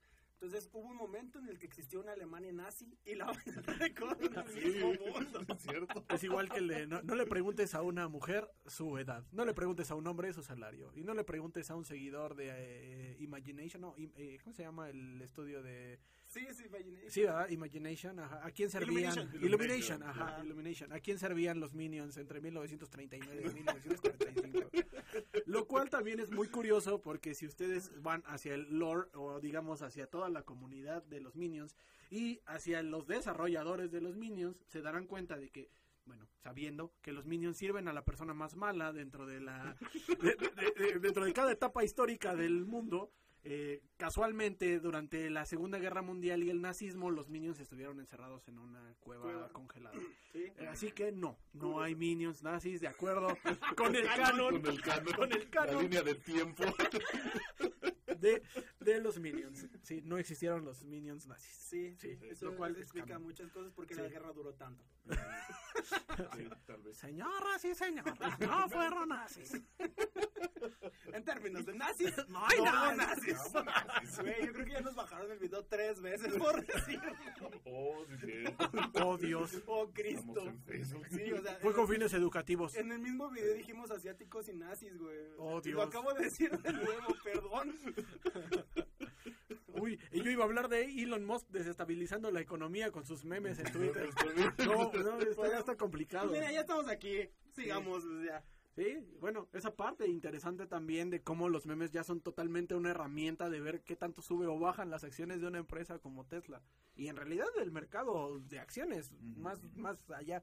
Entonces 0.43 0.69
hubo 0.73 0.89
un 0.89 0.97
momento 0.97 1.39
en 1.39 1.49
el 1.49 1.57
que 1.57 1.67
existió 1.67 2.01
una 2.01 2.15
Alemania 2.15 2.53
nazi 2.53 2.99
y 3.05 3.15
la 3.15 3.33
Recodo 3.79 4.17
en 4.21 4.37
el 4.37 4.65
mismo 4.65 4.93
mundo. 4.95 5.41
¿Es 5.55 5.63
cierto? 5.63 6.05
Es 6.09 6.25
igual 6.25 6.49
que 6.51 6.59
el 6.59 6.67
de, 6.67 6.87
no, 6.89 7.01
no 7.03 7.15
le 7.15 7.27
preguntes 7.27 7.77
a 7.77 7.83
una 7.83 8.09
mujer 8.09 8.51
su 8.67 8.99
edad, 8.99 9.25
no 9.31 9.45
le 9.45 9.55
preguntes 9.55 9.93
a 9.93 9.95
un 9.95 10.05
hombre 10.09 10.33
su 10.33 10.43
salario, 10.43 10.91
y 10.97 11.05
no 11.05 11.15
le 11.15 11.23
preguntes 11.23 11.71
a 11.71 11.77
un 11.77 11.85
seguidor 11.85 12.35
de 12.35 12.49
eh, 12.51 13.17
Imagination, 13.21 13.83
no, 13.83 13.95
eh, 13.97 14.37
¿cómo 14.43 14.53
se 14.53 14.65
llama 14.65 14.91
el 14.91 15.23
estudio 15.23 15.63
de... 15.63 16.01
Sí, 16.27 16.45
sí, 16.53 16.65
Imagination. 16.65 17.11
Sí, 17.11 17.21
¿verdad? 17.23 17.49
Imagination, 17.49 18.19
ajá. 18.19 18.45
¿A 18.45 18.51
quién 18.51 18.69
servían? 18.69 19.13
Illumination. 19.13 19.45
Illumination, 19.45 20.03
ajá, 20.03 20.27
Ajá. 20.27 20.45
Illumination. 20.45 20.93
¿A 20.93 20.99
quién 20.99 21.21
servían 21.21 21.61
los 21.61 21.73
Minions 21.73 22.17
entre 22.17 22.41
1939 22.41 23.43
y 23.49 23.55
1945? 23.55 24.71
Lo 25.53 25.67
cual 25.67 25.91
también 25.91 26.19
es 26.21 26.31
muy 26.31 26.49
curioso 26.49 27.01
porque 27.01 27.35
si 27.35 27.47
ustedes 27.47 27.91
van 28.03 28.23
hacia 28.27 28.55
el 28.55 28.79
lore 28.79 29.09
o 29.15 29.39
digamos 29.41 29.83
hacia 29.83 30.07
toda 30.07 30.29
la 30.29 30.43
comunidad 30.43 31.03
de 31.05 31.21
los 31.21 31.37
Minions 31.37 31.77
y 32.11 32.41
hacia 32.47 32.83
los 32.83 33.07
desarrolladores 33.07 33.91
de 33.91 34.01
los 34.01 34.17
Minions, 34.17 34.57
se 34.69 34.81
darán 34.83 35.07
cuenta 35.07 35.37
de 35.37 35.51
que 35.51 35.69
bueno, 36.05 36.27
sabiendo 36.43 36.93
que 37.01 37.13
los 37.13 37.27
Minions 37.27 37.57
sirven 37.57 37.87
a 37.87 37.93
la 37.93 38.05
persona 38.05 38.35
más 38.35 38.57
mala 38.57 38.93
dentro 38.93 39.25
de 39.25 39.41
la 39.41 39.77
de- 40.21 40.35
de- 40.35 40.73
de- 40.93 40.99
dentro 40.99 41.25
de 41.25 41.33
cada 41.33 41.53
etapa 41.53 41.85
histórica 41.85 42.35
del 42.35 42.65
mundo, 42.65 43.13
eh, 43.45 43.83
casualmente 43.97 44.79
durante 44.79 45.29
la 45.31 45.45
Segunda 45.47 45.79
Guerra 45.79 46.03
Mundial 46.03 46.43
y 46.45 46.51
el 46.51 46.61
nazismo, 46.61 47.11
los 47.11 47.29
Minions 47.29 47.59
estuvieron 47.61 47.99
encerrados 48.01 48.47
en 48.49 48.59
una 48.59 48.95
cueva 49.01 49.25
Cueva. 49.25 49.49
congelada. 49.51 49.97
Sí. 50.33 50.45
Eh, 50.57 50.67
Así 50.67 50.93
que 50.93 51.13
no, 51.13 51.39
no 51.53 51.83
hay 51.83 51.95
Minions 51.95 52.43
nazis, 52.43 52.81
de 52.81 52.89
acuerdo 52.89 53.37
con 53.77 53.95
el 53.95 54.07
canon, 54.07 54.63
Con 54.63 54.67
el 54.73 54.81
canon. 54.81 55.13
con 55.15 55.33
el 55.33 55.41
La 55.41 55.51
canon 55.51 55.83
línea 55.83 56.03
de 56.03 56.15
tiempo. 56.15 56.65
de, 58.19 58.43
de 58.81 59.01
los 59.01 59.19
Minions. 59.21 59.67
Sí, 59.83 60.01
no 60.03 60.17
existieron 60.17 60.65
los 60.65 60.85
Minions 60.85 61.27
nazis. 61.27 61.55
Sí, 61.55 61.95
Sí, 61.99 62.19
eso 62.31 62.47
lo 62.47 62.57
cual 62.57 62.77
explica 62.79 63.09
canon. 63.09 63.25
muchas 63.25 63.51
cosas 63.53 63.73
porque 63.75 63.95
Sí. 63.95 64.01
la 64.01 64.09
guerra 64.09 64.33
duró 64.33 64.55
tanto. 64.55 64.83
Sí, 66.37 66.49
tal 66.67 66.83
vez. 66.83 66.97
Señoras 66.99 67.65
y 67.65 67.75
señores, 67.75 68.15
no 68.41 68.69
fueron 68.69 69.09
nazis. 69.09 69.61
En 71.13 71.25
términos 71.25 71.65
de 71.67 71.75
nazis, 71.75 72.13
No 72.29 72.47
hay 72.47 72.59
hubo 72.61 72.67
nazis. 72.97 73.37
nazis. 73.65 74.19
Güey, 74.21 74.47
yo 74.47 74.53
creo 74.53 74.65
que 74.67 74.73
ya 74.73 74.81
nos 74.81 74.95
bajaron 74.95 75.31
el 75.33 75.39
video 75.39 75.65
tres 75.67 76.01
veces 76.01 76.35
por 76.37 76.65
decirlo. 76.65 77.13
Oh, 77.65 78.05
sí, 78.09 78.17
sí. 78.21 78.45
Oh, 79.03 79.17
Dios. 79.17 79.63
Oh, 79.67 79.91
Cristo. 79.93 80.41
en 80.47 80.63
Facebook. 80.63 81.07
Sí, 81.11 81.33
o 81.33 81.43
sea, 81.43 81.55
Fue 81.61 81.75
con 81.75 81.89
fines 81.89 82.13
educativos. 82.15 82.75
en 82.77 82.93
el 82.93 82.99
mismo 82.99 83.31
video 83.31 83.55
dijimos 83.55 83.91
asiáticos 83.91 84.49
y 84.49 84.55
nazis, 84.55 84.97
güey. 84.99 85.19
Oh, 85.39 85.61
Dios. 85.61 85.77
Lo 85.77 85.83
acabo 85.83 86.13
de 86.15 86.25
decir 86.25 86.51
de 86.51 86.73
nuevo, 86.73 87.17
perdón. 87.25 87.75
Uy, 89.81 89.99
y 90.11 90.23
yo 90.23 90.31
iba 90.31 90.43
a 90.43 90.47
hablar 90.47 90.69
de 90.69 90.85
Elon 90.85 91.25
Musk 91.25 91.49
desestabilizando 91.49 92.31
la 92.31 92.41
economía 92.41 92.91
con 92.91 93.05
sus 93.05 93.25
memes 93.25 93.59
en 93.59 93.73
Twitter. 93.73 94.09
No, 94.59 94.93
no, 94.93 95.19
está, 95.19 95.49
ya 95.49 95.59
está 95.59 95.77
complicado. 95.77 96.31
Mira, 96.31 96.51
ya 96.53 96.61
estamos 96.61 96.89
aquí. 96.89 97.29
Sigamos, 97.55 98.05
o 98.05 98.23
sea. 98.23 98.45
Sí, 98.75 99.07
bueno, 99.21 99.49
esa 99.53 99.75
parte 99.75 100.09
interesante 100.09 100.67
también 100.67 101.11
de 101.11 101.23
cómo 101.23 101.51
los 101.51 101.67
memes 101.67 101.91
ya 101.91 102.05
son 102.05 102.23
totalmente 102.23 102.75
una 102.75 102.91
herramienta 102.91 103.51
de 103.51 103.61
ver 103.61 103.83
qué 103.83 103.97
tanto 103.97 104.23
sube 104.23 104.47
o 104.47 104.59
bajan 104.59 104.89
las 104.89 105.05
acciones 105.05 105.43
de 105.43 105.47
una 105.47 105.59
empresa 105.59 105.99
como 105.99 106.25
Tesla. 106.25 106.63
Y 106.95 107.09
en 107.09 107.17
realidad 107.17 107.45
del 107.59 107.71
mercado 107.71 108.39
de 108.41 108.59
acciones, 108.61 109.13
más, 109.21 109.63
más 109.75 110.09
allá. 110.11 110.43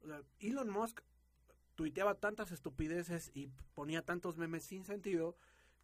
O 0.00 0.06
sea, 0.06 0.22
Elon 0.40 0.70
Musk 0.70 1.00
tuiteaba 1.74 2.14
tantas 2.14 2.50
estupideces 2.50 3.30
y 3.34 3.48
ponía 3.74 4.02
tantos 4.02 4.38
memes 4.38 4.64
sin 4.64 4.84
sentido 4.84 5.36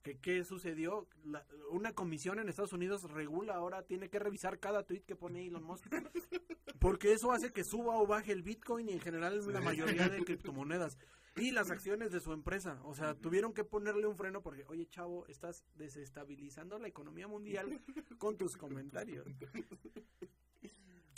que 0.03 0.19
qué 0.19 0.45
sucedió 0.45 1.07
La- 1.25 1.47
una 1.71 1.93
comisión 1.93 2.39
en 2.39 2.49
Estados 2.49 2.73
Unidos 2.73 3.05
regula 3.11 3.55
ahora 3.55 3.83
tiene 3.85 4.09
que 4.11 4.19
revisar 4.19 4.59
cada 4.59 4.83
tweet 4.85 5.03
que 5.03 5.17
pone 5.17 5.47
Elon 5.47 5.63
Musk 5.63 5.87
porque 6.81 7.13
eso 7.13 7.31
hace 7.33 7.53
que 7.53 7.63
suba 7.65 7.97
o 7.97 8.07
baje 8.07 8.33
el 8.33 8.43
Bitcoin 8.43 8.89
y 8.89 8.93
en 8.93 9.01
general 9.01 9.41
la 9.53 9.61
mayoría 9.61 10.09
de 10.09 10.25
criptomonedas 10.25 10.99
y 11.37 11.51
las 11.53 11.71
acciones 11.71 12.11
de 12.13 12.21
su 12.21 12.33
empresa. 12.35 12.79
O 12.85 12.95
sea, 12.95 13.15
tuvieron 13.15 13.55
que 13.55 13.65
ponerle 13.65 14.07
un 14.07 14.17
freno 14.19 14.43
porque, 14.43 14.65
oye, 14.69 14.87
chavo, 14.87 15.27
estás 15.29 15.65
desestabilizando 15.77 16.79
la 16.79 16.89
economía 16.89 17.27
mundial 17.27 17.81
con 18.19 18.37
tus 18.37 18.57
comentarios. 18.59 19.27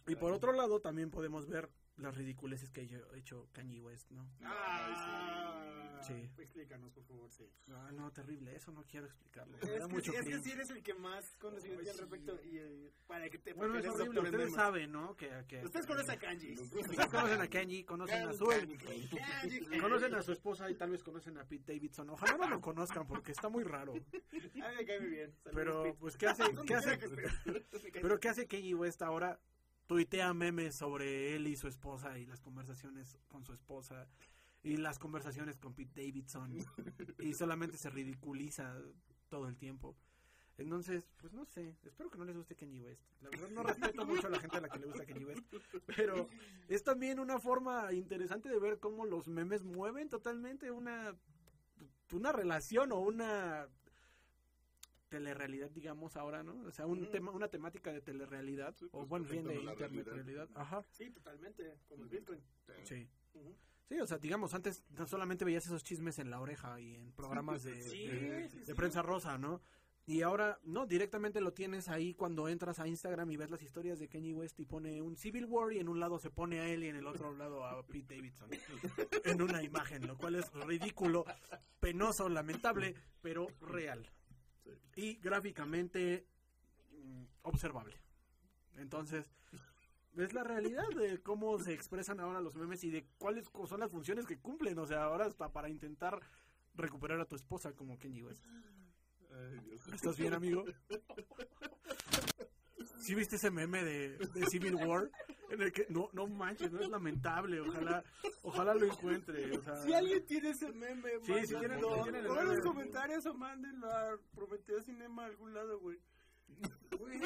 Y 0.06 0.14
por 0.16 0.32
otro 0.32 0.52
lado, 0.52 0.80
también 0.80 1.10
podemos 1.10 1.48
ver 1.48 1.68
las 1.96 2.14
ridiculeces 2.16 2.70
que 2.70 2.82
ha 2.82 3.16
hecho 3.16 3.48
Kanye 3.52 3.80
West, 3.80 4.10
¿no? 4.10 4.28
Ah, 4.42 5.63
Sí. 5.63 5.63
Explícanos, 6.12 6.92
por 6.92 7.04
favor, 7.04 7.30
sí. 7.30 7.48
No, 7.66 7.92
no, 7.92 8.12
terrible, 8.12 8.54
eso 8.54 8.72
no 8.72 8.84
quiero 8.84 9.06
explicarlo. 9.06 9.56
Es 9.58 9.68
que, 9.68 9.86
mucho 9.86 10.12
es 10.12 10.24
que 10.24 10.38
sí 10.40 10.52
eres 10.52 10.70
el 10.70 10.82
que 10.82 10.94
más 10.94 11.36
conocimiento 11.38 11.92
sí, 11.92 11.98
respecto 11.98 12.40
y 12.44 12.58
eh, 12.58 12.92
para 13.06 13.28
que 13.28 13.38
te 13.38 13.52
Bueno, 13.52 13.78
es 13.78 13.86
horrible, 13.86 14.20
ustedes 14.20 14.54
saben, 14.54 14.92
¿no? 14.92 15.16
Que, 15.16 15.30
que- 15.48 15.64
Ustedes 15.64 15.86
conocen 15.86 16.10
a 16.10 16.18
Kanji. 16.18 16.52
Ustedes 16.52 17.06
conocen 17.08 17.40
a 17.40 17.48
Kanye, 17.48 17.84
conocen 17.84 18.28
a 18.28 18.32
su 18.32 18.46
Kanji. 18.46 18.78
conocen 19.80 20.14
a 20.14 20.22
su 20.22 20.32
esposa 20.32 20.70
y 20.70 20.74
tal 20.74 20.90
vez 20.90 21.02
conocen 21.02 21.38
a 21.38 21.44
Pete 21.44 21.72
Davidson. 21.74 22.10
Ojalá 22.10 22.36
no 22.36 22.48
lo 22.48 22.60
conozcan 22.60 23.06
porque 23.06 23.32
está 23.32 23.48
muy 23.48 23.64
raro. 23.64 23.92
A 23.92 23.96
mí 23.96 24.76
me 24.78 24.86
cae 24.86 25.00
muy 25.00 25.10
bien. 25.10 25.34
Saludos, 25.42 25.52
Pero 25.54 25.96
pues 25.98 26.16
qué 26.16 26.26
hace, 26.26 26.42
qué 26.66 26.74
hace, 26.74 26.98
pero 28.00 28.20
qué 28.20 28.28
hace 28.28 28.46
Kanye 28.46 28.74
West 28.74 29.02
ahora 29.02 29.38
tuitea 29.86 30.32
memes 30.32 30.76
sobre 30.76 31.34
él 31.36 31.46
y 31.46 31.56
su 31.56 31.68
esposa 31.68 32.18
y 32.18 32.26
las 32.26 32.40
conversaciones 32.40 33.18
con 33.28 33.44
su 33.44 33.52
esposa 33.52 34.08
y 34.64 34.78
las 34.78 34.98
conversaciones 34.98 35.58
con 35.58 35.74
Pete 35.74 36.00
Davidson 36.02 36.56
y 37.20 37.34
solamente 37.34 37.76
se 37.76 37.90
ridiculiza 37.90 38.76
todo 39.28 39.46
el 39.46 39.56
tiempo. 39.56 39.94
Entonces, 40.56 41.04
pues 41.20 41.32
no 41.32 41.44
sé, 41.44 41.76
espero 41.82 42.10
que 42.10 42.18
no 42.18 42.24
les 42.24 42.36
guste 42.36 42.54
Kanye 42.54 42.80
West. 42.80 43.02
La 43.20 43.28
verdad 43.28 43.48
no 43.50 43.62
respeto 43.62 44.06
mucho 44.06 44.28
a 44.28 44.30
la 44.30 44.40
gente 44.40 44.56
a 44.56 44.60
la 44.60 44.68
que 44.68 44.78
le 44.78 44.86
gusta 44.86 45.04
Kanye 45.04 45.26
West, 45.26 45.44
pero 45.96 46.28
es 46.68 46.82
también 46.82 47.18
una 47.18 47.38
forma 47.38 47.92
interesante 47.92 48.48
de 48.48 48.58
ver 48.58 48.78
cómo 48.78 49.04
los 49.04 49.28
memes 49.28 49.64
mueven 49.64 50.08
totalmente 50.08 50.70
una 50.70 51.16
una 52.12 52.32
relación 52.32 52.92
o 52.92 53.00
una 53.00 53.68
telerrealidad, 55.08 55.70
digamos 55.70 56.16
ahora, 56.16 56.42
¿no? 56.42 56.60
O 56.62 56.70
sea, 56.70 56.86
un 56.86 57.10
tema, 57.10 57.30
una 57.32 57.48
temática 57.48 57.92
de 57.92 58.00
telerrealidad 58.00 58.74
Sí, 58.76 58.86
o 58.86 58.98
pues, 58.98 59.08
bueno, 59.08 59.26
bien 59.26 59.44
de 59.44 59.54
internet 59.54 59.78
realidad. 59.78 60.12
realidad. 60.12 60.48
Ajá. 60.54 60.84
Sí, 60.90 61.10
totalmente. 61.10 61.78
Como 61.88 62.04
el 62.04 62.08
Bitcoin. 62.08 62.40
Sí. 62.84 63.08
Ujú. 63.34 63.54
Sí, 63.88 64.00
o 64.00 64.06
sea, 64.06 64.18
digamos, 64.18 64.54
antes 64.54 64.82
solamente 65.06 65.44
veías 65.44 65.66
esos 65.66 65.84
chismes 65.84 66.18
en 66.18 66.30
la 66.30 66.40
oreja 66.40 66.80
y 66.80 66.94
en 66.96 67.12
programas 67.12 67.62
de, 67.64 67.80
Sí, 67.82 68.06
de- 68.06 68.48
sí, 68.48 68.58
de 68.60 68.64
sí. 68.66 68.74
prensa 68.74 69.02
rosa, 69.02 69.36
¿no? 69.38 69.60
Y 70.06 70.20
ahora, 70.20 70.58
no, 70.64 70.86
directamente 70.86 71.40
lo 71.40 71.54
tienes 71.54 71.88
ahí 71.88 72.12
cuando 72.14 72.48
entras 72.48 72.78
a 72.78 72.86
Instagram 72.86 73.30
y 73.30 73.36
ves 73.38 73.50
las 73.50 73.62
historias 73.62 73.98
de 73.98 74.08
Kanye 74.08 74.34
West 74.34 74.60
y 74.60 74.66
pone 74.66 75.00
un 75.00 75.16
Civil 75.16 75.46
War 75.46 75.72
y 75.72 75.78
en 75.78 75.88
un 75.88 75.98
lado 75.98 76.18
se 76.18 76.28
pone 76.30 76.60
a 76.60 76.68
él 76.68 76.84
y 76.84 76.88
en 76.88 76.96
el 76.96 77.06
otro 77.06 77.34
lado 77.34 77.64
a 77.64 77.82
Pete 77.86 78.14
Davidson 78.16 78.50
en 79.24 79.40
una 79.40 79.62
imagen, 79.62 80.06
lo 80.06 80.18
cual 80.18 80.34
es 80.34 80.50
ridículo, 80.52 81.24
penoso, 81.80 82.28
lamentable, 82.28 82.94
pero 83.22 83.46
real. 83.62 84.10
Y 84.96 85.14
gráficamente 85.16 86.26
mm, 87.02 87.24
observable. 87.42 87.96
Entonces, 88.76 89.24
es 90.16 90.32
la 90.32 90.44
realidad 90.44 90.88
de 90.96 91.20
cómo 91.22 91.58
se 91.58 91.72
expresan 91.72 92.20
ahora 92.20 92.40
los 92.40 92.54
memes 92.56 92.82
y 92.84 92.90
de 92.90 93.06
cuáles 93.18 93.48
son 93.68 93.80
las 93.80 93.90
funciones 93.90 94.26
que 94.26 94.38
cumplen. 94.38 94.78
O 94.78 94.86
sea, 94.86 95.04
ahora 95.04 95.26
hasta 95.26 95.50
para 95.52 95.68
intentar 95.68 96.20
recuperar 96.74 97.20
a 97.20 97.24
tu 97.26 97.36
esposa 97.36 97.72
como 97.72 97.98
Kanye 97.98 98.22
West. 98.22 98.44
Ay, 99.32 99.58
Dios. 99.64 99.86
¿Estás 99.88 100.16
bien, 100.16 100.32
amigo? 100.34 100.64
¿Sí 102.98 103.14
viste 103.14 103.36
ese 103.36 103.50
meme 103.50 103.82
de, 103.84 104.16
de 104.18 104.46
Civil 104.46 104.74
War? 104.76 105.10
En 105.50 105.60
el 105.60 105.72
que, 105.72 105.86
no, 105.90 106.08
no 106.12 106.26
manches, 106.26 106.72
no 106.72 106.80
es 106.80 106.88
lamentable. 106.88 107.60
Ojalá, 107.60 108.02
ojalá 108.42 108.74
lo 108.74 108.86
encuentre. 108.86 109.56
O 109.58 109.62
sea, 109.62 109.76
Si 109.76 109.92
alguien 109.92 110.24
tiene 110.26 110.50
ese 110.50 110.72
meme, 110.72 111.10
Sí, 111.22 111.32
si 111.46 111.54
tienen- 111.54 111.80
si 111.80 112.02
tienen 112.02 112.24
el 112.24 112.30
meme. 112.30 112.44
los 112.44 112.60
comentarios 112.60 113.26
o 113.26 113.34
mándenlo 113.34 113.90
a 113.90 114.18
Prometeo 114.34 114.80
Cinema 114.82 115.24
a 115.24 115.26
algún 115.26 115.52
lado, 115.52 115.78
güey. 115.80 115.98
Güey, 116.98 117.20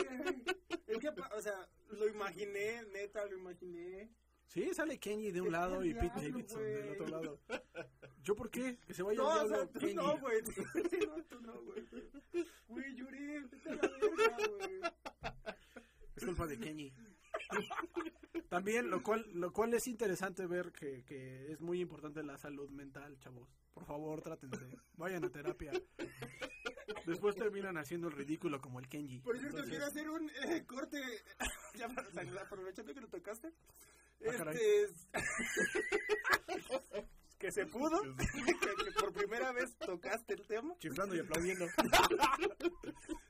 es 0.86 0.98
que, 0.98 1.08
o 1.08 1.42
sea, 1.42 1.68
lo 1.90 2.08
imaginé, 2.08 2.82
neta, 2.92 3.24
lo 3.26 3.36
imaginé. 3.36 4.10
sí, 4.46 4.72
sale 4.74 4.98
Kenny 4.98 5.30
de 5.30 5.40
un 5.40 5.52
lado 5.52 5.84
y 5.84 5.94
Pete 5.94 6.30
Davidson 6.30 6.62
del 6.62 6.82
güey. 6.84 6.90
otro 6.94 7.08
lado. 7.08 7.40
¿Yo 8.22 8.34
por 8.34 8.50
qué? 8.50 8.78
Que 8.86 8.94
se 8.94 9.02
vaya 9.02 9.18
No, 9.18 9.28
o 9.44 9.48
sea, 9.48 9.66
tú 9.66 9.78
Kenny. 9.80 9.94
no, 9.94 10.18
güey. 10.18 10.42
No, 11.06 11.24
tú 11.24 11.40
no, 11.40 11.62
güey. 11.62 11.84
Güey, 12.68 12.94
Yuri, 12.94 13.40
vete 13.40 13.70
a 13.70 13.74
la 13.74 13.80
verga, 13.82 14.36
güey. 14.58 14.80
Es 16.16 16.24
culpa 16.24 16.46
de 16.46 16.58
Kenny. 16.58 16.92
También, 18.48 18.90
lo 18.90 19.02
cual, 19.02 19.26
lo 19.34 19.52
cual 19.52 19.74
es 19.74 19.86
interesante 19.86 20.46
ver 20.46 20.72
que, 20.72 21.04
que 21.04 21.52
es 21.52 21.60
muy 21.60 21.80
importante 21.80 22.22
la 22.22 22.38
salud 22.38 22.70
mental, 22.70 23.18
chavos. 23.20 23.48
Por 23.72 23.84
favor, 23.84 24.20
trátense. 24.22 24.66
Vayan 24.94 25.24
a 25.24 25.30
terapia. 25.30 25.72
Después 27.06 27.36
terminan 27.36 27.76
haciendo 27.76 28.08
el 28.08 28.14
ridículo 28.14 28.60
como 28.60 28.80
el 28.80 28.88
Kenji. 28.88 29.20
Por 29.20 29.38
cierto, 29.38 29.58
Entonces, 29.58 29.70
quiero 29.70 29.86
hacer 29.86 30.10
un 30.10 30.30
eh, 30.30 30.64
corte. 30.66 31.00
ya 31.74 31.88
para 31.88 32.10
saludar, 32.10 32.46
aprovechando 32.46 32.94
que 32.94 33.00
lo 33.00 33.08
tocaste. 33.08 33.48
Ah. 33.48 33.52
Este 34.20 34.82
es. 34.82 35.08
que 37.38 37.52
se 37.52 37.66
pudo. 37.66 38.02
que, 38.02 38.84
que 38.84 38.92
por 38.98 39.12
primera 39.12 39.52
vez 39.52 39.76
tocaste 39.76 40.34
el 40.34 40.46
tema. 40.46 40.74
chiflando 40.78 41.14
y 41.14 41.20
aplaudiendo. 41.20 41.66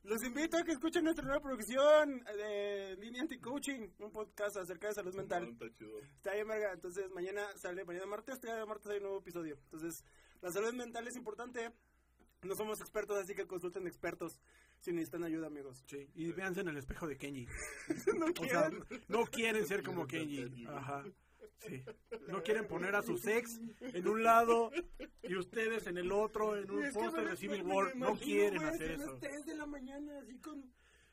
Los 0.04 0.24
invito 0.24 0.56
a 0.56 0.62
que 0.62 0.72
escuchen 0.72 1.04
nuestra 1.04 1.26
nueva 1.26 1.42
producción 1.42 2.24
de 2.24 2.96
Línea 2.98 3.22
Anti-Coaching, 3.22 3.90
un 3.98 4.11
podcast 4.11 4.56
acerca 4.56 4.88
de 4.88 4.94
salud 4.94 5.14
mental. 5.14 5.44
No, 5.44 5.52
está 5.52 5.70
chido. 5.76 5.98
Está 5.98 6.32
bien, 6.32 6.48
verga. 6.48 6.72
Entonces, 6.72 7.11
mañana 7.11 7.46
sale, 7.56 7.84
mañana 7.84 8.06
martes, 8.06 8.42
mañana 8.42 8.64
martes 8.64 8.90
hay 8.90 8.96
un 8.96 9.02
nuevo 9.02 9.18
episodio. 9.18 9.59
Entonces, 9.64 10.02
la 10.40 10.50
salud 10.50 10.72
mental 10.72 11.06
es 11.06 11.16
importante. 11.16 11.70
No 12.43 12.55
somos 12.55 12.80
expertos, 12.80 13.18
así 13.18 13.34
que 13.34 13.47
consulten 13.47 13.86
expertos 13.89 14.41
si 14.78 14.93
necesitan 14.93 15.24
ayuda, 15.24 15.49
amigos. 15.49 15.82
Sí, 15.86 16.09
y 16.14 16.30
véanse 16.30 16.61
en 16.61 16.68
el 16.68 16.76
espejo 16.76 17.09
de 17.09 17.16
Kenji. 17.16 17.49
no 18.16 18.26
sea, 18.26 18.70
quieren. 18.70 18.84
no 19.09 19.24
quieren 19.26 19.66
ser 19.66 19.82
como 19.82 20.07
Kenji. 20.07 20.66
Ajá. 20.68 21.05
Sí. 21.59 21.82
No 22.28 22.43
quieren 22.45 22.68
poner 22.68 22.95
a 22.95 23.03
su 23.03 23.18
sex 23.18 23.61
en 23.80 24.07
un 24.07 24.22
lado 24.22 24.70
y 25.22 25.34
ustedes 25.34 25.89
en 25.89 25.99
el 25.99 26.12
otro, 26.12 26.57
en 26.57 26.70
un 26.70 26.93
póster 26.93 27.28
de 27.28 27.36
Civil 27.36 27.62
War. 27.62 27.97
No 27.97 28.16
quieren 28.16 28.62
hacer 28.62 28.93
a 28.93 28.97
las 28.99 29.07
eso. 29.09 29.18
3 29.18 29.47
de 29.47 29.55
la 29.57 29.66
mañana, 29.66 30.18
así 30.20 30.39
con. 30.39 30.61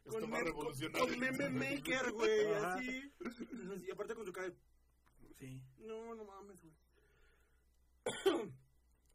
Esto 0.05 0.19
Con, 0.19 0.31
va 0.31 0.37
a 0.37 1.17
meme 1.17 1.49
maker, 1.49 2.11
güey, 2.11 2.45
Ajá. 2.53 2.75
así. 2.75 3.11
Y 3.87 3.91
aparte 3.91 4.13
con 4.13 4.23
su 4.23 4.31
cara. 4.31 4.49
de, 4.49 4.55
Sí. 5.39 5.59
No, 5.79 6.13
no 6.13 6.23
mames, 6.23 6.61
güey. 6.61 6.75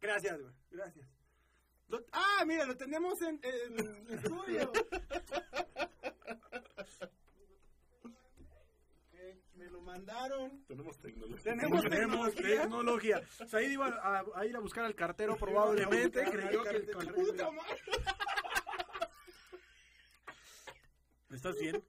Gracias, 0.00 0.40
güey. 0.40 0.52
Gracias. 0.72 1.19
Lo- 1.90 2.04
ah, 2.12 2.44
mira, 2.46 2.64
lo 2.66 2.76
tenemos 2.76 3.20
en, 3.22 3.40
en 3.42 4.06
estudio. 4.16 4.72
Me 9.54 9.64
lo 9.66 9.80
mandaron. 9.82 10.64
Tenemos 10.66 10.96
tecnología. 10.98 11.42
Tenemos 11.42 11.82
Tenemos 11.82 12.34
tecnología. 12.34 12.62
tecnología. 12.62 13.22
Said 13.48 13.70
iba 13.70 13.88
a, 13.88 14.24
a 14.34 14.46
ir 14.46 14.56
a 14.56 14.60
buscar 14.60 14.84
al 14.84 14.94
cartero 14.94 15.36
probablemente. 15.36 16.24
Creyó 16.30 16.62
que 16.62 16.76
el 16.76 16.86
Puta 16.86 17.04
cartero... 17.04 17.52
madre. 17.52 17.76
¿Estás 21.30 21.56
bien? 21.60 21.84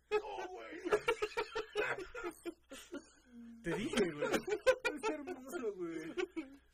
Te 3.63 3.75
dije, 3.75 4.11
güey. 4.11 4.29
Es 4.95 5.09
hermoso, 5.09 5.73
güey. 5.75 6.13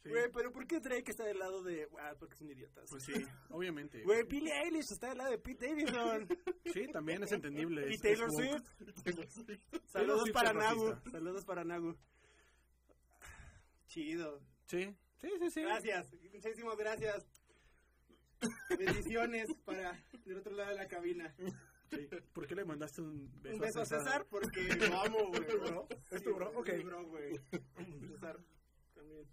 Sí. 0.07 0.13
Güey, 0.13 0.31
pero 0.31 0.51
¿por 0.51 0.65
qué 0.65 0.79
Drake 0.79 1.11
está 1.11 1.25
del 1.25 1.37
lado 1.39 1.61
de. 1.61 1.87
Ah, 1.99 2.13
porque 2.17 2.35
son 2.35 2.49
idiotas. 2.49 2.89
Pues 2.89 3.03
sí, 3.03 3.13
obviamente. 3.49 4.03
Güey, 4.03 4.23
Billie 4.23 4.53
Eilish 4.53 4.91
está 4.91 5.09
del 5.09 5.17
lado 5.17 5.31
de 5.31 5.37
Pete 5.37 5.67
Davidson. 5.67 6.27
Sí, 6.73 6.87
también 6.91 7.23
es 7.23 7.31
entendible. 7.31 7.93
y 7.93 7.97
Taylor 7.97 8.29
Swift. 8.31 8.63
Saludos 9.85 10.29
para 10.31 10.53
Nagu. 10.53 10.95
Saludos 11.11 11.45
para 11.45 11.63
Nagu. 11.63 11.95
Chido. 13.87 14.41
Sí, 14.65 14.93
sí, 15.17 15.29
sí, 15.39 15.49
sí. 15.49 15.61
Gracias. 15.61 16.11
Muchísimas 16.33 16.77
gracias. 16.77 17.25
Bendiciones 18.77 19.49
para 19.65 20.03
del 20.25 20.37
otro 20.37 20.53
lado 20.53 20.69
de 20.69 20.75
la 20.75 20.87
cabina. 20.87 21.33
Sí. 21.89 22.07
¿Por 22.33 22.45
qué 22.47 22.55
le 22.55 22.65
mandaste 22.65 23.01
un 23.01 23.31
beso, 23.41 23.55
Un 23.55 23.61
beso 23.61 23.81
a 23.81 23.85
César 23.85 24.25
porque 24.29 24.61
lo 24.75 24.99
amo, 24.99 25.27
güey. 25.29 25.41
¿Es 26.11 26.21
tu 26.21 26.35
bro? 26.35 26.51
Ok. 26.55 26.67
Es 26.69 26.77
mi 26.77 26.83
bro, 26.83 27.05
güey. 27.07 27.39
César 28.09 28.37
también. 28.93 29.25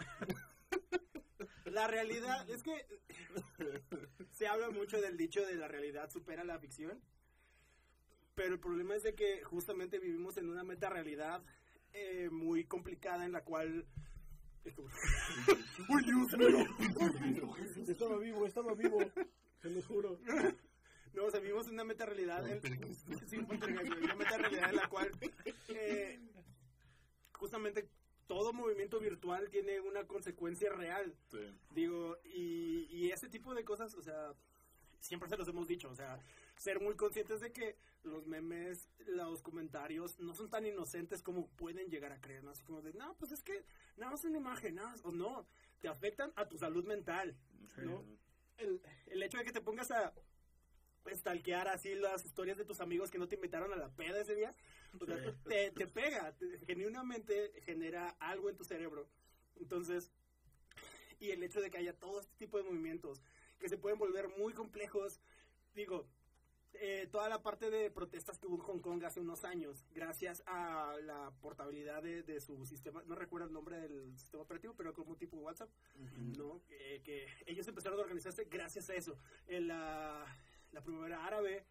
La 1.66 1.86
realidad 1.86 2.48
es 2.50 2.62
que 2.62 2.84
se 4.32 4.48
habla 4.48 4.70
mucho 4.70 5.00
del 5.00 5.16
dicho 5.16 5.44
de 5.46 5.54
la 5.54 5.68
realidad 5.68 6.10
supera 6.10 6.42
la 6.44 6.58
ficción. 6.58 7.00
Pero 8.34 8.54
el 8.54 8.60
problema 8.60 8.96
es 8.96 9.02
de 9.02 9.14
que 9.14 9.42
justamente 9.44 9.98
vivimos 9.98 10.36
en 10.36 10.48
una 10.48 10.64
meta 10.64 10.88
realidad 10.88 11.42
eh, 11.92 12.28
muy 12.30 12.64
complicada 12.64 13.24
en 13.24 13.32
la 13.32 13.44
cual 13.44 13.86
¡Uy, 15.88 16.04
Dios 16.04 16.38
mío! 16.38 16.66
Estaba 17.88 18.18
vivo, 18.18 18.46
estaba 18.46 18.74
vivo. 18.74 18.98
Se 19.62 19.70
lo 19.70 19.82
juro. 19.82 20.18
No, 21.12 21.24
o 21.24 21.30
sea, 21.30 21.40
vivimos 21.40 21.66
en 21.66 21.74
una 21.74 21.84
meta 21.84 22.06
realidad, 22.06 22.46
en, 22.48 22.62
sí, 23.26 23.38
una 23.38 24.14
meta 24.14 24.36
realidad 24.38 24.70
en 24.70 24.76
la 24.76 24.88
cual 24.88 25.10
eh, 25.68 26.20
justamente 27.32 27.88
todo 28.30 28.52
movimiento 28.52 29.00
virtual 29.00 29.50
tiene 29.50 29.80
una 29.80 30.06
consecuencia 30.06 30.72
real. 30.72 31.16
Sí. 31.32 31.52
Digo, 31.74 32.16
y, 32.22 32.86
y 32.88 33.10
ese 33.10 33.28
tipo 33.28 33.54
de 33.54 33.64
cosas, 33.64 33.92
o 33.94 34.02
sea, 34.02 34.32
siempre 35.00 35.28
se 35.28 35.36
los 35.36 35.48
hemos 35.48 35.66
dicho, 35.66 35.90
o 35.90 35.96
sea, 35.96 36.16
ser 36.56 36.78
muy 36.78 36.94
conscientes 36.94 37.40
de 37.40 37.50
que 37.50 37.76
los 38.04 38.28
memes, 38.28 38.88
los 39.08 39.42
comentarios 39.42 40.16
no 40.20 40.32
son 40.32 40.48
tan 40.48 40.64
inocentes 40.64 41.22
como 41.22 41.48
pueden 41.56 41.90
llegar 41.90 42.12
a 42.12 42.20
creer, 42.20 42.44
¿no? 42.44 42.52
Así 42.52 42.62
como 42.62 42.82
de, 42.82 42.92
no, 42.92 43.16
pues 43.18 43.32
es 43.32 43.42
que 43.42 43.64
nada 43.96 44.12
más 44.12 44.24
una 44.24 44.38
imagen, 44.38 44.76
nada 44.76 44.90
más", 44.90 45.04
o 45.04 45.10
no, 45.10 45.48
te 45.80 45.88
afectan 45.88 46.32
a 46.36 46.48
tu 46.48 46.56
salud 46.56 46.84
mental, 46.84 47.36
¿no? 47.78 48.04
El, 48.58 48.80
el 49.06 49.22
hecho 49.24 49.38
de 49.38 49.44
que 49.44 49.52
te 49.52 49.60
pongas 49.60 49.90
a 49.90 50.14
stalkear 51.14 51.68
así 51.68 51.94
las 51.94 52.24
historias 52.24 52.56
de 52.58 52.64
tus 52.64 52.80
amigos 52.80 53.10
que 53.10 53.18
no 53.18 53.28
te 53.28 53.36
invitaron 53.36 53.72
a 53.72 53.76
la 53.76 53.88
peda 53.90 54.20
ese 54.20 54.34
día, 54.34 54.54
o 55.00 55.06
sea, 55.06 55.16
Sí. 55.18 55.30
te, 55.48 55.70
te 55.70 55.86
pega, 55.86 56.32
te- 56.36 56.58
genuinamente 56.66 57.52
genera 57.64 58.16
algo 58.20 58.50
en 58.50 58.56
tu 58.56 58.64
cerebro. 58.64 59.08
Entonces, 59.56 60.10
y 61.18 61.30
el 61.30 61.42
hecho 61.42 61.60
de 61.60 61.70
que 61.70 61.78
haya 61.78 61.92
todo 61.98 62.20
este 62.20 62.34
tipo 62.36 62.56
de 62.58 62.64
movimientos 62.64 63.22
que 63.58 63.68
se 63.68 63.76
pueden 63.78 63.98
volver 63.98 64.28
muy 64.38 64.52
complejos, 64.54 65.20
digo, 65.74 66.06
eh, 66.74 67.08
toda 67.10 67.28
la 67.28 67.42
parte 67.42 67.68
de 67.68 67.90
protestas 67.90 68.38
que 68.38 68.46
hubo 68.46 68.54
en 68.54 68.62
Hong 68.62 68.78
Kong 68.80 69.02
hace 69.04 69.20
unos 69.20 69.44
años, 69.44 69.84
gracias 69.92 70.42
a 70.46 70.96
la 71.02 71.32
portabilidad 71.40 72.00
de, 72.02 72.22
de 72.22 72.40
su 72.40 72.64
sistema, 72.64 73.02
no 73.06 73.16
recuerdo 73.16 73.48
el 73.48 73.52
nombre 73.52 73.80
del 73.80 74.16
sistema 74.16 74.44
operativo, 74.44 74.74
pero 74.76 74.94
como 74.94 75.16
tipo 75.16 75.36
WhatsApp, 75.38 75.68
¿no? 76.38 76.62
Eh, 76.70 77.02
que 77.04 77.26
ellos 77.46 77.66
empezaron 77.66 77.98
a 77.98 78.02
organizarse 78.02 78.44
gracias 78.44 78.88
a 78.88 78.94
eso. 78.94 79.18
En 79.48 79.66
la, 79.66 80.24
la 80.72 80.82
primavera 80.82 81.24
árabe, 81.26 81.64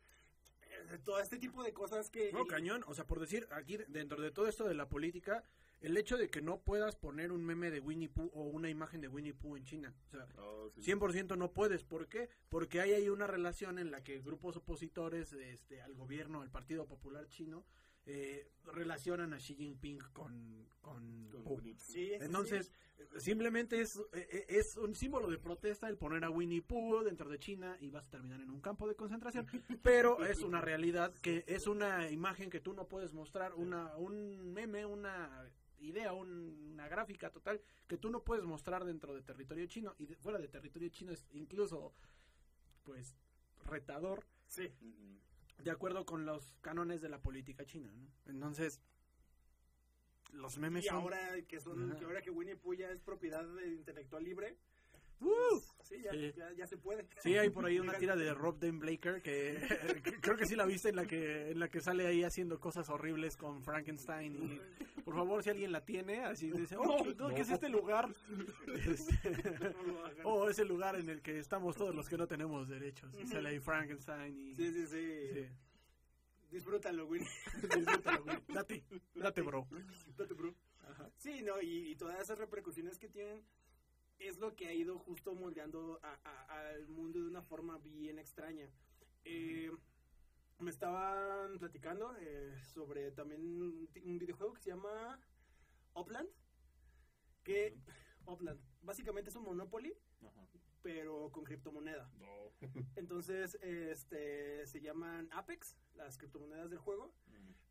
eh, 0.62 0.98
todo 1.04 1.20
este 1.20 1.38
tipo 1.38 1.64
de 1.64 1.74
cosas 1.74 2.10
que... 2.10 2.32
No, 2.32 2.46
cañón. 2.46 2.84
O 2.88 2.94
sea, 2.94 3.06
por 3.06 3.20
decir, 3.20 3.48
aquí 3.52 3.78
dentro 3.88 4.22
de 4.22 4.32
todo 4.32 4.48
esto 4.48 4.68
de 4.68 4.74
la 4.74 4.88
política, 4.88 5.44
el 5.82 5.96
hecho 5.98 6.18
de 6.18 6.30
que 6.30 6.42
no 6.42 6.60
puedas 6.60 6.96
poner 6.96 7.32
un 7.32 7.46
meme 7.46 7.72
de 7.72 7.80
Winnie 7.80 8.10
Pooh 8.10 8.30
o 8.34 8.44
una 8.44 8.70
imagen 8.70 9.02
de 9.02 9.08
Winnie 9.08 9.34
Pooh 9.34 9.56
en 9.56 9.64
China. 9.64 9.94
O 10.08 10.10
sea, 10.10 10.28
No, 10.36 10.70
sí. 10.70 10.82
100% 10.82 11.38
no 11.38 11.52
puedes. 11.52 11.84
¿Por 11.84 12.08
qué? 12.08 12.30
Porque 12.50 12.82
hay 12.82 12.94
ahí 12.94 13.10
una 13.10 13.28
relación 13.28 13.80
en 13.80 13.92
la 13.92 14.04
que 14.04 14.20
grupos 14.20 14.58
opositores 14.58 15.34
este, 15.34 15.82
al 15.82 15.94
gobierno, 15.94 16.42
al 16.42 16.52
Partido 16.52 16.86
Popular 16.86 17.28
Chino, 17.28 17.66
eh, 18.12 18.50
relacionan 18.74 19.34
a 19.34 19.38
Xi 19.38 19.54
Jinping 19.56 20.00
con, 20.14 20.68
con, 20.82 21.30
Con 21.30 21.44
Pooh. 21.44 21.56
Winnie 21.58 21.74
Pooh. 21.76 21.80
Sí, 21.84 22.08
sí, 22.08 22.14
Entonces, 22.20 22.72
simplemente 23.18 23.80
es, 23.82 24.02
eh, 24.14 24.46
es 24.50 24.78
un 24.78 24.96
símbolo 24.96 25.30
de 25.30 25.38
protesta 25.38 25.88
el 25.88 25.98
poner 25.98 26.24
a 26.24 26.30
Winnie 26.32 26.62
Pooh 26.64 27.04
dentro 27.04 27.30
de 27.30 27.38
China 27.38 27.78
y 27.80 27.92
vas 27.92 28.06
a 28.08 28.10
terminar 28.10 28.42
en 28.42 28.50
un 28.50 28.62
campo 28.62 28.88
de 28.88 28.96
concentración. 28.96 29.46
Pero 29.84 30.26
es 30.26 30.42
una 30.42 30.60
realidad 30.60 31.14
que 31.22 31.44
es 31.48 31.68
una 31.68 32.10
imagen 32.10 32.50
que 32.50 32.60
tú 32.60 32.74
no 32.74 32.88
puedes 32.88 33.14
mostrar, 33.14 33.54
una, 33.54 33.96
un 33.98 34.54
meme, 34.54 34.86
una 34.88 35.48
idea, 35.80 36.12
un- 36.14 36.72
una 36.74 36.88
gráfica 36.88 37.30
total 37.30 37.62
que 37.88 37.98
tú 37.98 38.10
no 38.10 38.24
puedes 38.24 38.44
mostrar 38.44 38.86
dentro 38.86 39.14
de 39.14 39.22
territorio 39.22 39.66
chino 39.68 39.94
y 40.00 40.08
de- 40.08 40.16
fuera 40.18 40.40
de 40.40 40.48
territorio 40.48 40.90
chino 40.90 41.12
es 41.12 41.28
incluso, 41.32 41.94
pues, 42.84 43.16
retador 43.66 44.26
sí. 44.48 44.68
De 45.64 45.72
acuerdo 45.72 46.06
con 46.06 46.26
los 46.26 46.56
cánones 46.62 47.02
de 47.02 47.10
la 47.10 47.22
política 47.22 47.66
china, 47.66 47.92
¿no? 47.94 48.08
Entonces, 48.28 48.82
los 50.32 50.58
memes 50.58 50.86
Y 50.86 50.88
son... 50.88 50.98
ahora 50.98 51.42
que 51.48 51.60
son, 51.60 51.96
que 51.98 52.06
ahora 52.06 52.22
que 52.22 52.32
Winnie 52.32 52.56
Pooh 52.56 52.74
ya 52.76 52.90
es 52.92 53.00
propiedad 53.02 53.46
de 53.46 53.68
intelectual 53.68 54.24
libre, 54.24 54.58
¡Uh! 55.22 55.60
sí, 55.84 56.02
ya, 56.02 56.12
Sí. 56.12 56.34
Ya, 56.38 56.52
ya 56.54 56.68
se 56.68 56.78
puede. 56.78 57.06
Sí, 57.22 57.36
hay 57.38 57.50
por 57.50 57.66
ahí 57.66 57.80
una 57.80 57.94
tira 57.98 58.16
de 58.16 58.34
Rob 58.34 58.58
Dan 58.60 58.80
Blaker 58.80 59.22
que, 59.22 59.58
que 60.04 60.12
creo 60.22 60.38
que 60.38 60.46
sí 60.46 60.56
la 60.56 60.66
viste 60.66 60.90
en 60.90 60.96
la 60.96 61.06
que 61.06 61.52
en 61.52 61.60
la 61.60 61.68
que 61.68 61.82
sale 61.82 62.08
ahí 62.08 62.24
haciendo 62.24 62.60
cosas 62.60 62.88
horribles 62.90 63.36
con 63.36 63.64
Frankenstein 63.64 64.36
y 64.36 65.02
por 65.04 65.16
favor 65.16 65.44
si 65.44 65.50
alguien 65.50 65.72
la 65.72 65.84
tiene 65.84 66.24
así 66.24 66.52
dice 66.52 66.78
oh 66.78 67.04
no, 67.18 67.30
¿qué 67.34 67.42
es 67.42 67.50
este 67.50 67.70
lugar 67.70 68.14
Este, 68.88 69.32
lo 69.88 70.06
hagan. 70.06 70.22
oh 70.26 70.50
ese 70.50 70.64
lugar 70.66 70.96
en 70.96 71.10
el 71.10 71.22
que 71.22 71.40
estamos 71.40 71.76
todos 71.76 71.94
los 71.96 72.08
que 72.08 72.18
no 72.18 72.28
tenemos 72.28 72.68
derechos 72.70 73.14
y 73.22 73.26
sale 73.28 73.50
ahí 73.50 73.60
Frankenstein 73.60 74.38
y 74.38 74.56
Sí, 74.56 74.72
sí, 74.72 74.88
sí. 74.88 75.30
sí. 75.34 75.48
Disfrútalo, 76.52 77.06
Winnie. 77.06 77.28
Disfrútalo, 77.62 78.24
güey. 78.24 78.38
date 78.48 78.84
date 79.14 79.42
bro 79.42 79.68
Date, 80.18 80.34
bro. 80.34 80.54
Sí, 81.18 81.42
no, 81.44 81.62
y, 81.62 81.92
y 81.92 81.96
todas 81.96 82.20
esas 82.20 82.40
repercusiones 82.40 82.98
que 82.98 83.08
tienen 83.10 83.44
es 84.20 84.38
lo 84.40 84.56
que 84.56 84.68
ha 84.68 84.74
ido 84.74 85.00
justo 85.00 85.34
moldeando 85.34 86.00
a- 86.04 86.20
a- 86.24 86.60
al 86.70 86.88
mundo 86.88 87.20
de 87.22 87.28
una 87.28 87.42
forma 87.42 87.78
bien 87.80 88.20
extraña. 88.20 88.70
Eh, 89.24 89.72
me 90.60 90.70
estaban 90.72 91.58
platicando 91.58 92.16
eh, 92.20 92.54
sobre 92.74 93.12
también 93.12 93.42
un, 93.42 93.90
videojuego 94.20 94.54
que 94.54 94.62
se 94.62 94.70
llama 94.72 95.20
Upland. 95.96 96.30
Que 97.44 97.78
Upland 98.26 98.60
básicamente 98.82 99.30
es 99.30 99.36
un 99.38 99.44
Monopoly, 99.44 99.94
Ajá. 100.22 100.46
pero 100.82 101.30
con 101.32 101.44
criptomoneda. 101.46 102.12
No. 102.20 102.52
Entonces, 102.98 103.56
este, 103.62 104.68
se 104.68 104.82
llaman 104.82 105.30
Apex, 105.32 105.78
las 105.96 106.18
criptomonedas 106.18 106.70
del 106.70 106.80
juego 106.80 107.14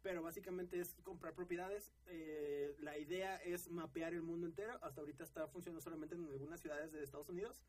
pero 0.02 0.22
básicamente 0.22 0.80
es 0.80 0.94
comprar 1.02 1.34
propiedades. 1.34 1.92
Eh, 2.06 2.74
la 2.80 2.98
idea 2.98 3.36
es 3.36 3.68
mapear 3.70 4.14
el 4.14 4.22
mundo 4.22 4.46
entero. 4.46 4.78
Hasta 4.82 5.00
ahorita 5.00 5.24
está 5.24 5.46
funcionando 5.48 5.80
solamente 5.82 6.14
en 6.14 6.24
algunas 6.26 6.60
ciudades 6.60 6.92
de 6.92 7.02
Estados 7.02 7.28
Unidos. 7.28 7.60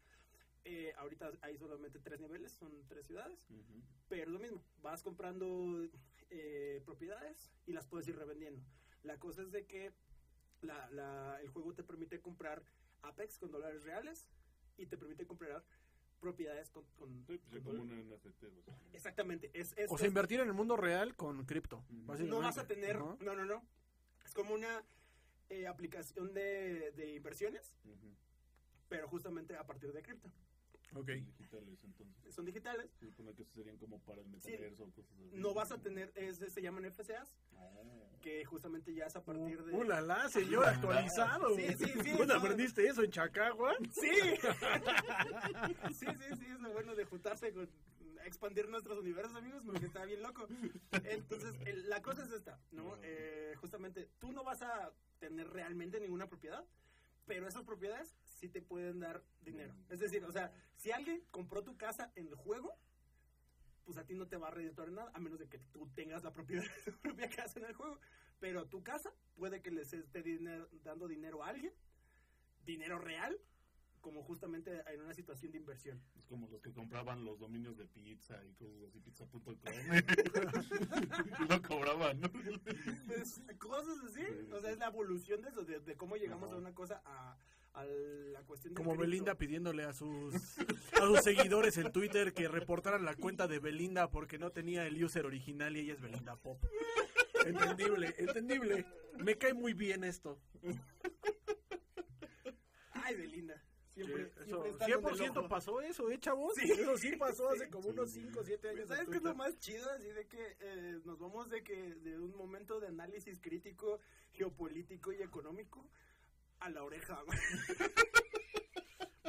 Eh, 0.65 0.93
ahorita 0.97 1.31
hay 1.41 1.57
solamente 1.57 1.99
tres 1.99 2.19
niveles, 2.19 2.51
son 2.51 2.71
tres 2.87 3.05
ciudades. 3.07 3.47
Ujú. 3.49 3.81
Pero 4.09 4.29
lo 4.31 4.39
mismo, 4.39 4.63
vas 4.81 5.01
comprando 5.03 5.87
eh, 6.31 6.81
propiedades 6.85 7.51
y 7.65 7.73
las 7.73 7.87
puedes 7.87 8.07
ir 8.07 8.15
revendiendo. 8.15 8.61
La 9.03 9.17
cosa 9.17 9.41
es 9.41 9.51
de 9.51 9.65
que 9.65 9.91
la- 10.61 10.89
la- 10.91 11.39
el 11.41 11.49
juego 11.49 11.73
te 11.73 11.83
permite 11.83 12.19
comprar 12.21 12.61
Apex 13.01 13.37
con 13.39 13.49
dólares 13.51 13.83
reales 13.83 14.27
y 14.77 14.85
te 14.85 14.97
permite 14.97 15.25
comprar 15.25 15.63
propiedades 16.19 16.69
con... 16.69 16.83
con- 16.97 17.23
Sí, 17.27 17.39
pues, 17.49 17.63
con 17.63 17.77
como 17.77 17.85
dólares. 17.85 18.05
un 18.05 18.13
NFT. 18.31 18.43
o 18.43 18.61
sea. 18.63 18.75
Exactamente. 18.93 19.49
Es, 19.53 19.73
es- 19.77 19.89
o 19.91 19.97
sea 19.97 20.05
es- 20.05 20.11
invertir 20.11 20.39
en 20.41 20.47
el 20.47 20.53
mundo 20.53 20.75
real 20.77 21.15
con 21.15 21.45
cripto 21.45 21.83
No 21.89 22.39
vas 22.41 22.57
a 22.57 22.67
tener, 22.67 22.97
¿no? 22.99 23.17
no, 23.21 23.35
no, 23.35 23.45
no. 23.45 23.63
Es 24.25 24.33
como 24.33 24.53
una 24.53 24.83
eh, 25.49 25.65
aplicación 25.67 26.33
de, 26.33 26.91
de 26.91 27.15
inversiones, 27.15 27.75
pero 28.87 29.07
justamente 29.07 29.55
a 29.55 29.65
partir 29.65 29.91
de 29.93 30.01
cripto. 30.01 30.29
Ok. 30.95 31.07
Digitales, 31.09 31.79
entonces. 31.83 32.33
Son 32.33 32.45
digitales. 32.45 32.91
Se 32.99 33.05
supone 33.07 33.33
que 33.33 33.45
serían 33.45 33.77
como 33.77 33.99
para 33.99 34.21
el 34.21 34.27
metaverso 34.27 34.83
o 34.83 34.91
cosas 34.91 35.11
así. 35.27 35.37
No 35.37 35.53
vas 35.53 35.71
a 35.71 35.77
tener, 35.81 36.11
es, 36.15 36.37
se 36.37 36.61
llaman 36.61 36.85
FCAs, 36.91 37.35
Oh. 37.61 38.09
que 38.21 38.43
justamente 38.45 38.93
ya 38.93 39.05
es 39.05 39.15
a 39.15 39.23
partir 39.23 39.63
de... 39.63 39.73
Uh, 39.73 39.83
la, 39.83 40.01
la, 40.01 40.29
señor 40.29 40.65
actualizado. 40.65 41.55
Sí, 41.55 41.67
sí, 41.77 41.85
sí, 42.03 42.11
¿Dónde 42.17 42.33
no. 42.33 42.39
aprendiste 42.39 42.87
eso 42.87 43.03
en 43.03 43.11
Chacagua? 43.11 43.75
Sí. 43.91 44.09
sí, 45.93 46.05
sí, 46.05 46.35
sí, 46.37 46.45
es 46.45 46.59
lo 46.59 46.71
bueno 46.71 46.95
de 46.95 47.05
juntarse 47.05 47.51
con 47.53 47.69
expandir 48.25 48.67
nuestros 48.69 48.99
universos, 48.99 49.35
amigos, 49.35 49.63
porque 49.65 49.85
está 49.85 50.03
bien 50.05 50.21
loco. 50.21 50.47
Entonces, 51.03 51.55
el- 51.65 51.89
la 51.89 52.01
cosa 52.01 52.23
es 52.23 52.31
esta, 52.31 52.59
¿no? 52.71 52.97
Eh, 53.01 53.53
justamente, 53.59 54.09
tú 54.19 54.31
no 54.31 54.43
vas 54.43 54.61
a 54.61 54.91
tener 55.19 55.49
realmente 55.49 55.99
ninguna 55.99 56.27
propiedad, 56.27 56.63
pero 57.25 57.47
esas 57.47 57.63
propiedades 57.63 58.15
sí 58.39 58.47
te 58.49 58.61
pueden 58.61 58.99
dar 59.01 59.23
dinero. 59.41 59.75
Es 59.89 59.99
decir, 59.99 60.23
o 60.23 60.31
sea, 60.31 60.51
si 60.77 60.91
alguien 60.91 61.23
compró 61.31 61.63
tu 61.63 61.77
casa 61.77 62.11
en 62.15 62.27
el 62.27 62.35
juego, 62.35 62.73
pues 63.83 63.97
a 63.97 64.05
ti 64.05 64.15
no 64.15 64.27
te 64.27 64.37
va 64.37 64.47
a 64.47 64.51
redituar 64.51 64.91
nada, 64.91 65.11
a 65.13 65.19
menos 65.19 65.39
de 65.39 65.49
que 65.49 65.59
tú 65.59 65.89
tengas 65.93 66.23
la 66.23 66.31
propiedad 66.31 66.63
de 66.63 66.91
tu 66.91 66.97
propia 66.99 67.29
casa 67.29 67.59
en 67.59 67.65
el 67.65 67.73
juego. 67.73 67.99
Pero 68.39 68.67
tu 68.67 68.81
casa 68.83 69.11
puede 69.35 69.61
que 69.61 69.71
les 69.71 69.91
esté 69.91 70.23
dinero- 70.23 70.69
dando 70.83 71.07
dinero 71.07 71.43
a 71.43 71.49
alguien, 71.49 71.73
dinero 72.63 72.97
real, 72.99 73.37
como 73.99 74.23
justamente 74.23 74.81
en 74.87 75.01
una 75.01 75.13
situación 75.13 75.51
de 75.51 75.57
inversión. 75.57 76.01
Es 76.15 76.23
como 76.25 76.47
los 76.47 76.61
que 76.61 76.71
compraban 76.71 77.25
los 77.25 77.37
dominios 77.37 77.75
de 77.75 77.85
pizza 77.85 78.41
y 78.45 78.53
cosas 78.53 78.81
así, 78.87 79.01
pizza.com. 79.01 79.43
lo 81.49 81.61
cobraban, 81.61 82.21
¿no? 82.21 82.31
Pues, 82.31 83.41
cosas 83.57 83.97
así. 84.05 84.23
O 84.53 84.61
sea, 84.61 84.71
es 84.71 84.77
la 84.77 84.87
evolución 84.87 85.41
de 85.41 85.49
eso, 85.49 85.65
de, 85.65 85.81
de 85.81 85.97
cómo 85.97 86.15
llegamos 86.15 86.47
Ajá. 86.47 86.55
a 86.55 86.59
una 86.59 86.73
cosa 86.73 87.01
a, 87.03 87.37
a 87.79 87.85
la 87.85 88.41
cuestión 88.43 88.73
de 88.73 88.77
Como. 88.77 88.95
Belinda 88.95 89.35
pidiéndole 89.35 89.83
a 89.83 89.93
sus 89.93 90.33
a 90.59 91.05
sus 91.07 91.19
seguidores 91.21 91.77
en 91.77 91.91
Twitter 91.91 92.33
que 92.33 92.47
reportaran 92.47 93.05
la 93.05 93.15
cuenta 93.15 93.47
de 93.47 93.59
Belinda 93.59 94.09
porque 94.09 94.37
no 94.37 94.51
tenía 94.51 94.85
el 94.85 95.03
user 95.03 95.25
original 95.25 95.75
y 95.77 95.81
ella 95.81 95.93
es 95.93 96.01
Belinda 96.01 96.35
Pop. 96.35 96.63
Entendible, 97.45 98.13
entendible. 98.17 98.85
Me 99.17 99.37
cae 99.37 99.53
muy 99.53 99.73
bien 99.73 100.03
esto. 100.03 100.39
Ay, 102.91 103.15
Belinda. 103.15 103.61
Siempre, 103.93 104.25
Sí, 104.25 104.41
eso, 104.49 104.65
está 104.65 104.85
donde 104.87 105.09
el 105.25 105.29
100% 105.31 105.37
ojo. 105.39 105.49
pasó 105.49 105.81
eso, 105.81 106.09
¿eh, 106.11 106.19
chavos? 106.19 106.53
Sí. 106.55 106.71
Eso 106.71 106.97
sí 106.97 107.15
pasó 107.17 107.49
hace 107.49 107.69
como 107.69 107.83
Sí. 107.85 107.89
unos 107.89 108.11
5 108.11 108.39
o 108.39 108.43
7 108.43 108.69
años. 108.69 108.87
¿Sabes 108.87 109.09
qué 109.09 109.17
es 109.17 109.23
lo 109.23 109.35
más 109.35 109.57
chido? 109.59 109.89
Así 109.91 110.07
de 110.09 110.27
que 110.27 110.57
eh, 110.59 110.99
nos 111.05 111.17
vamos 111.19 111.49
de 111.49 111.63
que 111.63 111.95
de 111.95 112.17
un 112.19 112.35
momento 112.37 112.79
de 112.79 112.87
análisis 112.87 113.39
crítico, 113.41 113.99
geopolítico 114.31 115.11
y 115.11 115.21
económico 115.21 115.89
a 116.59 116.69
la 116.69 116.83
oreja. 116.83 117.21
güey. 117.25 117.37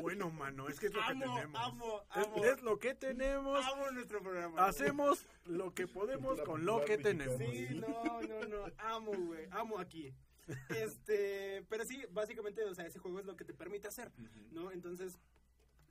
Bueno, 0.00 0.30
mano, 0.30 0.68
es 0.68 0.80
que 0.80 0.86
es 0.86 0.94
lo 0.94 1.00
que 1.02 1.08
tenemos. 1.14 1.60
amo, 1.62 2.02
Es- 2.16 2.26
amo. 2.26 2.44
Es, 2.44 2.62
lo 2.62 2.78
que 2.78 2.94
tenemos. 2.94 3.64
Amo 3.66 3.90
nuestro 3.90 4.22
programa. 4.22 4.52
güey. 4.56 4.64
Hacemos 4.70 5.26
lo 5.44 5.74
que 5.74 5.86
podemos 5.86 6.38
La 6.38 6.44
con 6.44 6.64
lo 6.64 6.84
que 6.84 6.96
tenemos. 6.96 7.36
Sí, 7.38 7.68
no, 7.74 8.20
no, 8.22 8.44
no, 8.46 8.64
amo, 8.78 9.12
güey, 9.12 9.46
amo 9.50 9.78
aquí. 9.78 10.14
Este, 10.70 11.64
pero 11.68 11.84
sí, 11.84 12.02
básicamente, 12.10 12.64
o 12.64 12.74
sea, 12.74 12.86
ese 12.86 12.98
juego 12.98 13.20
es 13.20 13.26
lo 13.26 13.36
que 13.36 13.44
te 13.44 13.52
permite 13.54 13.88
hacer, 13.88 14.10
¿no? 14.50 14.72
Entonces, 14.72 15.18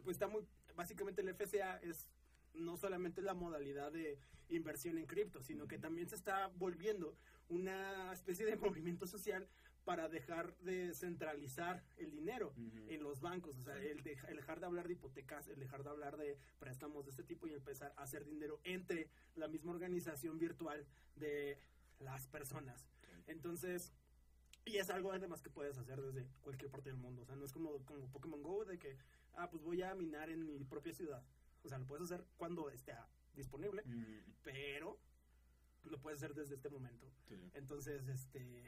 pues 0.04 0.16
está 0.16 0.28
muy, 0.28 0.44
básicamente 0.76 1.22
el 1.22 1.30
FCA 1.30 1.78
es 1.84 2.08
no 2.54 2.78
solamente 2.78 3.22
la 3.22 3.34
modalidad 3.36 3.92
de 3.92 4.18
inversión 4.50 4.98
en 4.98 5.06
cripto, 5.06 5.44
sino 5.44 5.68
que 5.68 5.78
también 5.78 6.10
se 6.10 6.16
está 6.16 6.48
volviendo 6.56 7.16
una 7.48 8.12
especie 8.12 8.46
de 8.48 8.56
movimiento 8.58 9.06
social 9.06 9.48
para 9.90 10.08
dejar 10.08 10.56
de 10.60 10.94
centralizar 10.94 11.84
el 11.98 12.12
dinero 12.12 12.50
Ujú. 12.56 12.78
en 12.92 13.02
los 13.02 13.22
bancos, 13.22 13.58
o 13.58 13.62
sea, 13.64 13.76
el, 13.82 14.04
deja- 14.04 14.28
el 14.28 14.36
dejar 14.36 14.60
de 14.60 14.68
hablar 14.68 14.86
de 14.88 14.94
hipotecas, 14.94 15.48
el 15.48 15.60
dejar 15.60 15.82
de 15.84 15.90
hablar 15.90 16.16
de 16.16 16.38
préstamos 16.60 17.06
de 17.06 17.10
este 17.10 17.24
tipo 17.24 17.48
y 17.48 17.56
empezar 17.56 17.92
a 17.98 18.04
hacer 18.04 18.24
dinero 18.24 18.60
entre 18.66 19.10
la 19.36 19.48
misma 19.48 19.72
organización 19.72 20.38
virtual 20.38 20.86
de 21.16 21.58
las 22.02 22.28
personas. 22.28 22.86
Entonces, 23.26 23.92
y 24.64 24.78
es 24.78 24.92
algo 24.92 25.12
además 25.12 25.42
que 25.42 25.50
puedes 25.50 25.76
hacer 25.80 26.00
desde 26.00 26.28
cualquier 26.42 26.70
parte 26.70 26.90
del 26.92 26.98
mundo, 27.00 27.24
o 27.24 27.26
sea, 27.26 27.36
no 27.36 27.46
es 27.46 27.52
como, 27.52 27.84
como 27.88 28.12
Pokémon 28.12 28.44
Go 28.44 28.66
de 28.66 28.78
que, 28.78 28.96
ah, 29.38 29.50
pues 29.50 29.64
voy 29.64 29.82
a 29.82 29.96
minar 29.96 30.30
en 30.30 30.46
mi 30.46 30.64
propia 30.66 30.94
ciudad. 30.94 31.24
O 31.64 31.68
sea, 31.68 31.80
lo 31.80 31.88
puedes 31.88 32.04
hacer 32.12 32.24
cuando 32.38 32.70
esté 32.70 32.94
disponible, 33.34 33.82
Ujú. 33.88 34.34
pero 34.44 35.00
lo 35.86 36.00
puedes 36.00 36.20
hacer 36.22 36.36
desde 36.36 36.54
este 36.54 36.70
momento. 36.70 37.12
Sí. 37.28 37.50
Entonces, 37.56 38.08
este, 38.08 38.64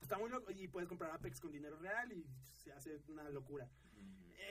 está 0.00 0.18
muy 0.18 0.30
loco 0.30 0.50
y 0.50 0.68
puedes 0.68 0.88
comprar 0.88 1.12
Apex 1.12 1.40
con 1.40 1.52
dinero 1.52 1.76
real 1.78 2.12
y 2.12 2.26
se 2.42 2.72
hace 2.72 3.00
una 3.08 3.28
locura. 3.30 3.68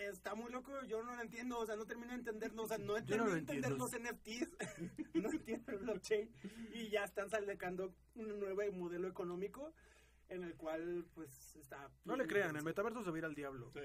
Está 0.09 0.35
muy 0.35 0.51
loco, 0.51 0.71
yo 0.85 1.01
no 1.01 1.15
lo 1.15 1.21
entiendo, 1.21 1.57
o 1.57 1.65
sea, 1.65 1.75
no 1.75 1.85
termino 1.85 2.09
de 2.11 2.19
entenderlo, 2.19 2.63
o 2.63 2.67
sea, 2.67 2.77
no 2.77 2.93
termino 2.95 3.17
no 3.17 3.25
lo 3.25 3.33
de 3.33 3.39
entender 3.39 3.71
los 3.71 3.91
NFTs, 3.91 4.49
no 5.15 5.31
entiendo 5.31 5.71
el 5.71 5.77
blockchain 5.79 6.29
y 6.73 6.89
ya 6.89 7.03
están 7.03 7.29
sacando 7.29 7.95
un 8.15 8.39
nuevo 8.39 8.61
modelo 8.73 9.07
económico 9.07 9.73
en 10.29 10.43
el 10.43 10.55
cual 10.55 11.05
pues 11.13 11.55
está... 11.55 11.89
No 12.05 12.15
le 12.15 12.27
crean, 12.27 12.55
el 12.55 12.63
metaverso 12.63 13.03
se 13.03 13.09
va 13.09 13.15
a 13.15 13.19
ir 13.19 13.25
al 13.25 13.35
diablo. 13.35 13.71
Sí. 13.71 13.79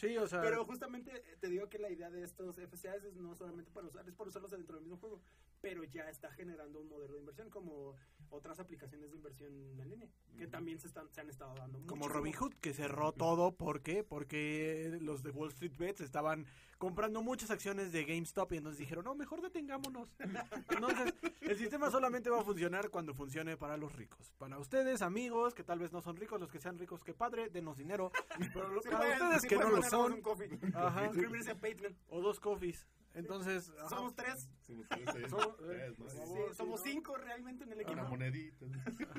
Sí, 0.00 0.16
o 0.16 0.26
sea, 0.26 0.40
Pero 0.40 0.64
justamente 0.64 1.10
eh, 1.16 1.36
te 1.40 1.48
digo 1.48 1.68
que 1.68 1.78
la 1.78 1.90
idea 1.90 2.10
de 2.10 2.22
estos 2.22 2.56
FCAs 2.56 3.04
es 3.04 3.16
no 3.16 3.34
solamente 3.34 3.70
para 3.70 3.86
usar, 3.86 4.08
es 4.08 4.14
para 4.14 4.28
usarlos 4.28 4.50
dentro 4.50 4.76
del 4.76 4.84
mismo 4.84 4.98
juego, 4.98 5.20
pero 5.60 5.84
ya 5.84 6.08
está 6.08 6.30
generando 6.30 6.80
un 6.80 6.88
modelo 6.88 7.14
de 7.14 7.20
inversión 7.20 7.50
como 7.50 7.96
otras 8.30 8.60
aplicaciones 8.60 9.10
de 9.10 9.16
inversión 9.16 9.52
en 9.80 9.90
línea, 9.90 10.08
que 10.38 10.46
también 10.46 10.78
se, 10.78 10.86
están, 10.86 11.12
se 11.12 11.20
han 11.20 11.28
estado 11.28 11.54
dando. 11.54 11.78
como 11.80 12.06
muchísimo. 12.06 12.14
Robinhood, 12.14 12.54
que 12.54 12.72
cerró 12.72 13.12
todo, 13.12 13.52
¿por 13.52 13.82
qué? 13.82 14.04
Porque 14.04 14.98
los 15.00 15.22
de 15.22 15.30
Wall 15.30 15.50
Street 15.50 15.76
Bets 15.76 16.00
estaban 16.00 16.46
comprando 16.78 17.22
muchas 17.22 17.50
acciones 17.50 17.92
de 17.92 18.04
GameStop 18.04 18.52
y 18.52 18.56
entonces 18.56 18.78
dijeron, 18.78 19.04
no, 19.04 19.14
mejor 19.14 19.42
detengámonos. 19.42 20.08
Entonces, 20.70 21.12
el 21.42 21.58
sistema 21.58 21.90
solamente 21.90 22.30
va 22.30 22.40
a 22.40 22.44
funcionar 22.44 22.88
cuando 22.88 23.12
funcione 23.12 23.58
para 23.58 23.76
los 23.76 23.94
ricos. 23.94 24.32
Para 24.38 24.58
ustedes, 24.58 25.02
amigos, 25.02 25.39
que 25.54 25.64
tal 25.64 25.78
vez 25.78 25.92
no 25.92 26.00
son 26.00 26.16
ricos, 26.16 26.40
los 26.40 26.50
que 26.50 26.58
sean 26.60 26.78
ricos, 26.78 27.02
que 27.02 27.14
padre, 27.14 27.48
denos 27.50 27.76
dinero. 27.76 28.12
Pero 28.54 28.68
lo- 28.68 28.82
Sí 28.82 28.88
para 28.90 29.08
ustedes 29.12 29.42
sí 29.42 29.48
que 29.48 29.56
no 29.56 29.70
lo 29.70 29.82
son, 29.82 30.12
un 30.14 30.20
coffee. 30.22 30.48
Ajá. 30.74 31.06
Suscribirse 31.06 31.50
a 31.52 31.54
Patreon. 31.54 31.96
o 32.08 32.20
dos 32.20 32.38
coffees. 32.40 32.86
Entonces, 33.12 33.72
ajá. 33.76 33.88
Somos 33.88 34.14
tres. 34.14 34.48
Somos 34.60 34.86
tres, 34.88 35.04
sí. 35.12 35.22
Somos- 35.28 35.56
Tres, 35.56 35.98
¿no? 35.98 36.04
por 36.04 36.10
Sí, 36.12 36.18
favor, 36.18 36.54
somos 36.54 36.80
sí, 36.80 36.86
¿no? 36.88 36.92
cinco 36.92 37.16
realmente 37.16 37.64
en 37.64 37.72
el 37.72 37.78
Una 37.80 37.90
equipo. 37.92 38.08
monedita. 38.08 38.66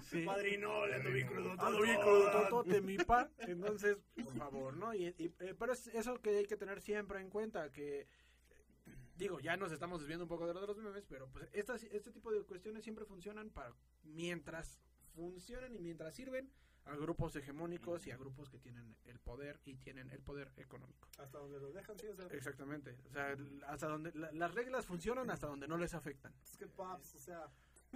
Sí. 0.09 0.23
Padrino, 0.25 0.87
le 0.87 1.11
bien 1.11 1.27
crudo. 1.27 1.57
Crudototote, 1.57 2.81
mi 2.81 2.97
pa. 2.97 3.29
Entonces, 3.39 3.97
por 4.23 4.33
favor, 4.37 4.77
¿no? 4.77 4.93
Y, 4.93 5.07
y, 5.17 5.33
eh, 5.39 5.55
pero 5.59 5.73
es 5.73 5.87
eso 5.87 6.21
que 6.21 6.29
hay 6.37 6.45
que 6.45 6.55
tener 6.55 6.79
siempre 6.81 7.19
en 7.19 7.29
cuenta, 7.29 7.69
que 7.69 8.01
eh, 8.01 8.95
digo, 9.17 9.41
ya 9.41 9.57
nos 9.57 9.73
estamos 9.73 9.99
desviando 9.99 10.23
un 10.23 10.29
poco 10.29 10.47
de 10.47 10.53
los 10.53 10.77
memes, 10.77 11.05
pero 11.09 11.27
pues 11.29 11.49
estas, 11.51 11.83
este 11.83 12.11
tipo 12.11 12.31
de 12.31 12.43
cuestiones 12.43 12.83
siempre 12.83 13.03
funcionan 13.03 13.49
para 13.49 13.73
mientras 14.03 14.79
funcionan 15.15 15.75
y 15.75 15.79
mientras 15.79 16.13
sirven 16.15 16.51
a 16.85 16.95
grupos 16.95 17.35
hegemónicos 17.35 18.07
y 18.07 18.11
a 18.11 18.17
grupos 18.17 18.49
que 18.49 18.57
tienen 18.57 18.95
el 19.05 19.19
poder 19.19 19.59
y 19.65 19.75
tienen 19.75 20.09
el 20.09 20.19
poder 20.19 20.51
económico. 20.57 21.07
Hasta 21.19 21.37
donde 21.37 21.59
lo 21.59 21.71
dejan, 21.71 21.97
sí, 21.99 22.07
o 22.07 22.15
sea, 22.15 22.25
Exactamente. 22.31 22.97
O 23.07 23.13
sea, 23.13 23.37
hasta 23.67 23.87
donde 23.87 24.11
la- 24.15 24.31
las 24.31 24.53
reglas 24.55 24.85
funcionan 24.85 25.29
hasta 25.29 25.45
donde 25.47 25.67
no 25.67 25.77
les 25.77 25.93
afectan. 25.93 26.33
es 26.43 26.57
que 26.57 26.65
paps, 26.67 27.13
o 27.15 27.19
sea, 27.19 27.47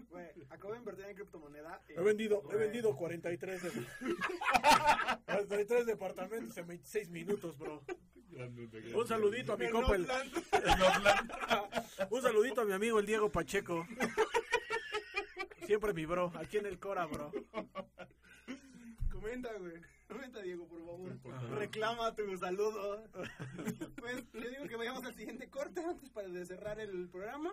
güey, 0.10 0.28
acabo 0.50 0.74
de 0.74 0.80
invertir 0.80 1.06
en 1.06 1.16
criptomoneda. 1.16 1.82
y- 1.90 1.94
He 1.94 2.02
vendido, 2.04 2.42
he 2.44 2.46
güey, 2.46 2.58
vendido 2.60 2.96
43, 2.96 3.64
de- 3.64 3.72
43 5.26 5.86
departamentos 5.88 6.56
en 6.58 6.68
26 6.68 7.10
minutos, 7.10 7.58
bro. 7.58 7.82
Grande, 8.30 8.68
grande. 8.68 8.96
Un 8.96 9.08
saludito 9.08 9.54
a 9.54 9.58
mi 9.58 9.70
compa, 9.70 9.96
el- 9.96 10.02
Oakland. 10.10 10.32
un 12.12 12.22
saludito 12.22 12.62
a 12.62 12.66
mi 12.66 12.74
amigo 12.74 13.00
el 13.00 13.06
Diego 13.06 13.32
Pacheco. 13.32 13.88
Siempre 15.66 15.94
mi 15.94 16.06
bro, 16.06 16.32
aquí 16.36 16.58
en 16.58 16.66
el 16.66 16.80
Cora, 16.80 17.06
bro. 17.06 17.32
Comenta, 19.12 19.52
güey. 19.58 19.82
Comenta, 20.08 20.42
Diego, 20.42 20.68
por 20.68 20.80
favor. 20.86 21.20
Ajá. 21.34 21.48
Reclama 21.56 22.16
tu 22.16 22.38
saludo. 22.38 23.04
Pues 24.00 24.24
yo 24.34 24.50
digo 24.50 24.68
que 24.68 24.76
vayamos 24.76 25.04
al 25.04 25.16
siguiente 25.16 25.50
corte 25.50 25.82
antes 25.82 26.10
para 26.12 26.28
de 26.28 26.46
cerrar 26.46 26.80
el 26.80 27.10
programa. 27.10 27.52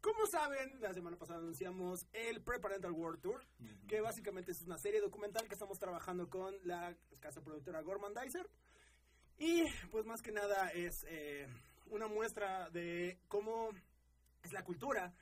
Como 0.00 0.26
saben, 0.26 0.80
la 0.80 0.94
semana 0.94 1.18
pasada 1.18 1.40
anunciamos 1.40 2.06
el 2.12 2.40
Preparental 2.40 2.92
World 2.92 3.20
Tour, 3.20 3.44
que 3.86 4.00
básicamente 4.00 4.52
es 4.52 4.62
una 4.62 4.78
serie 4.78 5.00
documental 5.00 5.46
que 5.48 5.54
estamos 5.54 5.78
trabajando 5.78 6.30
con 6.30 6.54
la 6.64 6.96
casa 7.20 7.42
productora 7.42 7.82
Gormandizer. 7.82 8.48
Y 9.38 9.64
pues 9.90 10.06
más 10.06 10.22
que 10.22 10.32
nada 10.32 10.70
es 10.70 11.04
eh, 11.08 11.48
una 11.90 12.06
muestra 12.06 12.70
de 12.70 13.18
cómo 13.28 13.70
es 14.42 14.52
la 14.52 14.64
cultura 14.64 15.12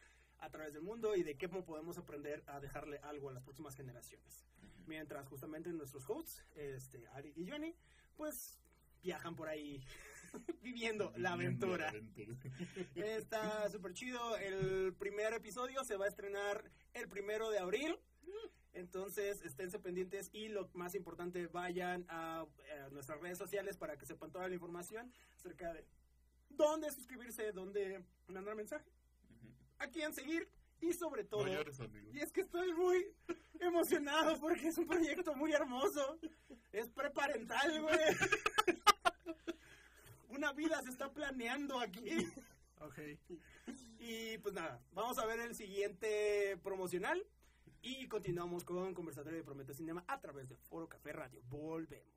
a 0.41 0.51
través 0.51 0.73
del 0.73 0.83
mundo 0.83 1.15
y 1.17 1.23
de 1.23 1.37
cómo 1.37 1.65
podemos 1.65 1.99
aprender 1.99 2.43
a 2.47 2.61
dejarle 2.61 2.99
algo 2.99 3.31
a 3.31 3.33
las 3.33 3.43
próximas 3.43 3.75
generaciones. 3.75 4.45
Mientras 4.87 5.27
justamente 5.29 5.71
nuestros 5.73 6.09
hosts, 6.09 6.45
este, 6.55 7.07
Ari 7.09 7.33
y 7.37 7.49
Johnny, 7.51 7.75
pues 8.17 8.59
viajan 9.03 9.35
por 9.37 9.49
ahí 9.49 9.83
viviendo 10.63 11.13
la 11.17 11.33
aventura. 11.33 11.93
Está 12.95 13.69
súper 13.71 13.93
chido. 13.95 14.37
El 14.37 14.95
primer 14.95 15.33
episodio 15.35 15.85
se 15.85 15.97
va 15.97 16.07
a 16.07 16.09
estrenar 16.09 16.71
el 16.95 17.09
primero 17.09 17.51
de 17.51 17.59
abril. 17.59 17.99
Entonces, 18.73 19.41
esténse 19.43 19.79
pendientes 19.79 20.29
y 20.35 20.49
lo 20.49 20.69
más 20.75 20.95
importante, 20.95 21.47
vayan 21.47 22.05
a, 22.09 22.45
eh, 22.69 22.89
nuestras 22.91 23.19
redes 23.21 23.39
sociales 23.39 23.79
para 23.79 23.97
que 23.97 24.05
sepan 24.05 24.31
toda 24.31 24.49
la 24.49 24.55
información 24.55 25.11
acerca 25.35 25.73
de 25.73 25.87
dónde 26.51 26.91
suscribirse, 26.91 27.53
dónde 27.53 28.05
mandar 28.29 28.55
mensaje, 28.55 28.85
a 29.79 29.89
quién 29.89 30.13
seguir 30.13 30.49
y 30.81 30.93
sobre 30.93 31.25
todo... 31.25 31.47
Y 32.13 32.21
es 32.21 32.33
que 32.33 32.43
estoy 32.43 32.73
muy 32.75 33.07
emocionado 33.61 34.39
porque 34.41 34.69
es 34.69 34.79
un 34.79 34.87
proyecto 34.87 35.35
muy 35.35 35.53
hermoso. 35.53 36.19
Es 36.73 36.89
preparental, 36.91 37.83
güey. 37.83 37.97
Una 40.29 40.53
vida 40.53 40.81
se 40.83 40.91
está 40.91 41.13
planeando 41.13 41.81
aquí. 41.81 42.29
Ok. 42.81 42.99
Y 43.99 44.39
pues 44.39 44.55
nada, 44.55 44.81
vamos 44.93 45.19
a 45.19 45.27
ver 45.27 45.41
el 45.41 45.55
siguiente 45.55 46.59
promocional. 46.63 47.25
Y 47.83 48.09
continuamos 48.09 48.65
con 48.65 48.95
Conversatorio 48.95 49.39
de 49.39 49.45
Promete 49.45 49.73
Cinema 49.73 50.05
a 50.09 50.21
través 50.21 50.49
de 50.49 50.57
Foro 50.57 50.89
Café 50.89 51.13
Radio. 51.13 51.41
Volvemos. 51.49 52.16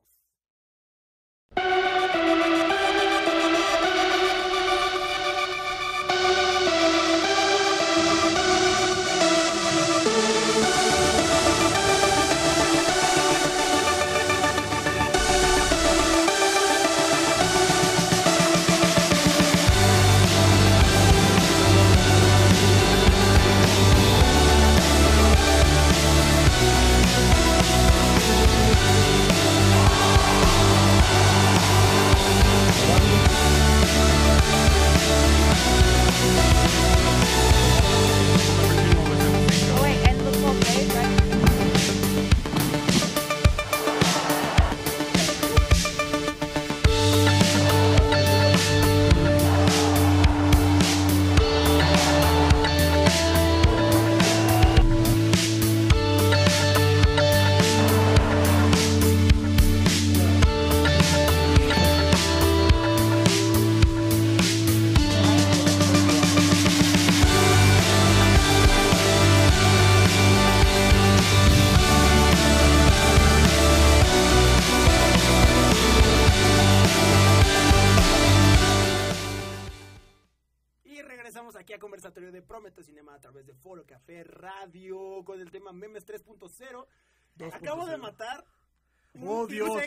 ¡Oh, 89.22 89.48
Dios! 89.48 89.82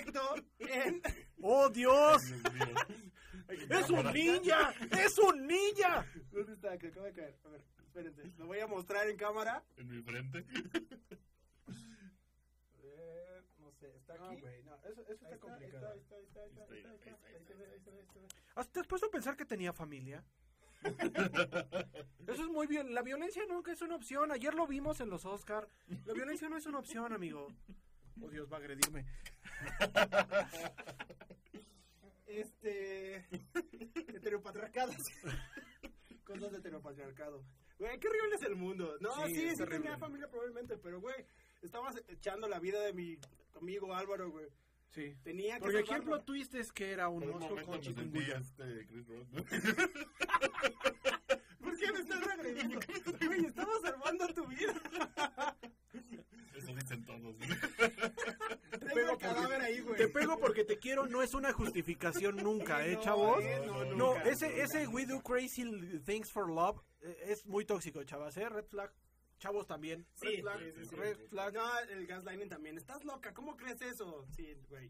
en... 0.59 1.03
¡Oh, 1.41 1.69
Dios! 1.71 2.23
¡Es 3.69 3.91
un 3.91 4.13
ninja! 4.13 4.75
¡Es 4.91 5.19
un 5.19 5.47
ninja! 5.47 6.07
¿Dónde 6.31 6.53
está? 6.55 6.79
Que 6.79 6.89
acaba 6.89 7.07
de 7.07 7.13
caer. 7.13 7.37
A 7.45 7.49
ver, 7.49 7.63
espérense. 7.87 8.23
Lo 8.39 8.47
voy 8.47 8.61
a 8.61 8.67
mostrar 8.67 9.09
en 9.09 9.17
cámara. 9.17 9.63
En 9.77 9.89
mi 9.89 10.03
frente. 10.03 10.45
Eh, 12.83 13.43
no 13.59 13.71
sé, 13.73 13.95
está 13.97 14.17
No, 14.17 14.25
aquí. 14.31 14.41
güey, 14.41 14.63
no, 14.65 14.75
eso, 14.91 15.05
está 15.09 15.39
complicado. 15.39 15.93
está, 15.93 15.93
ahí 15.93 15.99
está, 16.01 16.17
ahí 16.17 16.25
está, 16.25 16.41
ahí 16.43 16.49
está, 16.49 16.63
ahí 16.63 16.79
está, 16.79 16.89
ahí 16.91 17.05
está, 17.05 17.29
ahí 17.29 17.45
se 17.47 17.55
ve, 17.55 17.65
ahí 17.67 17.81
se 17.81 17.91
ve, 17.91 18.01
ahí 18.01 18.07
se 18.13 18.19
ve. 18.21 18.29
¿Has- 18.55 18.69
¿Te 18.71 18.81
has 18.81 18.87
puesto 18.87 19.07
a 19.07 19.11
pensar 19.11 19.37
que 19.37 19.45
tenía 19.45 19.73
familia? 19.73 20.25
Eso 22.27 22.43
es 22.43 22.49
muy 22.49 22.67
bien. 22.67 22.93
La 22.95 23.03
violencia 23.03 23.43
nunca 23.49 23.73
es 23.73 23.81
una 23.83 23.95
opción. 23.97 24.33
Ayer 24.33 24.55
lo 24.55 24.67
vimos 24.67 25.01
en 25.01 25.11
los 25.11 25.25
Oscar. 25.25 25.69
La 26.07 26.13
violencia 26.13 26.49
no 26.49 26.57
es 26.57 26.67
una 26.67 26.79
opción, 26.81 27.13
amigo. 27.13 27.49
Oh, 28.21 28.29
Dios, 28.29 28.51
va 28.53 28.57
a 28.57 28.61
agredirme. 28.61 29.07
Este. 32.27 33.25
Heteropatriarcados. 34.09 34.97
Cosas 36.25 36.53
de 36.53 36.59
heteropatriarcado. 36.59 37.43
Güey, 37.79 37.99
qué 37.99 38.07
horrible 38.07 38.37
es 38.37 38.43
el 38.43 38.55
mundo. 38.55 38.97
No, 39.01 39.27
Sí, 39.27 39.35
sí, 39.35 39.57
sí, 39.57 39.65
tenía 39.67 39.97
familia 39.99 40.29
probablemente, 40.31 40.77
pero 40.77 41.01
güey, 41.01 41.17
Estabas 41.63 42.01
echando 42.07 42.47
la 42.49 42.61
vida 42.61 42.81
de 42.81 42.93
mi 42.93 43.19
amigo 43.61 43.93
Álvaro, 43.95 44.31
güey. 44.31 44.47
Sí. 44.91 45.17
Tenía 45.25 45.55
que 45.57 45.63
Porque 45.63 45.79
el 45.79 45.87
salvarlo. 45.87 46.15
ejemplo 46.17 46.25
twist 46.25 46.55
es 46.55 46.71
que 46.71 46.93
era 46.93 47.09
un 47.09 47.23
Por 47.23 47.43
oso 47.43 47.57
con 47.67 47.81
chikungunya. 47.81 48.37
este 48.37 48.87
Chris 48.87 49.07
Rock. 49.09 49.27
¿no? 49.33 49.45
¿Por 51.61 51.77
qué 51.79 51.93
me 51.93 51.99
estás 51.99 52.29
agrediendo? 52.29 52.79
Güey, 53.27 53.47
estaba 53.47 53.73
salvando 53.81 54.29
tu 54.29 54.47
vida. 54.47 54.75
Dicen 56.75 57.05
todos. 57.05 57.37
Tengo 57.39 59.13
el 59.13 59.19
cadáver 59.19 59.61
ahí, 59.61 59.81
güey. 59.81 59.97
Te 59.97 60.09
pego 60.09 60.39
porque 60.39 60.65
te 60.65 60.79
quiero 60.79 61.07
no 61.07 61.23
es 61.23 61.35
una 61.35 61.53
justificación 61.53 62.37
nunca, 62.37 62.87
¿eh, 62.87 62.99
chavos? 63.03 63.43
eh, 63.43 63.63
no, 63.67 63.85
No, 63.85 64.15
nunca. 64.15 64.23
ese, 64.29 64.61
ese 64.63 64.87
We 64.89 65.07
Do 65.07 65.23
Crazy 65.23 65.65
Things 66.05 66.31
for 66.31 66.49
Love 66.51 66.81
eh, 67.03 67.17
es 67.29 67.47
muy 67.47 67.65
tóxico, 67.65 68.03
chavas, 68.05 68.37
¿eh? 68.37 68.49
Red 68.49 68.67
flag. 68.67 68.93
Chavos 69.39 69.67
también. 69.67 70.07
Sí, 70.15 70.27
Red 70.37 70.41
flag. 70.43 70.59
sí, 70.61 70.73
sí, 70.77 70.85
sí. 70.87 70.97
Red 70.97 71.17
flag. 71.29 71.53
No, 71.55 71.79
el 71.91 72.07
gaslighting 72.07 72.49
también. 72.49 72.79
¿Estás 72.79 73.05
loca? 73.05 73.35
¿Cómo 73.35 73.57
crees 73.57 73.83
eso? 73.83 74.25
Sí, 74.37 74.57
güey. 74.69 74.89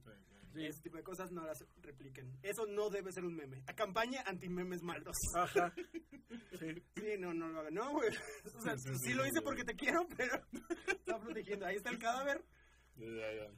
Sí. 0.52 0.66
Ese 0.66 0.82
tipo 0.82 0.96
de 0.96 1.02
cosas 1.02 1.30
no 1.32 1.44
las 1.46 1.64
repliquen. 1.82 2.38
Eso 2.42 2.66
no 2.66 2.90
debe 2.90 3.10
ser 3.12 3.24
un 3.24 3.34
meme. 3.34 3.62
A 3.66 3.74
campaña 3.74 4.22
anti-memes 4.26 4.82
malos. 4.82 5.16
Ajá. 5.36 5.72
Sí. 6.58 6.82
Sí, 6.96 7.14
no, 7.18 7.34
no 7.34 7.48
lo 7.48 7.60
hagan. 7.60 7.74
No, 7.74 7.90
güey. 7.92 8.08
O 8.56 8.60
sea, 8.62 8.74
Sí, 8.78 8.88
sí, 8.88 8.94
sí 8.94 9.08
sí, 9.08 9.14
lo 9.14 9.22
hice 9.26 9.38
sí. 9.40 9.44
porque 9.44 9.64
te 9.64 9.74
quiero, 9.74 10.06
pero 10.16 10.34
está 10.88 11.18
protegiendo. 11.18 11.66
Ahí 11.66 11.76
está 11.76 11.90
el 11.90 11.98
cadáver. 11.98 12.42
Ya, 12.96 13.06
ya. 13.06 13.50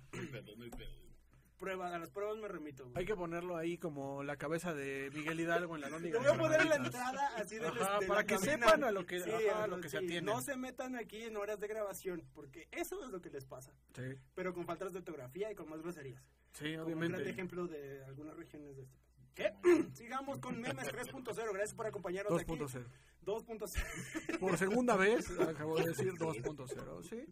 Prueba, 1.58 1.94
a 1.94 1.98
las 1.98 2.10
pruebas 2.10 2.36
me 2.38 2.48
remito, 2.48 2.82
güey. 2.84 2.98
Hay 2.98 3.06
que 3.06 3.14
ponerlo 3.14 3.56
ahí 3.56 3.78
como 3.78 4.22
la 4.24 4.36
cabeza 4.36 4.74
de 4.74 5.08
Miguel 5.14 5.38
Hidalgo 5.40 5.76
en 5.76 5.82
la 5.82 5.86
Te 5.86 5.92
lóndiga. 5.92 6.18
voy 6.18 6.28
a 6.28 6.34
poner 6.36 6.60
en 6.62 6.68
la 6.68 6.76
entrada 6.76 7.28
así 7.36 7.56
de, 7.58 7.66
Ajá, 7.68 8.00
de 8.00 8.06
para 8.08 8.20
la 8.20 8.26
que 8.26 8.38
sepan 8.38 8.84
a 8.84 8.90
lo 8.90 9.06
que- 9.06 9.20
Sí, 9.20 9.30
ajá, 9.30 9.64
a 9.64 9.66
lo 9.68 9.80
que 9.80 9.88
se 9.88 9.98
sí, 9.98 10.04
atienen. 10.04 10.24
No 10.26 10.40
se 10.42 10.56
metan 10.56 10.96
aquí 10.96 11.22
en 11.22 11.36
horas 11.36 11.60
de 11.60 11.68
grabación, 11.68 12.22
porque 12.34 12.66
eso 12.72 13.02
es 13.04 13.10
lo 13.10 13.20
que 13.20 13.30
les 13.30 13.46
pasa. 13.46 13.72
Sí, 13.94 14.02
Pero 14.34 14.52
con 14.52 14.66
faltas 14.66 14.92
de 14.92 14.98
ortografía 14.98 15.50
y 15.52 15.54
con 15.54 15.68
más 15.70 15.80
groserías. 15.80 16.22
Sí, 16.54 16.64
Como 16.64 16.70
un 16.70 16.74
gran 16.74 16.84
obviamente. 16.98 17.30
ejemplo 17.30 17.66
de 17.66 18.04
algunas 18.04 18.36
regiones 18.36 18.76
de 18.76 18.82
este 18.82 18.96
país. 18.96 19.04
¿Qué? 19.34 19.52
Sigamos 19.94 20.38
con 20.38 20.60
memes 20.60 20.86
3.0. 20.92 21.34
Gracias 21.52 21.74
por 21.74 21.86
acompañarnos 21.86 22.40
aquí. 22.40 22.50
2.0. 22.52 22.84
2.0. 23.24 24.38
Por 24.38 24.56
segunda 24.58 24.96
vez, 24.96 25.24
acabo 25.40 25.76
de 25.76 25.86
decir 25.88 26.12
2.0, 26.14 27.02
¿sí? 27.02 27.24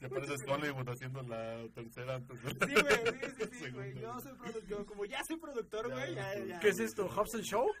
Ya 0.00 0.08
pareces 0.08 0.42
Hollywood 0.48 0.88
haciendo 0.88 1.22
la 1.22 1.68
tercera 1.74 2.14
antes 2.16 2.42
de 2.42 2.50
Sí, 2.50 2.74
güey, 2.80 3.20
sí, 3.20 3.26
sí, 3.38 3.64
sí, 3.64 3.70
güey. 3.74 3.94
Yo 4.00 4.18
soy 4.20 4.32
productor. 4.34 4.86
Como 4.86 5.04
ya 5.04 5.22
soy 5.24 5.36
productor, 5.36 5.90
güey, 5.90 6.14
ya, 6.14 6.38
ya. 6.42 6.58
¿Qué 6.60 6.68
es 6.70 6.80
esto? 6.80 7.06
¿Hobson 7.08 7.42
Show? 7.42 7.66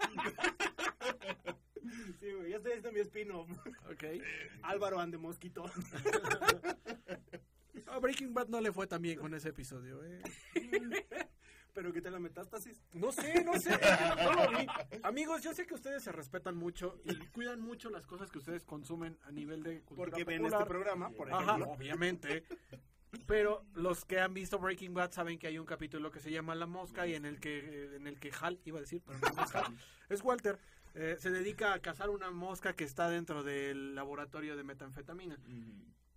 Sí, 2.20 2.30
güey, 2.32 2.50
ya 2.50 2.56
estoy 2.58 2.72
haciendo 2.72 2.92
mi 2.92 3.00
spin-off. 3.00 3.50
Ok. 3.90 4.04
Álvaro 4.62 5.00
and 5.00 5.12
the 5.12 5.18
Mosquito. 5.18 5.64
A 7.86 7.98
Breaking 7.98 8.34
Bad 8.34 8.48
no 8.48 8.60
le 8.60 8.72
fue 8.72 8.86
tan 8.86 9.02
bien 9.02 9.18
con 9.18 9.34
ese 9.34 9.50
episodio, 9.50 10.02
¿eh? 10.04 10.22
Pero 11.72 11.92
¿qué 11.92 12.02
tal 12.02 12.12
la 12.14 12.18
metástasis? 12.18 12.82
No 12.94 13.12
sé, 13.12 13.44
no 13.44 13.58
sé. 13.58 13.70
No 14.22 14.32
lo 14.32 14.50
vi. 14.58 14.66
Amigos, 15.04 15.42
yo 15.42 15.54
sé 15.54 15.66
que 15.66 15.74
ustedes 15.74 16.02
se 16.02 16.10
respetan 16.10 16.56
mucho 16.56 17.00
y 17.04 17.14
cuidan 17.28 17.60
mucho 17.60 17.90
las 17.90 18.06
cosas 18.06 18.30
que 18.30 18.38
ustedes 18.38 18.64
consumen 18.64 19.16
a 19.22 19.30
nivel 19.30 19.62
de 19.62 19.80
cultura 19.82 20.10
Porque 20.10 20.24
ven 20.24 20.44
este 20.44 20.64
programa, 20.66 21.10
por 21.10 21.32
Ajá, 21.32 21.42
ejemplo. 21.44 21.70
obviamente. 21.70 22.42
Pero 23.26 23.64
los 23.74 24.04
que 24.04 24.18
han 24.20 24.34
visto 24.34 24.58
Breaking 24.58 24.94
Bad 24.94 25.12
saben 25.12 25.38
que 25.38 25.46
hay 25.46 25.58
un 25.58 25.66
capítulo 25.66 26.10
que 26.10 26.18
se 26.20 26.30
llama 26.32 26.54
La 26.56 26.66
Mosca 26.66 27.06
y 27.06 27.14
en 27.14 27.24
el 27.24 27.38
que 27.40 27.94
en 27.96 28.06
el 28.08 28.18
que 28.18 28.32
Hal 28.40 28.60
iba 28.64 28.78
a 28.78 28.80
decir, 28.82 29.02
pero 29.06 29.18
no 29.18 29.44
es 29.44 29.54
Hal, 29.54 29.76
es 30.08 30.22
Walter. 30.22 30.58
eh, 30.94 31.16
se 31.20 31.30
dedica 31.30 31.72
a 31.72 31.78
cazar 31.80 32.10
una 32.10 32.30
mosca 32.32 32.74
que 32.74 32.82
está 32.84 33.08
dentro 33.08 33.42
del 33.44 33.94
laboratorio 33.94 34.56
de 34.56 34.64
metanfetamina. 34.64 35.38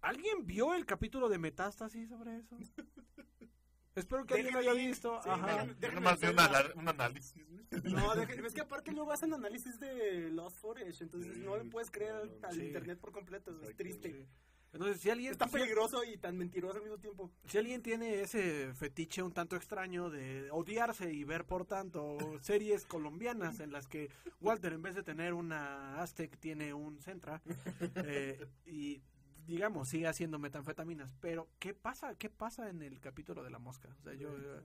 ¿Alguien 0.03 0.45
vio 0.45 0.73
el 0.75 0.85
capítulo 0.85 1.29
de 1.29 1.37
Metástasis 1.39 2.09
sobre 2.09 2.37
eso? 2.37 2.57
Espero 3.95 4.25
que 4.25 4.33
alguien 4.33 4.53
lo 4.53 4.59
haya 4.59 4.73
visto. 4.73 5.21
sí, 5.23 5.29
Ajá. 5.29 5.65
nomás 5.93 6.19
vi 6.19 6.27
un, 6.27 6.87
análisis. 6.89 7.35
No, 7.83 8.15
deje- 8.15 8.43
es 8.45 8.53
que 8.53 8.61
aparte 8.61 8.91
luego 8.91 9.11
hacen 9.11 9.33
análisis 9.33 9.79
de 9.79 10.29
Lost 10.31 10.57
Footage, 10.57 11.03
entonces 11.03 11.37
no 11.37 11.55
le 11.57 11.65
puedes 11.65 11.91
creer 11.91 12.13
al, 12.15 12.31
al 12.41 12.53
Sí. 12.55 12.65
internet 12.65 12.99
por 12.99 13.11
completo, 13.11 13.51
eso 13.51 13.69
es 13.69 13.75
triste. 13.75 14.11
Sí. 14.11 14.27
Entonces, 14.73 14.99
si 14.99 15.11
alguien, 15.11 15.31
Es 15.33 15.37
tan 15.37 15.49
si- 15.49 15.53
peligroso 15.57 16.03
y 16.03 16.17
tan 16.17 16.35
mentiroso 16.35 16.77
al 16.77 16.81
mismo 16.83 16.97
tiempo. 16.97 17.31
si 17.45 17.59
alguien 17.59 17.83
tiene 17.83 18.21
ese 18.21 18.73
fetiche 18.73 19.21
un 19.21 19.31
tanto 19.31 19.55
extraño 19.55 20.09
de 20.09 20.49
odiarse 20.49 21.13
y 21.13 21.23
ver, 21.23 21.45
por 21.45 21.65
tanto, 21.65 22.17
series 22.41 22.87
colombianas 22.87 23.59
en 23.59 23.71
las 23.71 23.87
que 23.87 24.09
Walter, 24.41 24.73
en 24.73 24.81
vez 24.81 24.95
de 24.95 25.03
tener 25.03 25.33
una 25.35 26.01
Aztec, 26.01 26.39
tiene 26.39 26.73
un 26.73 26.99
Centra, 26.99 27.43
eh, 28.07 28.43
y 28.65 29.03
digamos, 29.47 29.89
sigue 29.89 30.07
haciendo 30.07 30.39
metanfetaminas. 30.39 31.13
Pero, 31.21 31.49
¿qué 31.59 31.73
pasa? 31.73 32.15
¿Qué 32.17 32.29
pasa 32.29 32.69
en 32.69 32.81
el 32.81 32.99
capítulo 32.99 33.43
de 33.43 33.49
la 33.49 33.59
mosca? 33.59 33.89
O 33.99 34.03
sea, 34.03 34.13
yo... 34.13 34.29
eh, 34.37 34.61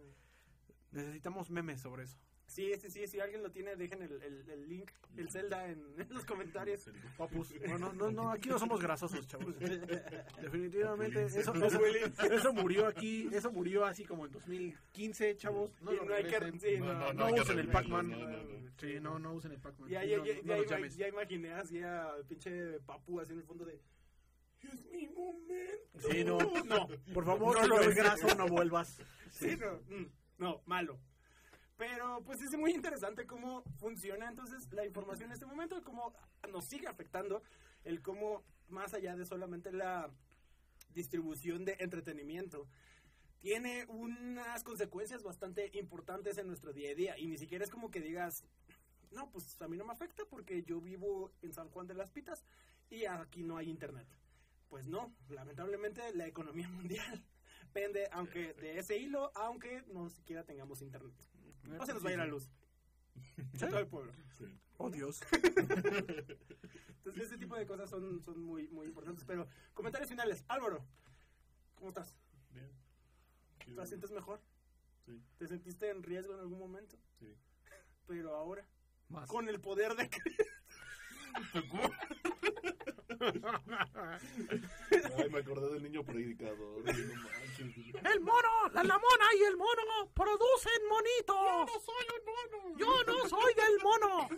necesitamos 0.93 1.51
memes 1.51 1.81
sobre 1.81 2.05
eso. 2.05 2.16
Sí, 2.47 2.72
sí, 2.81 2.89
sí, 2.89 3.07
si 3.07 3.20
alguien 3.20 3.43
lo 3.43 3.51
tiene, 3.51 3.76
dejen 3.76 4.01
el, 4.01 4.22
el, 4.22 4.49
el 4.49 4.68
link, 4.70 4.91
el 5.18 5.31
Zelda 5.31 5.68
en, 5.68 5.85
en 5.99 6.09
los 6.14 6.24
comentarios. 6.24 6.89
Papus. 7.18 7.53
No, 7.68 7.76
no, 7.79 7.93
no, 7.93 8.11
no, 8.11 8.31
aquí 8.31 8.49
no 8.49 8.59
somos 8.59 8.81
grasosos, 8.81 9.26
chavos. 9.26 9.55
Definitivamente, 10.41 11.24
eso, 11.26 11.53
No, 11.53 11.66
eso, 11.66 12.53
murió 12.55 12.87
aquí, 12.87 13.29
eso 13.33 13.53
murió 13.53 13.85
así 13.85 14.05
como 14.05 14.24
en 14.24 14.33
2015, 14.33 15.37
chavos. 15.37 15.70
No, 15.83 15.93
no 15.93 16.14
hay 16.14 16.24
que- 16.24 16.39
regresen. 16.41 16.61
sí, 16.61 16.79
No, 16.79 16.87
no, 16.95 16.99
no, 16.99 17.12
No 17.12 17.24
hay 17.26 17.35
que 17.35 17.41
usen 17.43 17.59
el 17.59 17.68
Pac-Man. 17.68 18.09
no, 18.11 18.16
no, 18.18 18.29
no. 18.43 18.70
Sí, 18.79 19.01
no, 19.01 19.18
no 19.18 19.33
usen 19.35 19.53
el 19.53 19.61
Pac-Man. 19.61 19.91
Ya, 19.91 20.05
ya, 20.05 20.16
no, 20.18 20.24
ya, 20.24 20.35
no 20.43 20.62
ya, 20.64 20.87
ya 20.87 21.09
imaginé 21.09 21.53
así 21.53 21.83
a 21.83 22.12
pinche 22.29 22.81
papu 22.87 23.20
así 23.20 23.33
en 23.33 23.41
el 23.41 23.45
fondo 23.45 23.64
de... 23.64 23.79
Es 24.63 24.85
mi 24.91 25.07
momento. 25.09 26.09
Sí, 26.11 26.25
no. 26.25 26.39
No, 26.65 26.89
Por 27.15 27.25
favor, 27.25 27.57
No 27.57 27.63
no 27.63 27.77
lo 27.77 27.81
es. 27.81 27.95
graso, 27.97 28.35
no 28.35 28.47
vuelvas. 28.47 28.99
Sí, 29.31 29.57
no, 29.57 29.75
mm, 29.95 30.11
no, 30.39 30.63
malo. 30.67 30.99
Pero 31.77 32.23
pues 32.25 32.41
es 32.43 32.59
muy 32.59 32.73
interesante 32.73 33.25
cómo 33.27 33.63
funciona 33.79 34.29
entonces 34.29 34.67
la 34.73 34.85
información 34.85 35.29
en 35.29 35.35
este 35.35 35.47
momento 35.47 35.79
y 35.79 35.83
cómo 35.83 36.13
nos 36.51 36.65
sigue 36.65 36.89
afectando 36.89 37.43
el 37.85 38.03
cómo, 38.03 38.43
más 38.69 38.95
allá 38.95 39.15
de 39.15 39.25
solamente 39.25 39.71
la 39.71 40.11
distribución 40.93 41.65
de 41.65 41.77
entretenimiento, 41.79 42.67
tiene 43.39 43.85
unas 43.89 44.65
consecuencias 44.65 45.23
bastante 45.23 45.71
importantes 45.79 46.37
en 46.39 46.49
nuestro 46.49 46.73
día 46.73 46.91
a 46.91 46.95
día. 46.95 47.19
Y 47.19 47.29
ni 47.29 47.39
siquiera 47.39 47.65
es 47.65 47.71
como 47.71 47.91
que 47.91 48.01
digas, 48.01 48.43
no, 49.13 49.31
pues 49.31 49.61
a 49.63 49.69
mí 49.69 49.77
no 49.77 49.85
me 49.85 49.93
afecta 49.93 50.25
porque 50.29 50.65
yo 50.65 50.81
vivo 50.81 51.33
en 51.43 51.53
San 51.53 51.69
Juan 51.69 51.87
de 51.87 51.95
las 51.95 52.11
Pitas 52.11 52.45
y 52.91 53.05
aquí 53.05 53.45
no 53.45 53.57
hay 53.57 53.71
internet. 53.71 54.09
Pues 54.69 54.87
no, 54.87 55.14
lamentablemente 55.29 56.14
la 56.14 56.27
economía 56.27 56.69
mundial 56.69 57.25
pende 57.73 58.09
aunque 58.12 58.55
de 58.55 58.79
ese 58.79 58.97
hilo, 58.99 59.31
aunque 59.35 59.83
no 59.89 60.09
siquiera 60.09 60.45
tengamos 60.45 60.83
internet. 60.83 61.14
No 61.64 61.85
se 61.85 61.93
nos 61.95 62.05
va 62.05 62.11
a 62.11 62.12
ir 62.12 62.19
la 62.19 62.27
luz. 62.27 62.51
En 63.37 63.59
todo 63.59 63.81
el 63.81 63.89
pueblo. 63.89 64.12
Oh, 64.77 64.91
Dios. 64.91 65.21
Entonces 66.99 67.25
ese 67.25 67.37
tipo 67.37 67.57
de 67.57 67.66
cosas 67.66 67.91
son, 67.91 68.23
son 68.23 68.41
muy, 68.45 68.69
muy 68.69 68.87
importantes. 68.87 69.25
Pero 69.25 69.49
comentarios 69.75 70.09
finales. 70.09 70.45
Álvaro, 70.47 70.85
¿cómo 71.75 71.89
estás? 71.89 72.16
Bien. 72.53 72.71
¿Te 73.75 73.87
sientes 73.87 74.12
mejor? 74.12 74.41
Sí. 75.05 75.21
¿Te 75.37 75.49
sentiste 75.49 75.91
en 75.91 76.05
riesgo 76.05 76.35
en 76.35 76.41
algún 76.41 76.61
momento? 76.61 76.97
Sí. 77.19 77.37
Pero 78.07 78.37
ahora, 78.37 78.64
Más. 79.09 79.29
con 79.29 79.49
el 79.49 79.61
poder 79.61 79.97
de 79.97 80.09
Cristo. 80.09 80.45
Ay, 85.16 85.31
me 85.31 85.39
acordé 85.39 85.73
del 85.75 85.83
niño 85.83 86.05
predicador. 86.05 86.83
El 86.89 88.21
mono, 88.21 88.69
la, 88.73 88.85
la 88.85 88.99
mona 88.99 89.25
y 89.39 89.43
el 89.45 89.57
mono 89.57 90.09
producen 90.14 90.81
monito. 90.89 91.35
Yo 91.35 91.64
no 91.66 91.81
soy 91.81 92.07
el 92.16 92.23
mono. 92.25 92.79
Yo 92.79 93.03
no 93.05 93.29
soy 93.29 93.55
del 93.55 93.79
mono. 93.83 94.29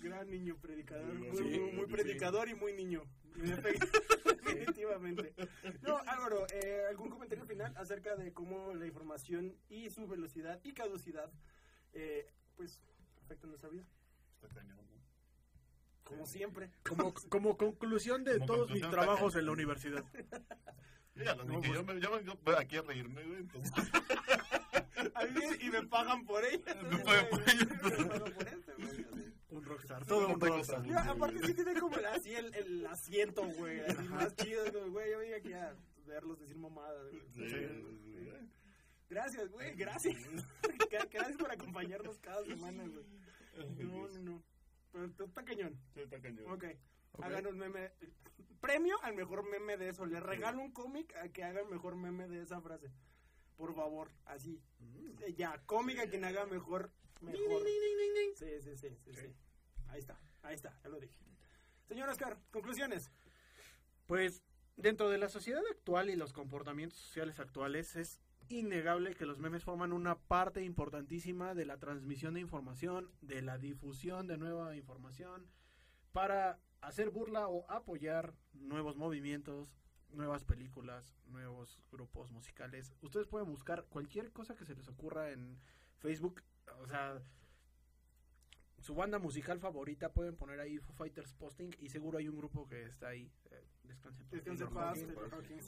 Gran 0.00 0.30
niño 0.30 0.56
predicador. 0.60 1.14
Muy, 1.14 1.36
Sí, 1.36 1.44
muy- 1.60 1.72
muy 1.72 1.86
sí. 1.86 1.92
predicador 1.92 2.48
y 2.48 2.54
muy 2.54 2.72
niño. 2.72 3.04
Definitivamente. 3.34 5.34
No, 5.82 5.98
Álvaro, 6.06 6.46
eh, 6.52 6.84
¿algún 6.90 7.10
comentario 7.10 7.44
final 7.46 7.72
acerca 7.76 8.14
de 8.16 8.32
cómo 8.32 8.74
la 8.74 8.86
información 8.86 9.56
y 9.68 9.90
su 9.90 10.06
velocidad 10.06 10.60
y 10.64 10.72
caducidad 10.72 11.30
eh, 11.94 12.26
pues 12.56 12.80
afectan 13.24 13.50
nuestra 13.50 13.68
vida? 13.70 13.84
Está 14.34 14.48
cañón. 14.60 14.78
Como 16.04 16.26
siempre. 16.26 16.70
Como, 16.86 17.14
como 17.28 17.56
conclusión 17.56 18.24
de 18.24 18.34
Como 18.34 18.46
todos 18.46 18.58
conclusión, 18.68 18.90
mis 18.90 18.96
trabajos 18.98 19.36
en 19.36 19.46
la 19.46 19.52
universidad. 19.58 20.04
Yo 21.14 21.24
ya 21.24 21.34
lo 21.34 21.44
No, 21.44 21.60
dije, 21.60 21.68
pues- 21.84 22.00
yo, 22.02 22.10
me, 22.10 22.24
yo 22.24 22.58
aquí 22.58 22.76
a 22.76 22.82
reírme, 22.82 23.22
güey. 23.24 23.40
Entonces, 23.40 23.72
A 25.14 25.24
mí 25.26 25.40
y 25.60 25.70
me 25.70 25.82
pagan 25.86 26.24
por 26.24 26.44
ello. 26.44 26.62
Me 26.90 26.98
pagan 26.98 27.26
por 27.30 27.40
ello. 27.42 27.66
Me 27.82 27.90
pagan 28.08 28.32
por 28.32 28.48
esto, 28.48 28.72
güey. 28.78 29.06
Un 29.50 29.64
rockstar, 29.64 30.06
todo 30.06 30.28
un 30.28 30.40
rockstar. 30.40 30.82
Yo, 30.84 30.98
aparte 30.98 31.46
sí 31.46 31.52
tiene 31.54 31.78
como 31.78 31.96
el- 31.98 32.06
así 32.06 32.34
el, 32.34 32.54
el 32.54 32.86
asiento, 32.86 33.44
güey, 33.58 33.80
así 33.80 34.02
más 34.08 34.34
chido, 34.36 34.64
güey, 34.90 35.10
yo 35.10 35.18
vine 35.20 35.34
aquí 35.34 35.52
a 35.52 35.74
verlos 36.06 36.38
decir 36.40 36.56
mamadas, 36.56 37.10
güey. 37.10 37.22
sí, 37.34 37.48
sí. 37.48 38.28
Gracias, 39.10 39.50
güey, 39.50 39.74
gracias. 39.74 40.16
gracias 41.10 41.36
por 41.36 41.52
acompañarnos 41.52 42.18
cada 42.20 42.42
semana, 42.44 42.84
güey. 42.84 43.04
No, 43.84 44.08
no, 44.08 44.18
no. 44.20 44.42
Pero 44.92 45.10
tú 45.12 45.24
está 45.24 45.44
cañón. 45.44 45.80
Sí, 45.94 46.00
está 46.00 46.20
cañón. 46.20 46.50
Ok. 46.50 46.64
Ok. 47.12 47.24
Hagan 47.24 47.46
un 47.46 47.58
meme. 47.58 47.92
Premio 48.60 49.02
al 49.02 49.14
mejor 49.14 49.48
meme 49.48 49.76
de 49.76 49.88
eso. 49.88 50.06
Le 50.06 50.20
regalo 50.20 50.62
un 50.62 50.72
cómic 50.72 51.14
a 51.16 51.28
que 51.30 51.42
haga 51.42 51.62
el 51.62 51.68
mejor 51.68 51.96
meme 51.96 52.28
de 52.28 52.42
esa 52.42 52.60
frase. 52.60 52.92
Por 53.56 53.74
favor, 53.74 54.10
así. 54.26 54.62
Mm. 54.78 55.34
Ya, 55.34 55.60
cómic 55.66 55.98
a 55.98 56.08
quien 56.08 56.24
haga 56.24 56.46
mejor. 56.46 56.92
Mejor. 57.20 57.62
Sí, 58.36 58.46
sí, 58.60 58.76
sí, 58.76 58.96
sí, 59.04 59.14
sí. 59.14 59.34
Ahí 59.88 60.00
está, 60.00 60.18
ahí 60.42 60.54
está, 60.54 60.76
ya 60.82 60.88
lo 60.88 60.98
dije. 60.98 61.14
Señor 61.86 62.08
Oscar, 62.08 62.38
conclusiones. 62.50 63.10
Pues 64.06 64.42
dentro 64.76 65.10
de 65.10 65.18
la 65.18 65.28
sociedad 65.28 65.62
actual 65.70 66.10
y 66.10 66.16
los 66.16 66.32
comportamientos 66.32 66.98
sociales 66.98 67.38
actuales 67.38 67.94
es 67.96 68.20
innegable 68.52 69.14
que 69.14 69.26
los 69.26 69.38
memes 69.38 69.64
forman 69.64 69.92
una 69.92 70.16
parte 70.18 70.62
importantísima 70.62 71.54
de 71.54 71.64
la 71.64 71.78
transmisión 71.78 72.34
de 72.34 72.40
información, 72.40 73.10
de 73.20 73.42
la 73.42 73.58
difusión 73.58 74.26
de 74.26 74.38
nueva 74.38 74.76
información, 74.76 75.46
para 76.12 76.58
hacer 76.80 77.10
burla 77.10 77.48
o 77.48 77.70
apoyar 77.70 78.34
nuevos 78.52 78.96
movimientos, 78.96 79.74
nuevas 80.10 80.44
películas, 80.44 81.16
nuevos 81.26 81.80
grupos 81.90 82.30
musicales. 82.30 82.92
Ustedes 83.00 83.26
pueden 83.26 83.48
buscar 83.48 83.86
cualquier 83.86 84.32
cosa 84.32 84.54
que 84.54 84.64
se 84.64 84.74
les 84.74 84.88
ocurra 84.88 85.30
en 85.30 85.58
Facebook, 85.98 86.42
o 86.80 86.86
sea, 86.86 87.22
su 88.82 88.94
banda 88.94 89.18
musical 89.18 89.60
favorita 89.60 90.12
pueden 90.12 90.36
poner 90.36 90.58
ahí 90.58 90.78
Foo 90.78 90.92
Fighters 90.94 91.32
posting 91.34 91.70
y 91.78 91.88
seguro 91.88 92.18
hay 92.18 92.28
un 92.28 92.36
grupo 92.36 92.68
que 92.68 92.82
está 92.84 93.08
ahí. 93.08 93.30
Eh, 93.50 93.64
Descanse 94.30 94.66
paz. 94.66 94.98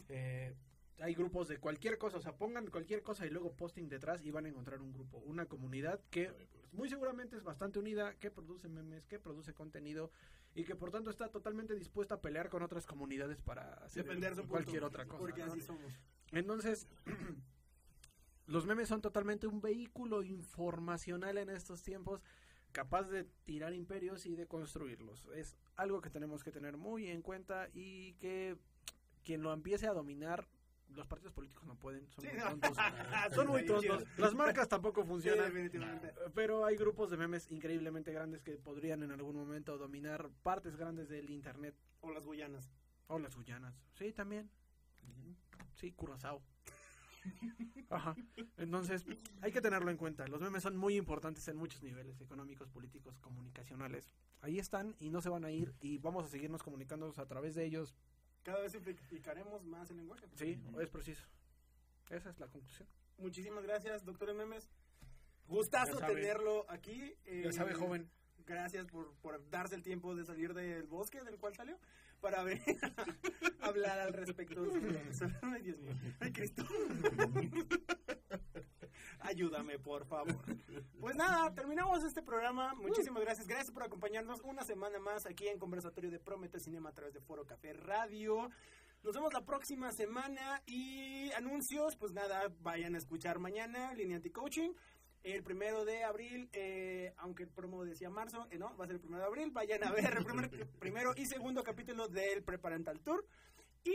Eh, 0.08 0.54
hay 1.00 1.14
grupos 1.14 1.48
de 1.48 1.58
cualquier 1.58 1.98
cosa, 1.98 2.18
o 2.18 2.20
sea, 2.20 2.36
pongan 2.36 2.66
cualquier 2.68 3.02
cosa 3.02 3.26
y 3.26 3.30
luego 3.30 3.52
posting 3.52 3.88
detrás 3.88 4.24
y 4.24 4.30
van 4.30 4.46
a 4.46 4.48
encontrar 4.48 4.80
un 4.80 4.92
grupo, 4.92 5.18
una 5.18 5.46
comunidad 5.46 6.00
que 6.10 6.30
muy 6.72 6.88
seguramente 6.88 7.36
es 7.36 7.42
bastante 7.42 7.78
unida, 7.78 8.14
que 8.14 8.30
produce 8.30 8.68
memes, 8.68 9.06
que 9.06 9.18
produce 9.18 9.54
contenido 9.54 10.10
y 10.54 10.64
que 10.64 10.76
por 10.76 10.90
tanto 10.90 11.10
está 11.10 11.28
totalmente 11.28 11.74
dispuesta 11.74 12.16
a 12.16 12.20
pelear 12.20 12.48
con 12.48 12.62
otras 12.62 12.86
comunidades 12.86 13.40
para 13.42 13.74
hacer 13.74 14.04
Defender 14.04 14.34
su 14.34 14.42
punto, 14.42 14.52
cualquier 14.52 14.84
otra 14.84 15.04
cosa. 15.04 15.18
Porque 15.18 15.40
¿no? 15.40 15.52
así 15.52 15.60
somos. 15.60 15.92
Entonces, 16.30 16.86
los 18.46 18.66
memes 18.66 18.88
son 18.88 19.00
totalmente 19.00 19.46
un 19.46 19.60
vehículo 19.60 20.22
informacional 20.22 21.38
en 21.38 21.50
estos 21.50 21.82
tiempos, 21.82 22.22
capaz 22.72 23.08
de 23.08 23.24
tirar 23.44 23.74
imperios 23.74 24.26
y 24.26 24.36
de 24.36 24.46
construirlos. 24.46 25.26
Es 25.34 25.56
algo 25.76 26.00
que 26.00 26.10
tenemos 26.10 26.44
que 26.44 26.52
tener 26.52 26.76
muy 26.76 27.08
en 27.08 27.22
cuenta 27.22 27.68
y 27.72 28.14
que 28.14 28.56
quien 29.24 29.42
lo 29.42 29.52
empiece 29.52 29.86
a 29.86 29.92
dominar, 29.92 30.46
los 30.94 31.06
partidos 31.06 31.32
políticos 31.32 31.64
no 31.66 31.76
pueden, 31.76 32.06
son 32.10 32.24
Sí, 32.24 32.30
muy 32.32 32.40
tontos. 32.40 32.76
son 33.34 33.46
muy 33.48 33.66
tontos. 33.66 34.04
Las 34.18 34.34
marcas 34.34 34.68
tampoco 34.68 35.04
funcionan. 35.04 35.52
Pero 36.34 36.64
hay 36.64 36.76
grupos 36.76 37.10
de 37.10 37.16
memes 37.16 37.50
increíblemente 37.50 38.12
grandes 38.12 38.42
que 38.42 38.52
podrían 38.56 39.02
en 39.02 39.10
algún 39.12 39.36
momento 39.36 39.76
dominar 39.78 40.30
partes 40.42 40.76
grandes 40.76 41.08
del 41.08 41.30
internet 41.30 41.74
O 42.00 42.10
las 42.12 42.24
Guyanas. 42.26 42.70
o 43.08 43.18
las 43.18 43.34
Guyanas. 43.36 43.74
Sí, 43.94 44.12
también. 44.12 44.50
Sí, 45.74 45.92
Curazao. 45.92 46.40
Ajá. 47.90 48.14
Entonces, 48.58 49.04
hay 49.40 49.50
que 49.52 49.60
tenerlo 49.60 49.90
en 49.90 49.96
cuenta. 49.96 50.26
Los 50.28 50.40
memes 50.40 50.62
son 50.62 50.76
muy 50.76 50.96
importantes 50.96 51.46
en 51.48 51.56
muchos 51.56 51.82
niveles, 51.82 52.20
económicos, 52.20 52.68
políticos, 52.68 53.18
comunicacionales. 53.20 54.10
Ahí 54.40 54.58
están 54.58 54.94
y 54.98 55.10
no 55.10 55.20
se 55.22 55.30
van 55.30 55.44
a 55.44 55.50
ir 55.50 55.74
y 55.80 55.98
vamos 55.98 56.24
a 56.24 56.28
seguirnos 56.28 56.62
comunicándonos 56.62 57.18
a 57.18 57.26
través 57.26 57.54
de 57.54 57.64
ellos. 57.64 57.94
Cada 58.44 58.60
vez 58.60 58.70
simplificaremos 58.72 59.64
más 59.64 59.90
el 59.90 59.96
lenguaje. 59.96 60.26
Sí, 60.36 60.60
es 60.80 60.88
preciso. 60.90 61.24
Esa 62.10 62.30
es 62.30 62.38
la 62.38 62.46
conclusión. 62.46 62.86
Muchísimas 63.18 63.64
gracias, 63.64 64.04
doctor 64.04 64.32
Memes. 64.34 64.70
Gustazo 65.48 65.98
tenerlo 65.98 66.64
aquí. 66.70 67.14
eh, 67.24 67.42
Ya 67.44 67.52
sabe, 67.52 67.74
joven. 67.74 68.08
Gracias 68.46 68.86
por, 68.86 69.14
por 69.16 69.48
darse 69.48 69.74
el 69.74 69.82
tiempo 69.82 70.14
de 70.14 70.24
salir 70.24 70.52
del 70.52 70.86
bosque 70.86 71.22
del 71.22 71.38
cual 71.38 71.54
salió 71.54 71.78
para 72.20 72.42
venir 72.44 72.62
a 73.60 73.66
hablar 73.68 73.98
al 74.00 74.12
respecto. 74.12 74.62
Dios 74.62 74.82
mío. 75.80 75.94
Ay, 76.20 76.32
Cristo. 76.32 76.62
Ayúdame, 79.24 79.78
por 79.78 80.04
favor. 80.06 80.36
Pues 81.00 81.16
nada, 81.16 81.52
terminamos 81.54 82.04
este 82.04 82.22
programa. 82.22 82.74
Muchísimas 82.74 83.22
gracias. 83.22 83.46
Gracias 83.46 83.72
por 83.72 83.82
acompañarnos 83.82 84.40
una 84.42 84.62
semana 84.64 84.98
más 84.98 85.24
aquí 85.26 85.48
en 85.48 85.58
Conversatorio 85.58 86.10
de 86.10 86.18
Promete 86.20 86.60
Cinema 86.60 86.90
a 86.90 86.92
través 86.92 87.14
de 87.14 87.20
Foro 87.20 87.44
Café 87.46 87.72
Radio. 87.72 88.50
Nos 89.02 89.14
vemos 89.14 89.32
la 89.32 89.40
próxima 89.44 89.92
semana 89.92 90.62
y 90.66 91.30
anuncios, 91.32 91.96
pues 91.96 92.12
nada, 92.12 92.50
vayan 92.60 92.94
a 92.94 92.98
escuchar 92.98 93.38
mañana 93.38 93.94
Línea 93.94 94.16
Anti-Coaching. 94.16 94.72
El 95.22 95.42
primero 95.42 95.86
de 95.86 96.04
abril, 96.04 96.50
eh, 96.52 97.14
aunque 97.16 97.44
el 97.44 97.48
promo 97.48 97.82
decía 97.84 98.10
marzo, 98.10 98.46
eh, 98.50 98.58
no, 98.58 98.76
va 98.76 98.84
a 98.84 98.86
ser 98.86 98.96
el 98.96 99.00
primero 99.00 99.22
de 99.22 99.28
abril. 99.28 99.50
Vayan 99.52 99.82
a 99.84 99.90
ver 99.90 100.16
el 100.18 100.24
primer- 100.24 100.50
primero 100.78 101.12
y 101.16 101.24
segundo 101.26 101.62
capítulo 101.62 102.08
del 102.08 102.42
Preparental 102.42 103.00
Tour. 103.00 103.26
Y 103.84 103.94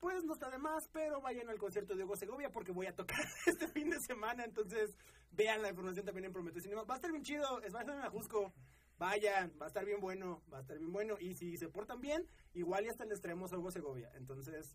pues 0.00 0.24
no 0.24 0.34
está 0.34 0.50
de 0.50 0.58
más, 0.58 0.88
pero 0.92 1.20
vayan 1.20 1.48
al 1.48 1.58
concierto 1.58 1.94
de 1.94 2.04
Hugo 2.04 2.16
Segovia 2.16 2.50
porque 2.50 2.72
voy 2.72 2.86
a 2.86 2.94
tocar 2.94 3.18
este 3.46 3.68
fin 3.68 3.90
de 3.90 4.00
semana. 4.00 4.44
Entonces 4.44 4.96
vean 5.32 5.62
la 5.62 5.70
información 5.70 6.04
también 6.04 6.26
en 6.26 6.32
Prometeo 6.32 6.62
Cinema. 6.62 6.84
Va 6.84 6.94
a 6.94 6.96
estar 6.96 7.10
bien 7.10 7.24
chido, 7.24 7.60
es 7.62 7.74
va 7.74 7.80
a 7.80 7.82
estar 7.82 7.96
en 7.96 8.04
Ajusco. 8.04 8.52
Vayan, 8.98 9.52
va 9.60 9.66
a 9.66 9.68
estar 9.68 9.84
bien 9.84 10.00
bueno, 10.00 10.42
va 10.50 10.58
a 10.58 10.60
estar 10.62 10.78
bien 10.78 10.92
bueno. 10.92 11.16
Y 11.20 11.34
si 11.34 11.56
se 11.58 11.68
portan 11.68 12.00
bien, 12.00 12.26
igual 12.54 12.84
y 12.86 12.88
hasta 12.88 13.04
les 13.04 13.20
traemos 13.20 13.52
a 13.52 13.58
Hugo 13.58 13.70
Segovia. 13.70 14.10
Entonces, 14.14 14.74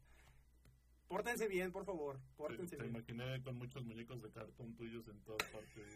pórtense 1.08 1.48
bien, 1.48 1.72
por 1.72 1.86
favor. 1.86 2.18
Te, 2.20 2.36
Pórtense 2.38 2.78
te 2.78 2.84
bien. 2.84 2.96
imaginé 2.96 3.42
con 3.42 3.58
muchos 3.58 3.84
muñecos 3.84 4.22
de 4.22 4.30
cartón 4.32 4.76
tuyos 4.76 5.08
en 5.08 5.20
todas 5.24 5.44
partes. 5.50 5.88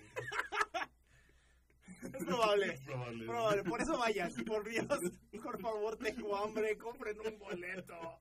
Es 2.01 2.25
probable. 2.25 2.73
Es 2.73 2.81
probable. 2.81 3.25
Probable, 3.25 3.63
por 3.63 3.81
eso 3.81 3.97
vayan, 3.97 4.31
por 4.45 4.67
Dios, 4.67 4.87
por 5.43 5.59
favor, 5.61 5.97
tengo 5.97 6.35
hambre, 6.35 6.77
compren 6.77 7.19
un 7.19 7.37
boleto. 7.39 8.19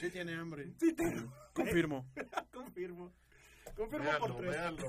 Sí 0.00 0.10
tiene 0.10 0.34
hambre. 0.34 0.72
Sí, 0.78 0.92
tengo, 0.92 1.32
Confirmo. 1.54 2.06
confirmo. 2.52 3.12
Confirmo 3.76 4.10
por 4.18 4.30
Véanlo, 4.30 4.36
tres. 4.38 4.50
véanlo. 4.50 4.88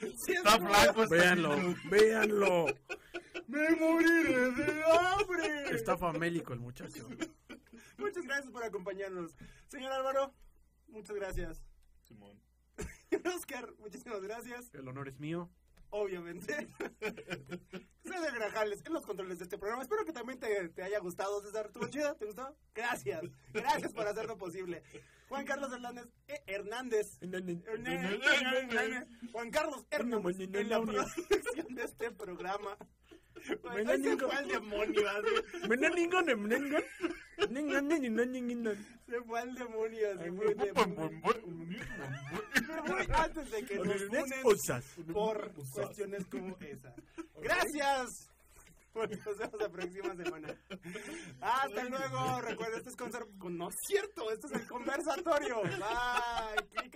Sí, 0.24 0.32
es 0.32 0.38
Está 0.38 0.58
flaco. 0.58 1.02
este 1.02 1.14
Véanlo, 1.16 1.74
véanlo. 1.90 2.66
¡Me 3.48 3.70
moriré 3.76 4.52
de 4.52 4.84
hambre! 4.84 5.74
Está 5.74 5.96
famélico 5.98 6.52
el 6.52 6.60
muchacho. 6.60 7.08
Muchas 7.98 8.24
gracias 8.24 8.50
por 8.52 8.62
acompañarnos. 8.64 9.34
Señor 9.68 9.92
Álvaro, 9.92 10.32
muchas 10.88 11.16
gracias. 11.16 11.62
Simón. 12.04 12.40
Oscar, 13.36 13.74
muchísimas 13.78 14.22
gracias. 14.22 14.72
El 14.74 14.88
honor 14.88 15.08
es 15.08 15.18
mío. 15.18 15.50
Obviamente. 15.90 16.68
César 18.04 18.34
Grajales 18.34 18.82
en 18.84 18.92
los 18.92 19.04
controles 19.06 19.38
de 19.38 19.44
este 19.44 19.58
programa. 19.58 19.82
Espero 19.82 20.04
que 20.04 20.12
también 20.12 20.38
te, 20.38 20.68
te 20.70 20.82
haya 20.82 20.98
gustado, 20.98 21.40
César. 21.42 21.66
¿Estuvo 21.66 21.86
chido? 21.90 22.14
¿Te 22.16 22.26
gustó? 22.26 22.56
Gracias. 22.74 23.22
Gracias 23.52 23.92
por 23.92 24.06
hacerlo 24.06 24.36
posible. 24.36 24.82
Juan 25.28 25.44
Carlos 25.44 25.72
Hernández, 25.72 26.08
eh, 26.26 26.42
Hernández. 26.46 27.18
Hernández. 27.20 29.08
Juan 29.30 29.50
Carlos 29.50 29.86
Hernández 29.90 30.40
en 30.40 30.68
la 30.68 30.82
producción 30.82 31.74
de 31.74 31.84
este 31.84 32.10
programa. 32.10 32.76
Fue 33.60 34.36
al 34.38 34.48
demonio. 34.48 35.04
Se 39.08 39.20
fue 39.22 39.40
al 39.40 39.54
demonio, 39.54 40.18
se 40.18 40.32
fue. 40.32 40.54
Pero 42.66 43.14
antes 43.18 43.50
de 43.50 43.64
que 43.64 43.74
nos 43.76 44.02
funen 44.04 44.42
por 45.12 45.52
cuestiones 45.72 46.26
como 46.26 46.56
esa. 46.60 46.94
Gracias. 47.40 48.26
Pues 48.92 49.24
nos 49.24 49.38
vemos 49.38 49.60
la 49.60 49.68
próxima 49.68 50.16
semana. 50.16 50.54
Hasta 51.40 51.84
luego. 51.84 52.40
Recuerda, 52.40 52.78
este 52.78 52.90
es 52.90 52.96
con- 52.96 53.56
No 53.56 53.68
es 53.68 53.74
cierto, 53.86 54.30
este 54.32 54.46
es 54.48 54.52
el 54.54 54.66
conversatorio. 54.66 55.62
Bye. 55.62 56.90